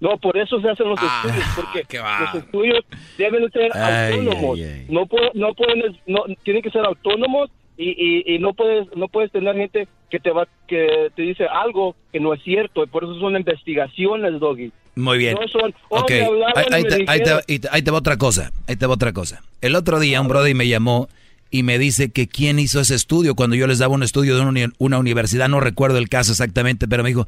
[0.00, 2.84] No, por eso se hacen los Ah, estudios, porque los estudios
[3.16, 4.58] deben ser Ay, autónomos.
[4.58, 4.86] ay, ay.
[4.88, 9.30] No, no pueden, no, tienen que ser autónomos y, y, y no puedes, no puedes
[9.32, 12.84] tener gente que te va, que te dice algo que no es cierto.
[12.84, 14.70] Y por eso son investigaciones, Doggy.
[14.96, 15.36] Muy bien.
[15.40, 17.40] No son, oh, Ok, me hablaron ahí, ahí te, ahí te- dijeron.
[17.48, 19.42] ahí te- ahí te va otra cosa, ahí te va otra cosa.
[19.60, 21.08] El otro día un brother me llamó
[21.50, 24.42] y me dice que quién hizo ese estudio cuando yo les daba un estudio de
[24.42, 27.26] una, uni- una universidad, no recuerdo el caso exactamente, pero me dijo,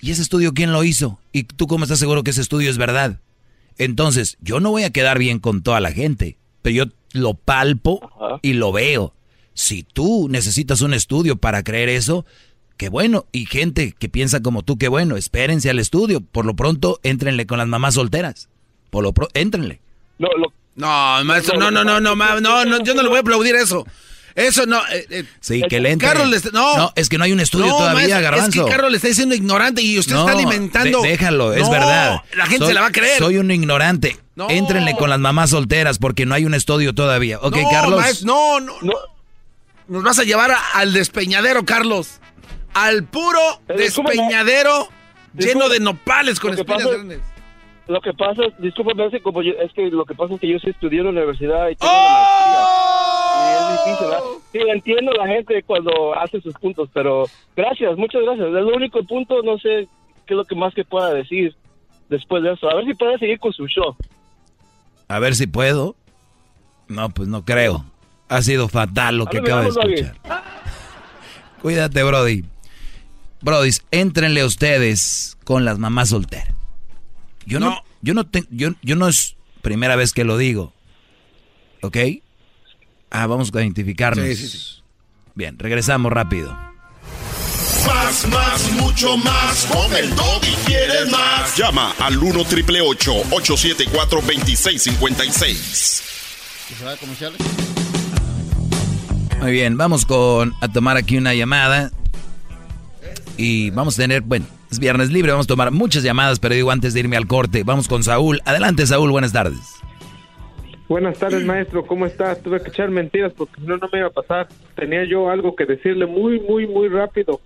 [0.00, 1.18] ¿y ese estudio quién lo hizo?
[1.32, 3.18] ¿Y tú cómo estás seguro que ese estudio es verdad?
[3.78, 8.00] Entonces, yo no voy a quedar bien con toda la gente, pero yo lo palpo
[8.42, 9.12] y lo veo.
[9.60, 12.24] Si tú necesitas un estudio para creer eso,
[12.76, 13.26] qué bueno.
[13.32, 15.16] Y gente que piensa como tú, qué bueno.
[15.16, 16.20] Espérense al estudio.
[16.20, 18.48] Por lo pronto, éntrenle con las mamás solteras.
[18.90, 19.80] Por lo pronto, éntrenle.
[20.20, 23.16] No, lo- No, maestro, no, no, no, no, ma- no, no, yo no le voy
[23.16, 23.84] a aplaudir eso.
[24.36, 24.78] Eso no.
[24.92, 26.06] eh, eh, Sí, que le entre.
[26.06, 26.92] Carlos le está- no.
[26.94, 28.60] es que no hay un estudio No, todavía, maestro, Garbanzo.
[28.60, 31.02] Es que Carlos le está diciendo ignorante y usted No, está alimentando.
[31.02, 32.22] de- déjalo, es verdad.
[32.36, 33.18] La gente Soy- se la va a creer.
[33.18, 34.16] Soy un ignorante.
[34.36, 34.48] No.
[34.50, 37.40] Éntrenle con las mamás solteras porque no hay un estudio todavía.
[37.42, 38.00] Ok, no, Carlos.
[38.00, 38.92] maestro, no, no, no.
[39.88, 42.20] Nos vas a llevar a- al despeñadero, Carlos.
[42.74, 43.38] Al puro
[43.68, 44.16] Eh, discúlpame.
[44.16, 44.88] despeñadero
[45.34, 47.20] lleno de nopales con espinas pasa- grandes.
[47.86, 50.48] Lo que pasa, discúlpame, es que, como yo- es que lo que pasa es que
[50.52, 51.96] yo sí estudié en la universidad y tengo ¡Oh!
[51.96, 53.38] una maestría.
[53.40, 54.24] Y es difícil, ¿verdad?
[54.52, 57.24] Sí, entiendo la gente cuando hace sus puntos, pero
[57.56, 58.46] gracias, muchas gracias.
[58.48, 59.88] Es el único punto, no sé
[60.26, 61.54] qué es lo que más que pueda decir
[62.10, 62.68] después de eso.
[62.70, 63.96] A ver si puede seguir con su show.
[65.08, 65.96] A ver si puedo.
[66.88, 67.84] No, pues no creo.
[68.28, 70.14] Ha sido fatal lo que acaba de escuchar.
[71.62, 72.44] Cuídate, Brody.
[73.40, 76.54] Brody, éntrenle ustedes con las mamás solteras.
[77.46, 80.72] Yo no, yo no te- yo, yo no es primera vez que lo digo.
[81.82, 81.96] ¿Ok?
[83.10, 84.26] Ah, vamos a identificarnos.
[84.26, 84.82] Sí, sí, sí.
[85.34, 86.50] Bien, regresamos rápido.
[87.86, 89.64] Más, más, mucho más.
[89.66, 91.56] Con el y quieres más.
[91.56, 96.02] Llama al 1 triple 874 2656.
[96.78, 97.38] ¿Se va a comerciales?
[99.40, 101.90] Muy bien, vamos con a tomar aquí una llamada.
[103.36, 106.72] Y vamos a tener, bueno, es viernes libre, vamos a tomar muchas llamadas, pero digo
[106.72, 108.40] antes de irme al corte, vamos con Saúl.
[108.44, 109.80] Adelante, Saúl, buenas tardes.
[110.88, 111.86] Buenas tardes, maestro.
[111.86, 112.42] ¿Cómo estás?
[112.42, 114.48] Tuve que echar mentiras porque si no, no me iba a pasar.
[114.74, 117.40] Tenía yo algo que decirle muy, muy, muy rápido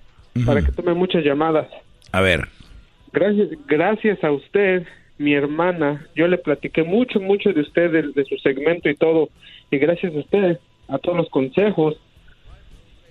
[0.46, 1.68] para que tome muchas llamadas.
[2.12, 2.48] A ver.
[3.12, 4.86] Gracias, gracias a usted,
[5.18, 6.06] mi hermana.
[6.14, 9.28] Yo le platiqué mucho, mucho de usted, de, de su segmento y todo.
[9.70, 10.58] Y gracias a usted,
[10.92, 11.96] a todos los consejos,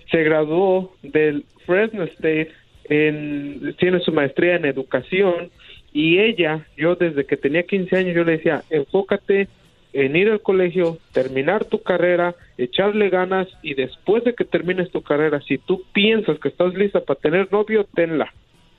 [0.10, 2.52] se graduó del Fresno State,
[2.86, 5.50] en, tiene su maestría en educación.
[5.94, 9.48] Y ella, yo desde que tenía 15 años, yo le decía, enfócate
[9.94, 15.02] en ir al colegio, terminar tu carrera, echarle ganas y después de que termines tu
[15.02, 18.34] carrera, si tú piensas que estás lista para tener novio, tenla.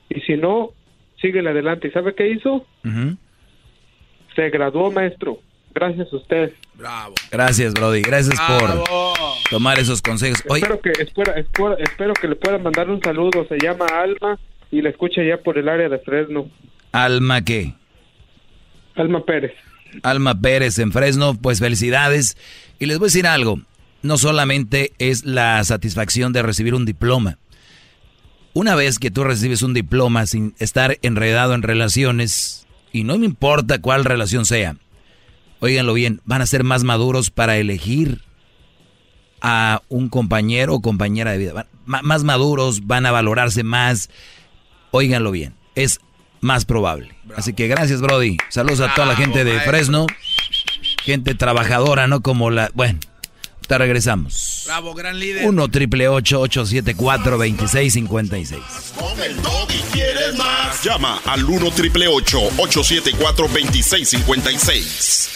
[0.09, 0.71] Y si no,
[1.21, 1.87] síguele adelante.
[1.87, 2.65] ¿Y sabe qué hizo?
[4.35, 5.39] Se graduó maestro.
[5.73, 6.53] Gracias a usted.
[6.75, 7.15] Bravo.
[7.31, 8.01] Gracias, Brody.
[8.01, 8.83] Gracias por
[9.49, 10.39] tomar esos consejos.
[10.45, 13.45] Espero que, espero, espero, espero que le pueda mandar un saludo.
[13.47, 14.39] Se llama Alma
[14.71, 16.49] y la escucha ya por el área de Fresno.
[16.91, 17.73] Alma, ¿qué?
[18.95, 19.53] Alma Pérez.
[20.03, 22.37] Alma Pérez en Fresno, pues felicidades.
[22.79, 23.59] Y les voy a decir algo,
[24.01, 27.37] no solamente es la satisfacción de recibir un diploma.
[28.53, 33.25] Una vez que tú recibes un diploma sin estar enredado en relaciones, y no me
[33.25, 34.75] importa cuál relación sea,
[35.63, 38.21] óiganlo bien, van a ser más maduros para elegir
[39.41, 41.53] a un compañero o compañera de vida.
[41.53, 41.67] Van-
[42.03, 44.09] más maduros, van a valorarse más.
[44.91, 45.99] Óiganlo bien, es
[46.41, 47.15] más probable.
[47.35, 48.37] Así que gracias, Brody.
[48.49, 50.05] Saludos a toda la gente de Fresno.
[51.03, 52.69] Gente trabajadora, no como la...
[52.73, 52.99] Bueno,
[53.67, 54.63] te regresamos.
[54.65, 55.47] Bravo, gran líder.
[55.47, 58.61] 1 triple 874 2656
[58.97, 59.35] Con el
[59.73, 60.83] y quieres más.
[60.83, 65.29] Llama al 1 triple 874 2656.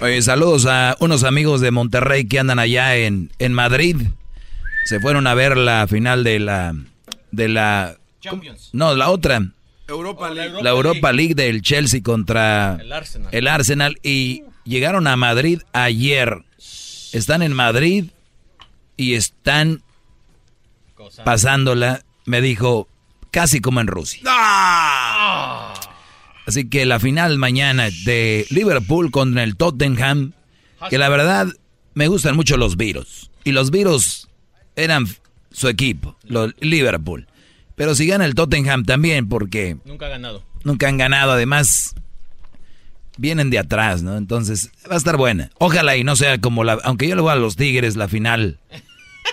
[0.00, 3.96] Oye, saludos a unos amigos de Monterrey que andan allá en, en Madrid.
[4.84, 6.74] Se fueron a ver la final de la...
[7.30, 7.96] De la
[8.72, 9.42] no, la otra.
[9.86, 10.62] Europa League.
[10.62, 13.28] la Europa League del Chelsea contra El Arsenal.
[13.32, 16.42] el Arsenal y llegaron a Madrid ayer.
[17.12, 18.06] Están en Madrid
[18.96, 19.82] y están
[21.24, 22.88] pasándola, me dijo,
[23.30, 24.20] casi como en Rusia.
[26.48, 30.32] Así que la final mañana de Liverpool contra el Tottenham,
[30.88, 31.46] que la verdad
[31.92, 33.30] me gustan mucho los virus.
[33.44, 34.28] Y los virus
[34.74, 35.06] eran
[35.50, 37.26] su equipo, los Liverpool.
[37.74, 40.42] Pero si gana el Tottenham también, porque Nunca ha ganado.
[40.64, 41.94] nunca han ganado, además
[43.18, 44.16] vienen de atrás, ¿no?
[44.16, 45.50] Entonces va a estar buena.
[45.58, 48.58] Ojalá y no sea como la, aunque yo le voy a los Tigres la final,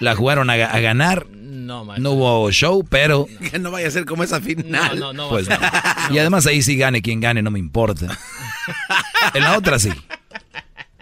[0.02, 1.28] la jugaron a, a ganar,
[1.66, 5.00] No, no hubo show, pero Que no vaya a ser como esa final.
[5.00, 5.30] No, no, no.
[5.30, 5.56] pues no.
[6.12, 8.18] Y además ahí sí gane quien gane, no me importa.
[9.34, 9.90] En la otra sí.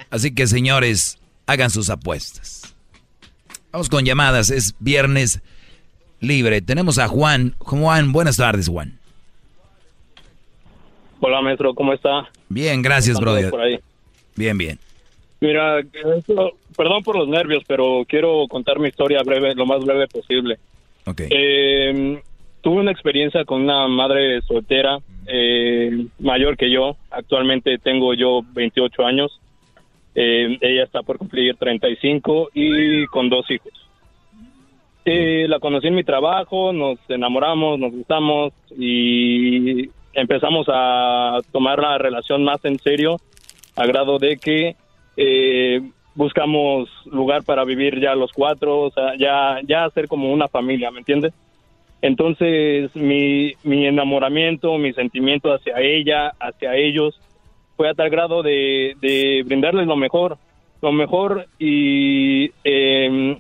[0.09, 1.17] Así que señores,
[1.47, 2.73] hagan sus apuestas.
[3.71, 5.41] Vamos con llamadas, es viernes
[6.19, 6.61] libre.
[6.61, 7.55] Tenemos a Juan.
[7.59, 8.99] Juan, buenas tardes, Juan.
[11.19, 12.29] Hola, maestro, ¿cómo está?
[12.49, 13.49] Bien, gracias, brother.
[13.49, 13.79] por ahí.
[14.35, 14.79] Bien, bien.
[15.39, 15.79] Mira,
[16.17, 20.59] esto- perdón por los nervios, pero quiero contar mi historia breve, lo más breve posible.
[21.17, 22.21] Eh,
[22.61, 26.95] tuve una experiencia con una madre soltera eh, mayor que yo.
[27.11, 29.39] Actualmente tengo yo 28 años.
[30.15, 33.73] Eh, ella está por cumplir 35 y con dos hijos.
[35.05, 41.97] Eh, la conocí en mi trabajo, nos enamoramos, nos gustamos y empezamos a tomar la
[41.97, 43.17] relación más en serio,
[43.75, 44.77] a grado de que
[45.17, 45.81] eh,
[46.15, 50.91] buscamos lugar para vivir ya los cuatro, o sea, ya, ya hacer como una familia,
[50.91, 51.33] ¿me entiendes?
[52.01, 57.19] Entonces, mi, mi enamoramiento, mi sentimiento hacia ella, hacia ellos,
[57.77, 60.37] fue a tal grado de, de brindarles lo mejor,
[60.81, 63.37] lo mejor y eh,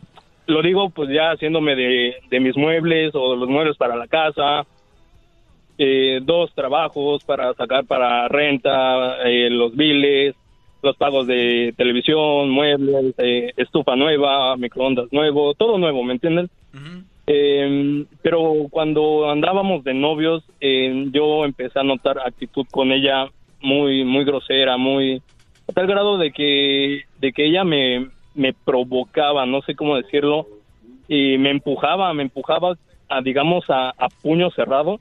[0.47, 4.65] lo digo pues ya haciéndome de, de mis muebles o los muebles para la casa,
[5.77, 10.35] eh, dos trabajos para sacar para renta, eh, los biles,
[10.83, 16.49] los pagos de televisión, muebles, eh, estufa nueva, microondas nuevo, todo nuevo, ¿me entienden?
[17.25, 23.27] Eh, pero cuando andábamos de novios, eh, yo empecé a notar actitud con ella
[23.61, 25.21] muy, muy grosera, muy
[25.69, 30.47] a tal grado de que, de que ella me, me provocaba, no sé cómo decirlo,
[31.07, 32.75] y me empujaba, me empujaba,
[33.07, 34.99] a, digamos, a, a puño cerrado.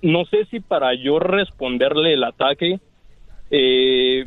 [0.00, 2.80] No sé si para yo responderle el ataque,
[3.50, 4.24] eh,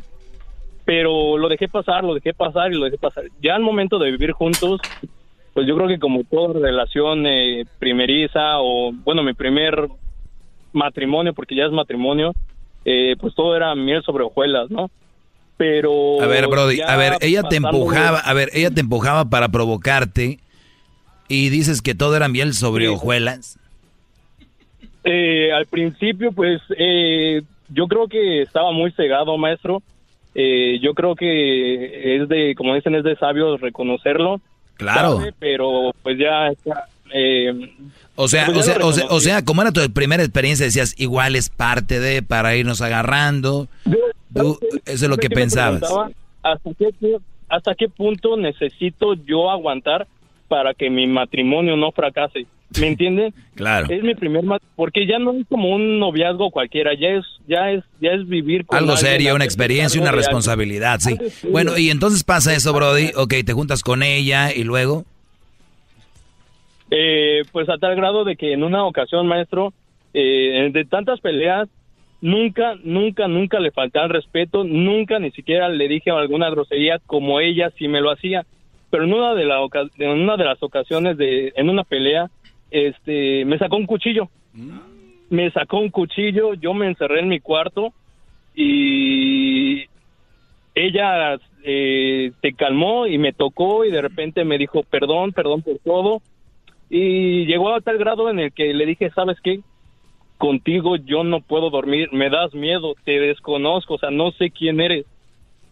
[0.84, 3.24] pero lo dejé pasar, lo dejé pasar y lo dejé pasar.
[3.42, 4.80] Ya al momento de vivir juntos,
[5.54, 9.88] pues yo creo que como toda relación eh, primeriza o, bueno, mi primer
[10.72, 12.32] matrimonio, porque ya es matrimonio,
[12.84, 14.90] eh, pues todo era miel sobre hojuelas, ¿no?
[15.56, 16.22] Pero...
[16.22, 20.38] A ver, Brody, a ver, ella te empujaba, a ver, ella te empujaba para provocarte
[21.28, 23.58] y dices que todo era miel sobre hojuelas.
[25.04, 29.82] Eh, al principio, pues eh, yo creo que estaba muy cegado, maestro.
[30.34, 34.40] Eh, yo creo que es de, como dicen, es de sabios reconocerlo.
[34.76, 35.18] Claro.
[35.18, 36.86] Sabe, pero pues ya está.
[37.12, 37.52] eh,
[38.16, 39.24] O sea, pues o ya sea, o sea, o reconocí.
[39.26, 43.68] sea, como era tu primera experiencia, decías, igual es parte de, para irnos agarrando.
[44.34, 45.82] Tú, eso es lo que pensabas.
[46.42, 47.16] ¿Hasta qué,
[47.48, 50.06] ¿Hasta qué punto necesito yo aguantar
[50.50, 52.44] para que mi matrimonio no fracase?
[52.80, 53.32] ¿Me entienden?
[53.60, 53.88] Claro.
[53.90, 54.42] Es mi primer
[54.74, 58.64] porque ya no es como un noviazgo cualquiera, ya es ya es ya es vivir
[58.64, 61.14] con Algo serio, una experiencia, una responsabilidad, sí.
[61.50, 63.10] Bueno, y entonces pasa eso, Brody.
[63.16, 65.04] Ok, te juntas con ella y luego.
[66.90, 69.74] Eh, pues a tal grado de que en una ocasión, maestro,
[70.14, 71.68] eh, de tantas peleas,
[72.22, 77.40] nunca, nunca, nunca le faltaba el respeto, nunca ni siquiera le dije alguna grosería como
[77.40, 78.46] ella sí me lo hacía.
[78.90, 79.60] Pero en una de, la
[79.98, 82.28] en una de las ocasiones, de, en una pelea,
[82.70, 84.28] este, me sacó un cuchillo.
[85.30, 87.92] Me sacó un cuchillo, yo me encerré en mi cuarto
[88.54, 89.84] y
[90.74, 95.78] ella eh, se calmó y me tocó y de repente me dijo perdón, perdón por
[95.78, 96.20] todo.
[96.88, 99.60] Y llegó a tal grado en el que le dije, ¿sabes qué?
[100.38, 104.80] Contigo yo no puedo dormir, me das miedo, te desconozco, o sea, no sé quién
[104.80, 105.06] eres.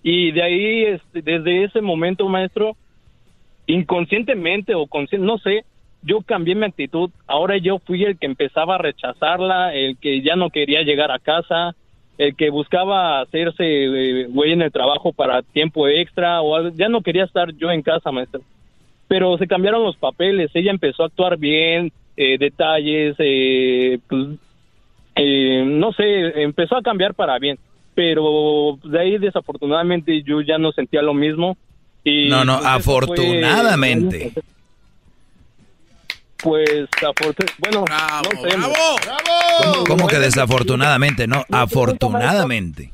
[0.03, 2.77] Y de ahí, este, desde ese momento, maestro,
[3.69, 5.65] inconscientemente o consciente, no sé,
[6.03, 7.11] yo cambié mi actitud.
[7.29, 11.21] Ahora yo fui el que empezaba a rechazarla, el que ya no quería llegar a
[11.21, 11.77] casa,
[12.19, 17.03] el que buscaba hacerse eh, güey en el trabajo para tiempo extra, o ya no
[17.03, 18.43] quería estar yo en casa, maestro
[19.09, 24.39] pero se cambiaron los papeles, ella empezó a actuar bien, eh, detalles, eh, pues,
[25.17, 27.59] eh, no sé, empezó a cambiar para bien,
[27.95, 31.57] pero de ahí desafortunadamente yo ya no sentía lo mismo.
[32.05, 34.33] Y No, no, pues, fue- afortunadamente.
[36.43, 36.89] Pues,
[37.59, 38.57] bueno, no sé.
[39.63, 41.27] ¿Cómo, cómo que desafortunadamente?
[41.27, 42.93] No, afortunadamente.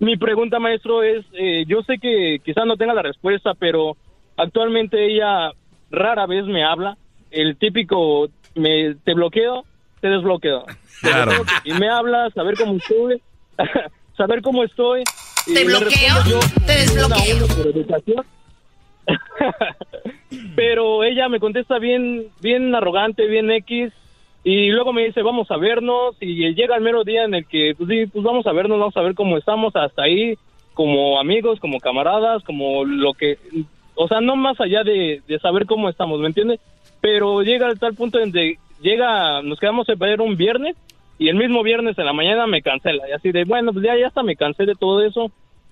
[0.00, 3.96] Mi pregunta, maestro, es, eh, yo sé que quizás no tenga la respuesta, pero
[4.36, 5.52] actualmente ella
[5.92, 6.96] rara vez me habla.
[7.30, 9.64] El típico, me, te bloqueo,
[10.00, 10.64] te desbloqueo.
[11.02, 11.30] Claro.
[11.30, 11.56] desbloqueo.
[11.64, 13.22] Y me habla, saber cómo estoy,
[14.16, 15.04] saber cómo estoy.
[15.46, 16.14] ¿Te bloqueo?
[16.28, 17.46] yo, Te desbloqueo.
[18.18, 18.24] a
[20.54, 23.92] pero ella me contesta bien, bien arrogante, bien X,
[24.44, 27.74] y luego me dice, vamos a vernos, y llega el mero día en el que,
[27.76, 30.36] pues sí, pues vamos a vernos, vamos a ver cómo estamos hasta ahí,
[30.74, 33.38] como amigos, como camaradas, como lo que,
[33.94, 36.60] o sea, no más allá de, de saber cómo estamos, ¿me entiendes?
[37.00, 40.76] Pero llega al tal punto en de, llega, nos quedamos a ver un viernes,
[41.18, 43.96] y el mismo viernes en la mañana me cancela, y así de, bueno, pues ya,
[43.96, 45.30] ya hasta me cansé de todo eso,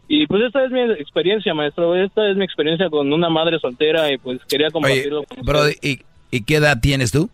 [0.09, 4.13] y pues esta es mi experiencia, maestro, esta es mi experiencia con una madre soltera,
[4.13, 6.01] y pues quería compartirlo con Brody, ¿y,
[6.31, 7.31] y qué edad tienes tú?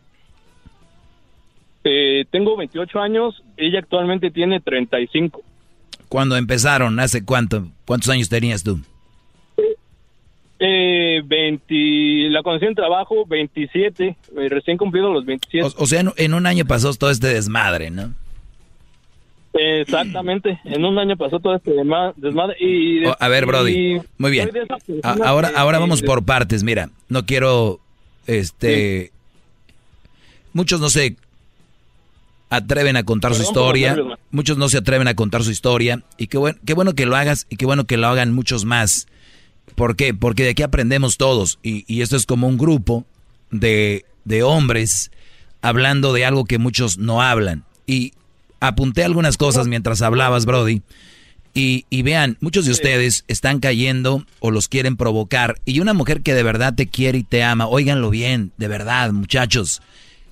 [1.84, 5.40] Eh, tengo 28 años, ella actualmente tiene 35.
[6.08, 7.68] Cuando empezaron, ¿hace cuánto?
[7.84, 8.80] ¿Cuántos años tenías tú?
[10.58, 14.06] Eh, 20, la conocí en trabajo, 27,
[14.38, 15.62] eh, recién cumplido los 27.
[15.62, 18.14] O, o sea, en, en un año pasó todo este desmadre, ¿no?
[19.58, 22.56] Exactamente, en un año pasó todo este desmadre.
[22.60, 24.50] Y, a ver, Brody, y muy bien.
[25.02, 26.62] A- ahora, que- ahora vamos por partes.
[26.62, 27.80] Mira, no quiero
[28.26, 29.12] este,
[30.52, 31.16] muchos no se
[32.50, 33.96] atreven a contar su historia,
[34.30, 37.16] muchos no se atreven a contar su historia, y qué bueno, qué bueno que lo
[37.16, 39.06] hagas y qué bueno que lo hagan muchos más.
[39.76, 40.12] ¿Por qué?
[40.12, 43.04] Porque de aquí aprendemos todos, y, y esto es como un grupo
[43.52, 45.12] de, de hombres
[45.62, 47.64] hablando de algo que muchos no hablan.
[47.86, 48.12] Y
[48.60, 50.82] apunté algunas cosas mientras hablabas, Brody.
[51.54, 55.56] Y, y, vean, muchos de ustedes están cayendo o los quieren provocar.
[55.64, 59.12] Y una mujer que de verdad te quiere y te ama, óiganlo bien, de verdad,
[59.12, 59.80] muchachos,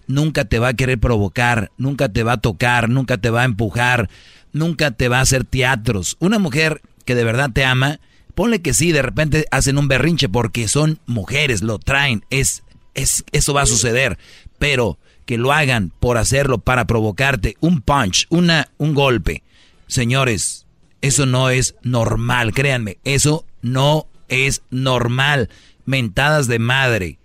[0.06, 3.46] nunca te va a querer provocar, nunca te va a tocar, nunca te va a
[3.46, 4.10] empujar,
[4.52, 6.16] nunca te va a hacer teatros.
[6.18, 8.00] Una mujer que de verdad te ama,
[8.34, 12.62] ponle que sí, de repente hacen un berrinche porque son mujeres, lo traen, es,
[12.94, 14.18] es, eso va a suceder.
[14.58, 19.42] Pero que lo hagan por hacerlo, para provocarte, un punch, una, un golpe.
[19.86, 20.66] Señores,
[21.00, 25.48] eso no es normal, créanme, eso no es normal.
[25.86, 27.18] Mentadas de madre,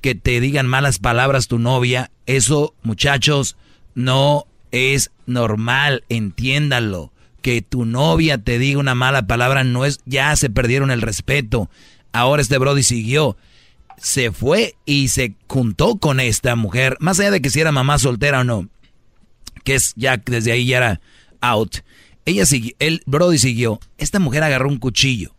[0.00, 3.56] que te digan malas palabras tu novia, eso muchachos
[3.94, 7.12] no es normal, entiéndanlo.
[7.42, 11.70] Que tu novia te diga una mala palabra no es, ya se perdieron el respeto.
[12.12, 13.36] Ahora este Brody siguió,
[13.96, 17.98] se fue y se juntó con esta mujer, más allá de que si era mamá
[17.98, 18.68] soltera o no,
[19.64, 21.00] que es ya desde ahí ya era
[21.40, 21.78] out.
[22.24, 23.80] Ella siguió, el Brody siguió.
[23.96, 25.34] Esta mujer agarró un cuchillo.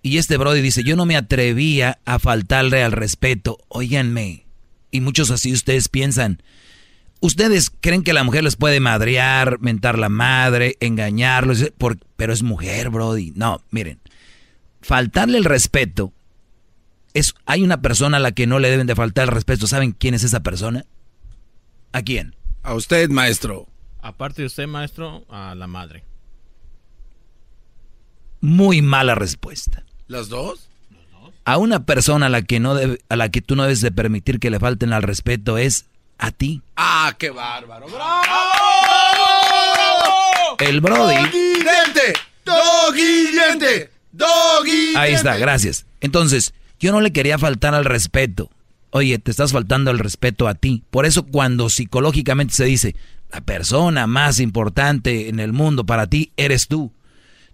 [0.00, 3.58] Y este Brody dice, yo no me atrevía a faltarle al respeto.
[3.68, 4.46] Óiganme.
[4.90, 6.42] Y muchos así ustedes piensan.
[7.20, 11.72] Ustedes creen que la mujer les puede madrear, mentar la madre, engañarlos,
[12.16, 13.32] pero es mujer, Brody.
[13.34, 13.98] No, miren.
[14.80, 16.12] Faltarle el respeto
[17.14, 19.66] es hay una persona a la que no le deben de faltar el respeto.
[19.66, 20.84] ¿Saben quién es esa persona?
[21.92, 22.36] ¿A quién?
[22.62, 23.66] A usted, maestro.
[24.00, 26.04] Aparte de usted, maestro, a la madre.
[28.40, 29.82] Muy mala respuesta.
[30.06, 30.68] ¿Las dos?
[31.44, 33.90] A una persona a la que no debe, a la que tú no debes de
[33.90, 35.86] permitir que le falten al respeto es
[36.18, 36.62] a ti.
[36.76, 37.86] Ah, qué bárbaro.
[37.86, 38.22] ¡Bravo!
[40.58, 41.14] El Brody.
[42.44, 43.90] ¡Doggy diente!
[44.12, 45.86] ¡Doggy Ahí está, gracias.
[46.00, 48.50] Entonces, yo no le quería faltar al respeto.
[48.90, 50.82] Oye, te estás faltando el respeto a ti.
[50.90, 52.96] Por eso cuando psicológicamente se dice,
[53.30, 56.92] la persona más importante en el mundo para ti eres tú.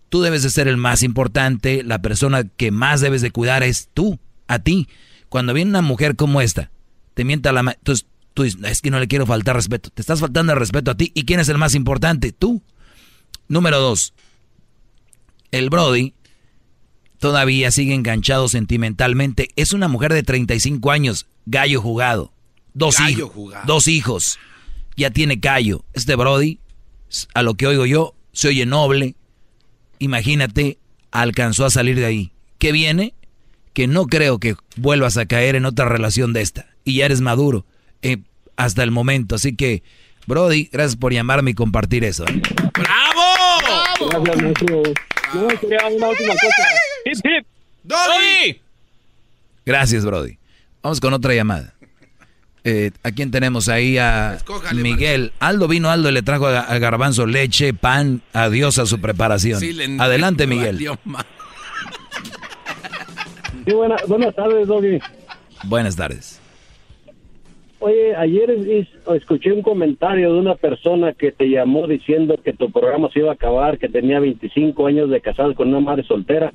[0.09, 3.89] Tú debes de ser el más importante, la persona que más debes de cuidar es
[3.93, 4.89] tú, a ti.
[5.29, 6.71] Cuando viene una mujer como esta,
[7.15, 9.91] te mienta la mano, entonces tú dices, es que no le quiero faltar respeto.
[9.91, 11.13] Te estás faltando el respeto a ti.
[11.15, 12.33] ¿Y quién es el más importante?
[12.33, 12.63] Tú.
[13.47, 14.15] Número dos,
[15.51, 16.15] el Brody
[17.19, 19.51] todavía sigue enganchado sentimentalmente.
[19.57, 22.33] Es una mujer de 35 años, gallo jugado.
[22.73, 23.31] Dos, hijos,
[23.67, 24.39] dos hijos
[24.97, 25.85] ya tiene callo.
[25.93, 26.59] Este Brody,
[27.35, 29.15] a lo que oigo yo, se oye noble.
[29.99, 30.79] Imagínate,
[31.13, 32.33] alcanzó a salir de ahí.
[32.59, 33.15] ¿Qué viene?
[33.75, 36.67] Que no creo que vuelvas a caer en otra relación de esta.
[36.83, 37.67] Y ya eres maduro
[38.05, 38.19] eh,
[38.57, 39.35] hasta el momento.
[39.35, 39.83] Así que,
[40.27, 42.25] Brody, gracias por llamarme y compartir eso.
[42.27, 42.43] ¿eh?
[42.73, 43.23] ¡Bravo!
[49.67, 50.39] Gracias, Brody.
[50.83, 51.75] Vamos con otra llamada.
[52.63, 53.99] Eh, ¿A quién tenemos ahí?
[53.99, 54.39] A
[54.75, 55.33] Miguel.
[55.39, 59.61] Aldo vino, Aldo le trajo a, Garbanzo leche, pan, adiós a su preparación.
[60.01, 60.79] Adelante, Miguel.
[63.67, 64.99] Sí, buenas tardes, Doggy.
[65.65, 66.41] Buenas tardes.
[67.87, 68.51] Oye, ayer
[69.15, 73.29] escuché un comentario de una persona que te llamó diciendo que tu programa se iba
[73.29, 76.55] a acabar, que tenía 25 años de casado con una madre soltera.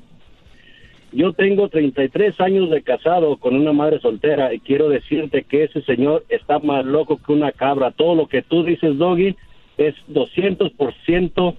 [1.12, 5.82] Yo tengo 33 años de casado con una madre soltera y quiero decirte que ese
[5.82, 7.92] señor está más loco que una cabra.
[7.92, 9.36] Todo lo que tú dices, Doggy,
[9.78, 11.54] es 200%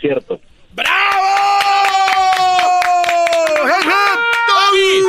[0.00, 0.40] cierto.
[0.74, 0.90] ¡Bravo!
[4.48, 5.00] ¡Doggy!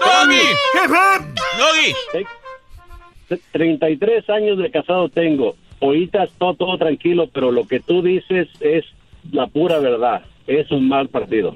[0.00, 0.42] ¡Doggy!
[2.12, 2.39] ¡Doggy!
[3.52, 5.56] 33 años de casado tengo.
[5.80, 8.84] Ahorita todo, todo tranquilo, pero lo que tú dices es
[9.32, 10.22] la pura verdad.
[10.46, 11.54] Es un mal partido.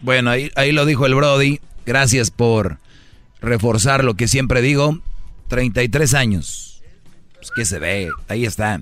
[0.00, 1.60] Bueno, ahí, ahí lo dijo el Brody.
[1.84, 2.78] Gracias por
[3.40, 4.98] reforzar lo que siempre digo.
[5.48, 6.82] 33 años.
[7.34, 8.80] Pues que se ve, ahí está.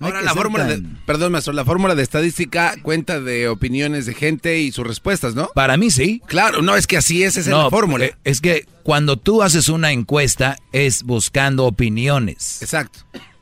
[0.00, 4.60] Ahora la fórmula de, perdón maestro, la fórmula de estadística cuenta de opiniones de gente
[4.60, 5.50] y sus respuestas, ¿no?
[5.54, 6.22] Para mí sí.
[6.26, 8.04] Claro, no es que así es, esa es la fórmula.
[8.04, 12.62] Eh, es que cuando tú haces una encuesta es buscando opiniones.
[12.62, 13.00] Exacto.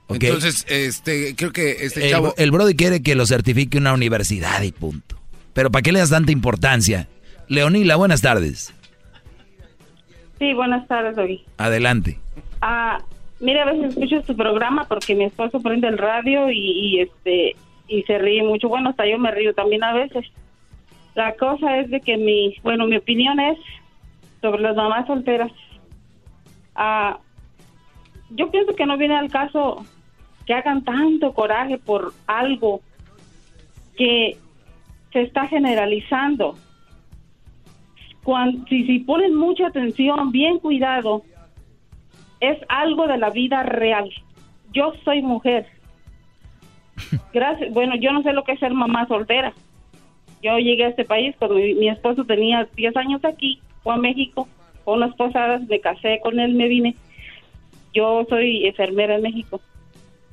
[0.08, 2.34] Entonces, este, creo que este el, chavo...
[2.36, 5.16] El Brody quiere que lo certifique una universidad y punto.
[5.52, 7.08] Pero ¿para qué le das tanta importancia?
[7.48, 8.72] Leonila, buenas tardes.
[10.38, 11.40] Sí, buenas tardes, David.
[11.56, 12.18] Adelante.
[12.60, 12.98] Ah,
[13.40, 17.56] mira, a veces escucho tu programa porque mi esposo prende el radio y, este
[17.88, 18.68] y se ríe mucho.
[18.68, 20.26] Bueno, hasta yo me río también a veces.
[21.14, 23.58] La cosa es de que mi, bueno, mi opinión es
[24.40, 25.52] sobre las mamás solteras.
[26.74, 27.18] Ah,
[28.30, 29.84] yo pienso que no viene al caso
[30.46, 32.80] que hagan tanto coraje por algo
[33.96, 34.36] que
[35.12, 36.56] se está generalizando.
[38.68, 41.22] Si, si ponen mucha atención, bien cuidado,
[42.40, 44.10] es algo de la vida real.
[44.72, 45.66] Yo soy mujer.
[47.32, 47.72] Gracias.
[47.72, 49.52] Bueno, yo no sé lo que es ser mamá soltera.
[50.42, 53.98] Yo llegué a este país cuando mi, mi esposo tenía 10 años aquí, fue a
[53.98, 54.48] México,
[54.84, 56.94] con unas posadas, me casé con él, me vine.
[57.94, 59.60] Yo soy enfermera en México.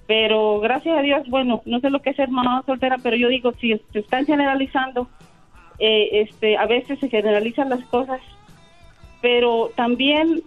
[0.06, 3.30] Pero gracias a Dios, bueno, no sé lo que es ser mamá soltera, pero yo
[3.30, 5.08] digo, si se están generalizando,
[5.80, 8.20] eh, este, a veces se generalizan las cosas,
[9.22, 10.44] pero también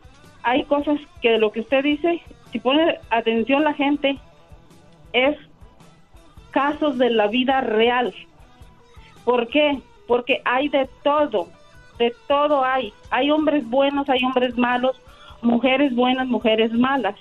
[0.48, 4.16] hay cosas que de lo que usted dice, si pone atención la gente,
[5.12, 5.36] es
[6.52, 8.14] casos de la vida real.
[9.24, 9.80] ¿Por qué?
[10.06, 11.48] Porque hay de todo,
[11.98, 12.92] de todo hay.
[13.10, 14.96] Hay hombres buenos, hay hombres malos,
[15.42, 17.16] mujeres buenas, mujeres malas.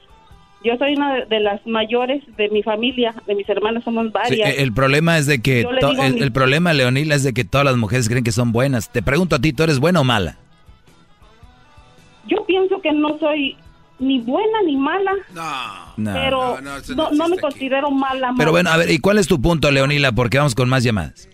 [0.64, 4.58] Yo soy una de- las mayores de mi familia, de mis hermanas somos Sí, varias.
[4.58, 8.08] el problema es de que mi- el problema, Leonila, es de que todas las mujeres
[8.08, 8.92] creen que son buenas.
[8.92, 10.38] Te pregunto a ti, ¿tú eres buena o mala?
[12.86, 13.58] Que no soy
[13.98, 15.12] ni buena ni mala,
[15.98, 16.14] No.
[16.14, 18.32] pero no, eso no, no me considero mala.
[18.38, 18.52] Pero mala.
[18.52, 20.12] bueno, a ver, ¿y cuál es tu punto, Leonila?
[20.12, 21.28] Porque vamos con más llamadas.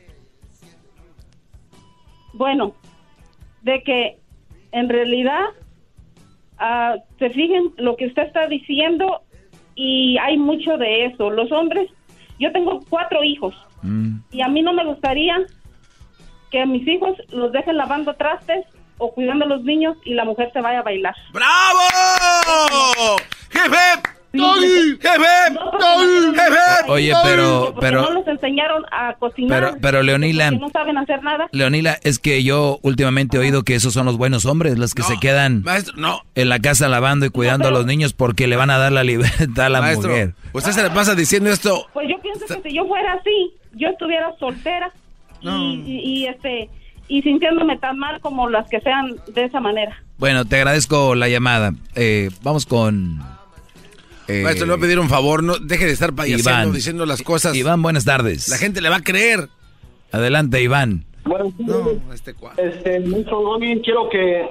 [2.31, 2.73] Bueno,
[3.63, 4.17] de que
[4.71, 5.41] en realidad
[6.57, 9.23] ah, se fijen lo que usted está diciendo
[9.75, 11.29] y hay mucho de eso.
[11.31, 11.89] Los hombres,
[12.39, 13.53] yo tengo cuatro hijos
[14.31, 15.35] y a mí no me gustaría
[16.49, 18.65] que a mis hijos los dejen lavando trastes
[19.03, 21.15] o cuidando a los niños y la mujer se vaya a bailar.
[21.33, 23.17] ¡Bravo!
[23.49, 24.09] ¡Jefe!
[24.33, 24.97] ¡Doggy!
[25.01, 25.59] ¡Jefe!
[26.35, 26.57] ¡Jefe!
[26.87, 29.59] Oye, pero, Porque no pero, los enseñaron a cocinar.
[29.71, 31.49] pero, pero Leonila, porque no saben hacer nada.
[31.51, 35.03] Leonila, es que yo últimamente he oído que esos son los buenos hombres, los que
[35.03, 36.21] se quedan Maestro, no.
[36.35, 39.03] en la casa lavando y cuidando a los niños porque le van a dar la
[39.03, 40.33] libertad a la Maestro, mujer.
[40.53, 41.87] usted se le pasa diciendo esto.
[41.93, 44.91] Pues yo pienso que si yo fuera así, yo estuviera soltera
[45.41, 46.69] y, y- y, este
[47.07, 50.01] y sintiéndome tan mal como las que sean de esa manera.
[50.17, 51.73] Bueno, te agradezco la llamada.
[51.95, 53.19] Eh, vamos con...
[54.27, 56.73] eh, Maestro, le voy a pedir un favor, no deje de estar payaseando, Iván.
[56.73, 57.55] diciendo las cosas.
[57.55, 58.47] Iván, buenas tardes.
[58.49, 59.49] La gente le va a creer.
[60.11, 61.05] Adelante, Iván.
[61.23, 61.53] Bueno,
[62.13, 64.47] este Este, ministro Robin, quiero que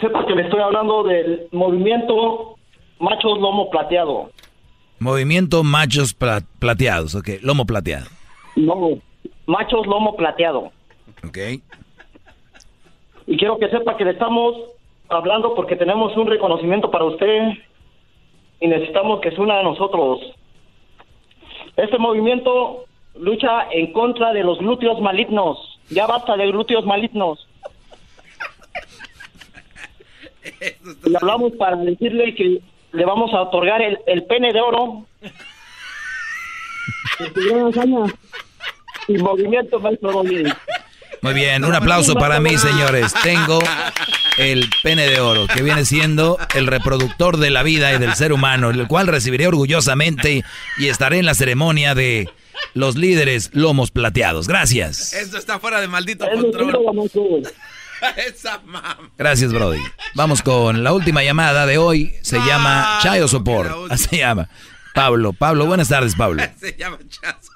[0.00, 2.56] sepa que le estoy hablando del movimiento
[2.98, 4.30] Machos Lomo Plateado.
[4.98, 7.28] Movimiento machos pla- plateados, ok.
[7.42, 8.06] Lomo plateado.
[8.56, 8.74] No,
[9.46, 10.72] Machos Lomo Plateado.
[11.26, 11.38] Ok.
[13.26, 14.56] Y quiero que sepa que le estamos
[15.08, 17.52] hablando porque tenemos un reconocimiento para usted
[18.60, 20.20] y necesitamos que se una a nosotros.
[21.76, 22.84] Este movimiento
[23.16, 25.78] lucha en contra de los glúteos malignos.
[25.90, 27.46] Ya basta de glúteos malignos.
[30.60, 32.60] Le hablamos para decirle que
[32.92, 35.04] le vamos a otorgar el, el pene de oro.
[39.08, 40.46] Y movimiento maestro Robin.
[41.22, 43.12] Muy bien, un aplauso para mí, señores.
[43.22, 43.58] Tengo
[44.38, 48.32] el pene de oro, que viene siendo el reproductor de la vida y del ser
[48.32, 50.44] humano, el cual recibiré orgullosamente
[50.78, 52.28] y estaré en la ceremonia de
[52.74, 54.48] los líderes lomos plateados.
[54.48, 55.12] Gracias.
[55.12, 57.42] Esto está fuera de maldito control.
[58.16, 58.98] Esa mamá.
[59.18, 59.80] Gracias, Brody.
[60.14, 62.14] Vamos con la última llamada de hoy.
[62.22, 63.88] Se llama Chayo Sopor.
[63.90, 64.48] Así se llama.
[64.94, 65.32] Pablo.
[65.32, 66.42] Pablo, buenas tardes, Pablo.
[66.58, 67.52] Se llama Chazo.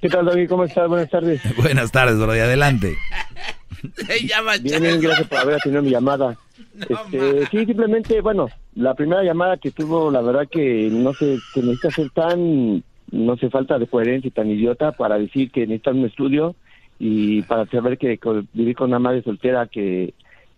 [0.00, 0.48] ¿Qué tal, David?
[0.48, 0.88] ¿Cómo estás?
[0.88, 1.40] Buenas tardes.
[1.56, 2.38] Buenas tardes, Brody.
[2.40, 2.96] Adelante.
[3.94, 6.36] Se llama Bien, bien, gracias por haber atendido mi llamada.
[6.88, 11.60] Este, sí, simplemente, bueno, la primera llamada que tuvo, la verdad que no sé, que
[11.62, 15.90] necesita ser tan, no sé, falta de coherencia y tan idiota para decir que necesita
[15.90, 16.54] un estudio
[16.98, 20.14] y para saber que con- vivir con una madre soltera que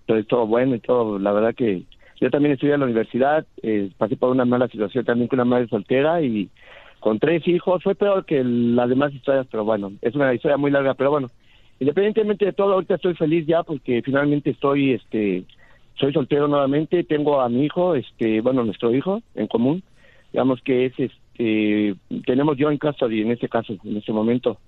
[0.06, 1.82] todo es todo bueno y todo, la verdad que
[2.20, 5.44] yo también estudié en la universidad, eh, pasé por una mala situación también con una
[5.44, 6.48] madre soltera y
[7.00, 10.70] con tres hijos, fue peor que las demás historias, pero bueno, es una historia muy
[10.70, 11.28] larga, pero bueno,
[11.80, 15.44] independientemente de todo, ahorita estoy feliz ya porque finalmente estoy, este,
[15.94, 19.82] soy soltero nuevamente, tengo a mi hijo, este, bueno, nuestro hijo en común,
[20.32, 21.94] digamos que es, este,
[22.26, 24.58] tenemos yo en custody en este caso, en este momento.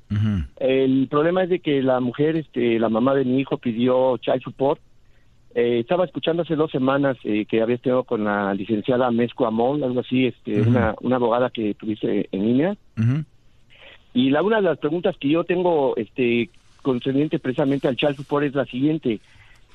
[0.59, 4.43] El problema es de que la mujer, este, la mamá de mi hijo pidió child
[4.43, 4.81] support.
[5.55, 9.83] Eh, estaba escuchando hace dos semanas eh, que habías tenido con la licenciada Mesco Amol,
[9.83, 12.77] algo así, este, una, una abogada que tuviste en línea.
[14.15, 16.51] Y la, una de las preguntas que yo tengo este,
[16.83, 19.21] concerniente precisamente al child support es la siguiente.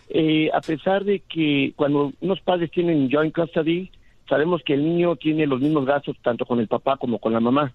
[0.09, 3.89] Eh, a pesar de que cuando unos padres tienen joint custody,
[4.29, 7.39] sabemos que el niño tiene los mismos gastos tanto con el papá como con la
[7.39, 7.73] mamá.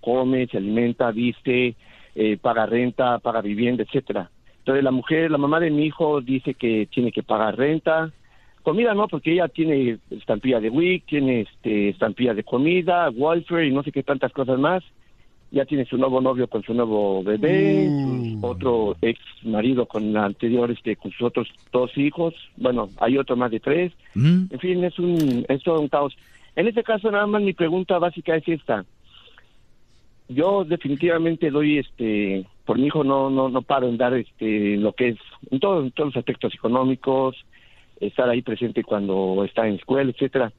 [0.00, 1.76] Come, se alimenta, viste,
[2.14, 4.30] eh, paga renta, paga vivienda, etcétera.
[4.62, 8.12] Entonces la mujer, la mamá de mi hijo dice que tiene que pagar renta,
[8.62, 13.72] comida no, porque ella tiene estampilla de WIC, tiene este, estampilla de comida, welfare y
[13.72, 14.84] no sé qué tantas cosas más.
[15.50, 18.42] Ya tiene su nuevo novio con su nuevo bebé, Mm.
[18.42, 22.34] otro ex marido con la anterior, este, con sus otros dos hijos.
[22.56, 23.92] Bueno, hay otro más de tres.
[24.14, 24.44] Mm.
[24.48, 26.16] En fin, es un, es todo un caos.
[26.56, 28.84] En este caso, nada más mi pregunta básica es esta.
[30.34, 34.92] Yo definitivamente doy, este, por mi hijo no, no, no paro en dar, este, lo
[34.92, 35.18] que es,
[35.50, 37.36] en, todo- en todos los aspectos económicos,
[38.00, 40.52] estar ahí presente cuando está en escuela, etcétera.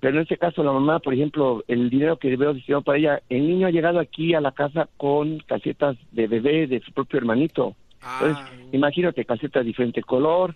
[0.00, 3.22] Pero en este caso, la mamá, por ejemplo, el dinero que veo destinado para ella,
[3.28, 7.18] el niño ha llegado aquí a la casa con casetas de bebé de su propio
[7.18, 7.74] hermanito.
[8.22, 10.54] Entonces, imagínate, casetas de diferente color,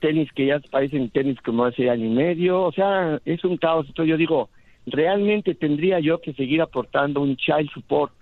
[0.00, 3.86] tenis que ya parecen tenis como hace año y medio, o sea, es un caos.
[3.86, 4.48] Entonces yo digo,
[4.86, 8.12] ¿realmente tendría yo que seguir aportando un child support?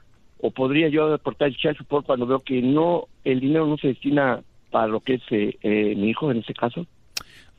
[0.41, 3.89] ¿O podría yo aportar el child support cuando veo que no, el dinero no se
[3.89, 6.87] destina para lo que es eh, eh, mi hijo en este caso?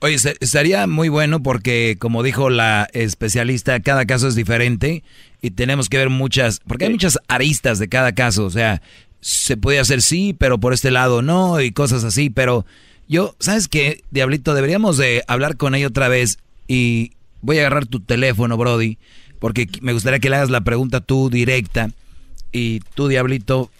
[0.01, 5.03] Oye, estaría muy bueno porque, como dijo la especialista, cada caso es diferente
[5.41, 8.81] y tenemos que ver muchas, porque hay muchas aristas de cada caso, o sea,
[9.19, 12.65] se puede hacer sí, pero por este lado no y cosas así, pero
[13.09, 14.53] yo, ¿sabes qué, Diablito?
[14.53, 16.37] Deberíamos de hablar con ella otra vez
[16.69, 18.97] y voy a agarrar tu teléfono, Brody,
[19.39, 21.91] porque me gustaría que le hagas la pregunta tú directa
[22.51, 23.71] y tú, Diablito,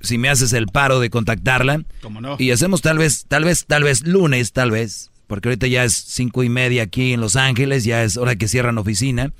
[0.00, 1.84] si me haces el paro de contactarla.
[2.02, 2.36] ¿Cómo no?
[2.38, 5.94] Y hacemos tal vez, tal vez, tal vez lunes, tal vez, porque ahorita ya es
[5.94, 9.32] cinco y media aquí en Los Ángeles, ya es hora que cierran oficina.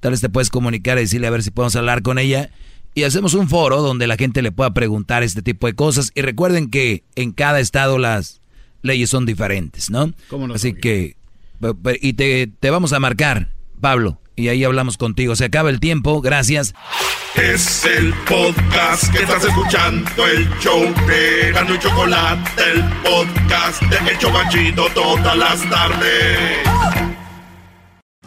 [0.00, 2.50] Tal vez te puedes comunicar y decirle a ver si podemos hablar con ella.
[2.94, 6.12] Y hacemos un foro donde la gente le pueda preguntar este tipo de cosas.
[6.14, 8.40] Y recuerden que en cada estado las
[8.82, 10.12] leyes son diferentes, ¿no?
[10.28, 11.16] ¿Cómo no, Así que,
[12.00, 15.36] y te, te vamos a marcar, Pablo, y ahí hablamos contigo.
[15.36, 16.74] Se acaba el tiempo, gracias.
[17.34, 24.10] Es el podcast que estás escuchando, el show de Gano y Chocolate, el podcast de
[24.10, 27.17] El Chobachito todas las tardes.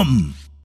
[0.00, 0.39] Damn!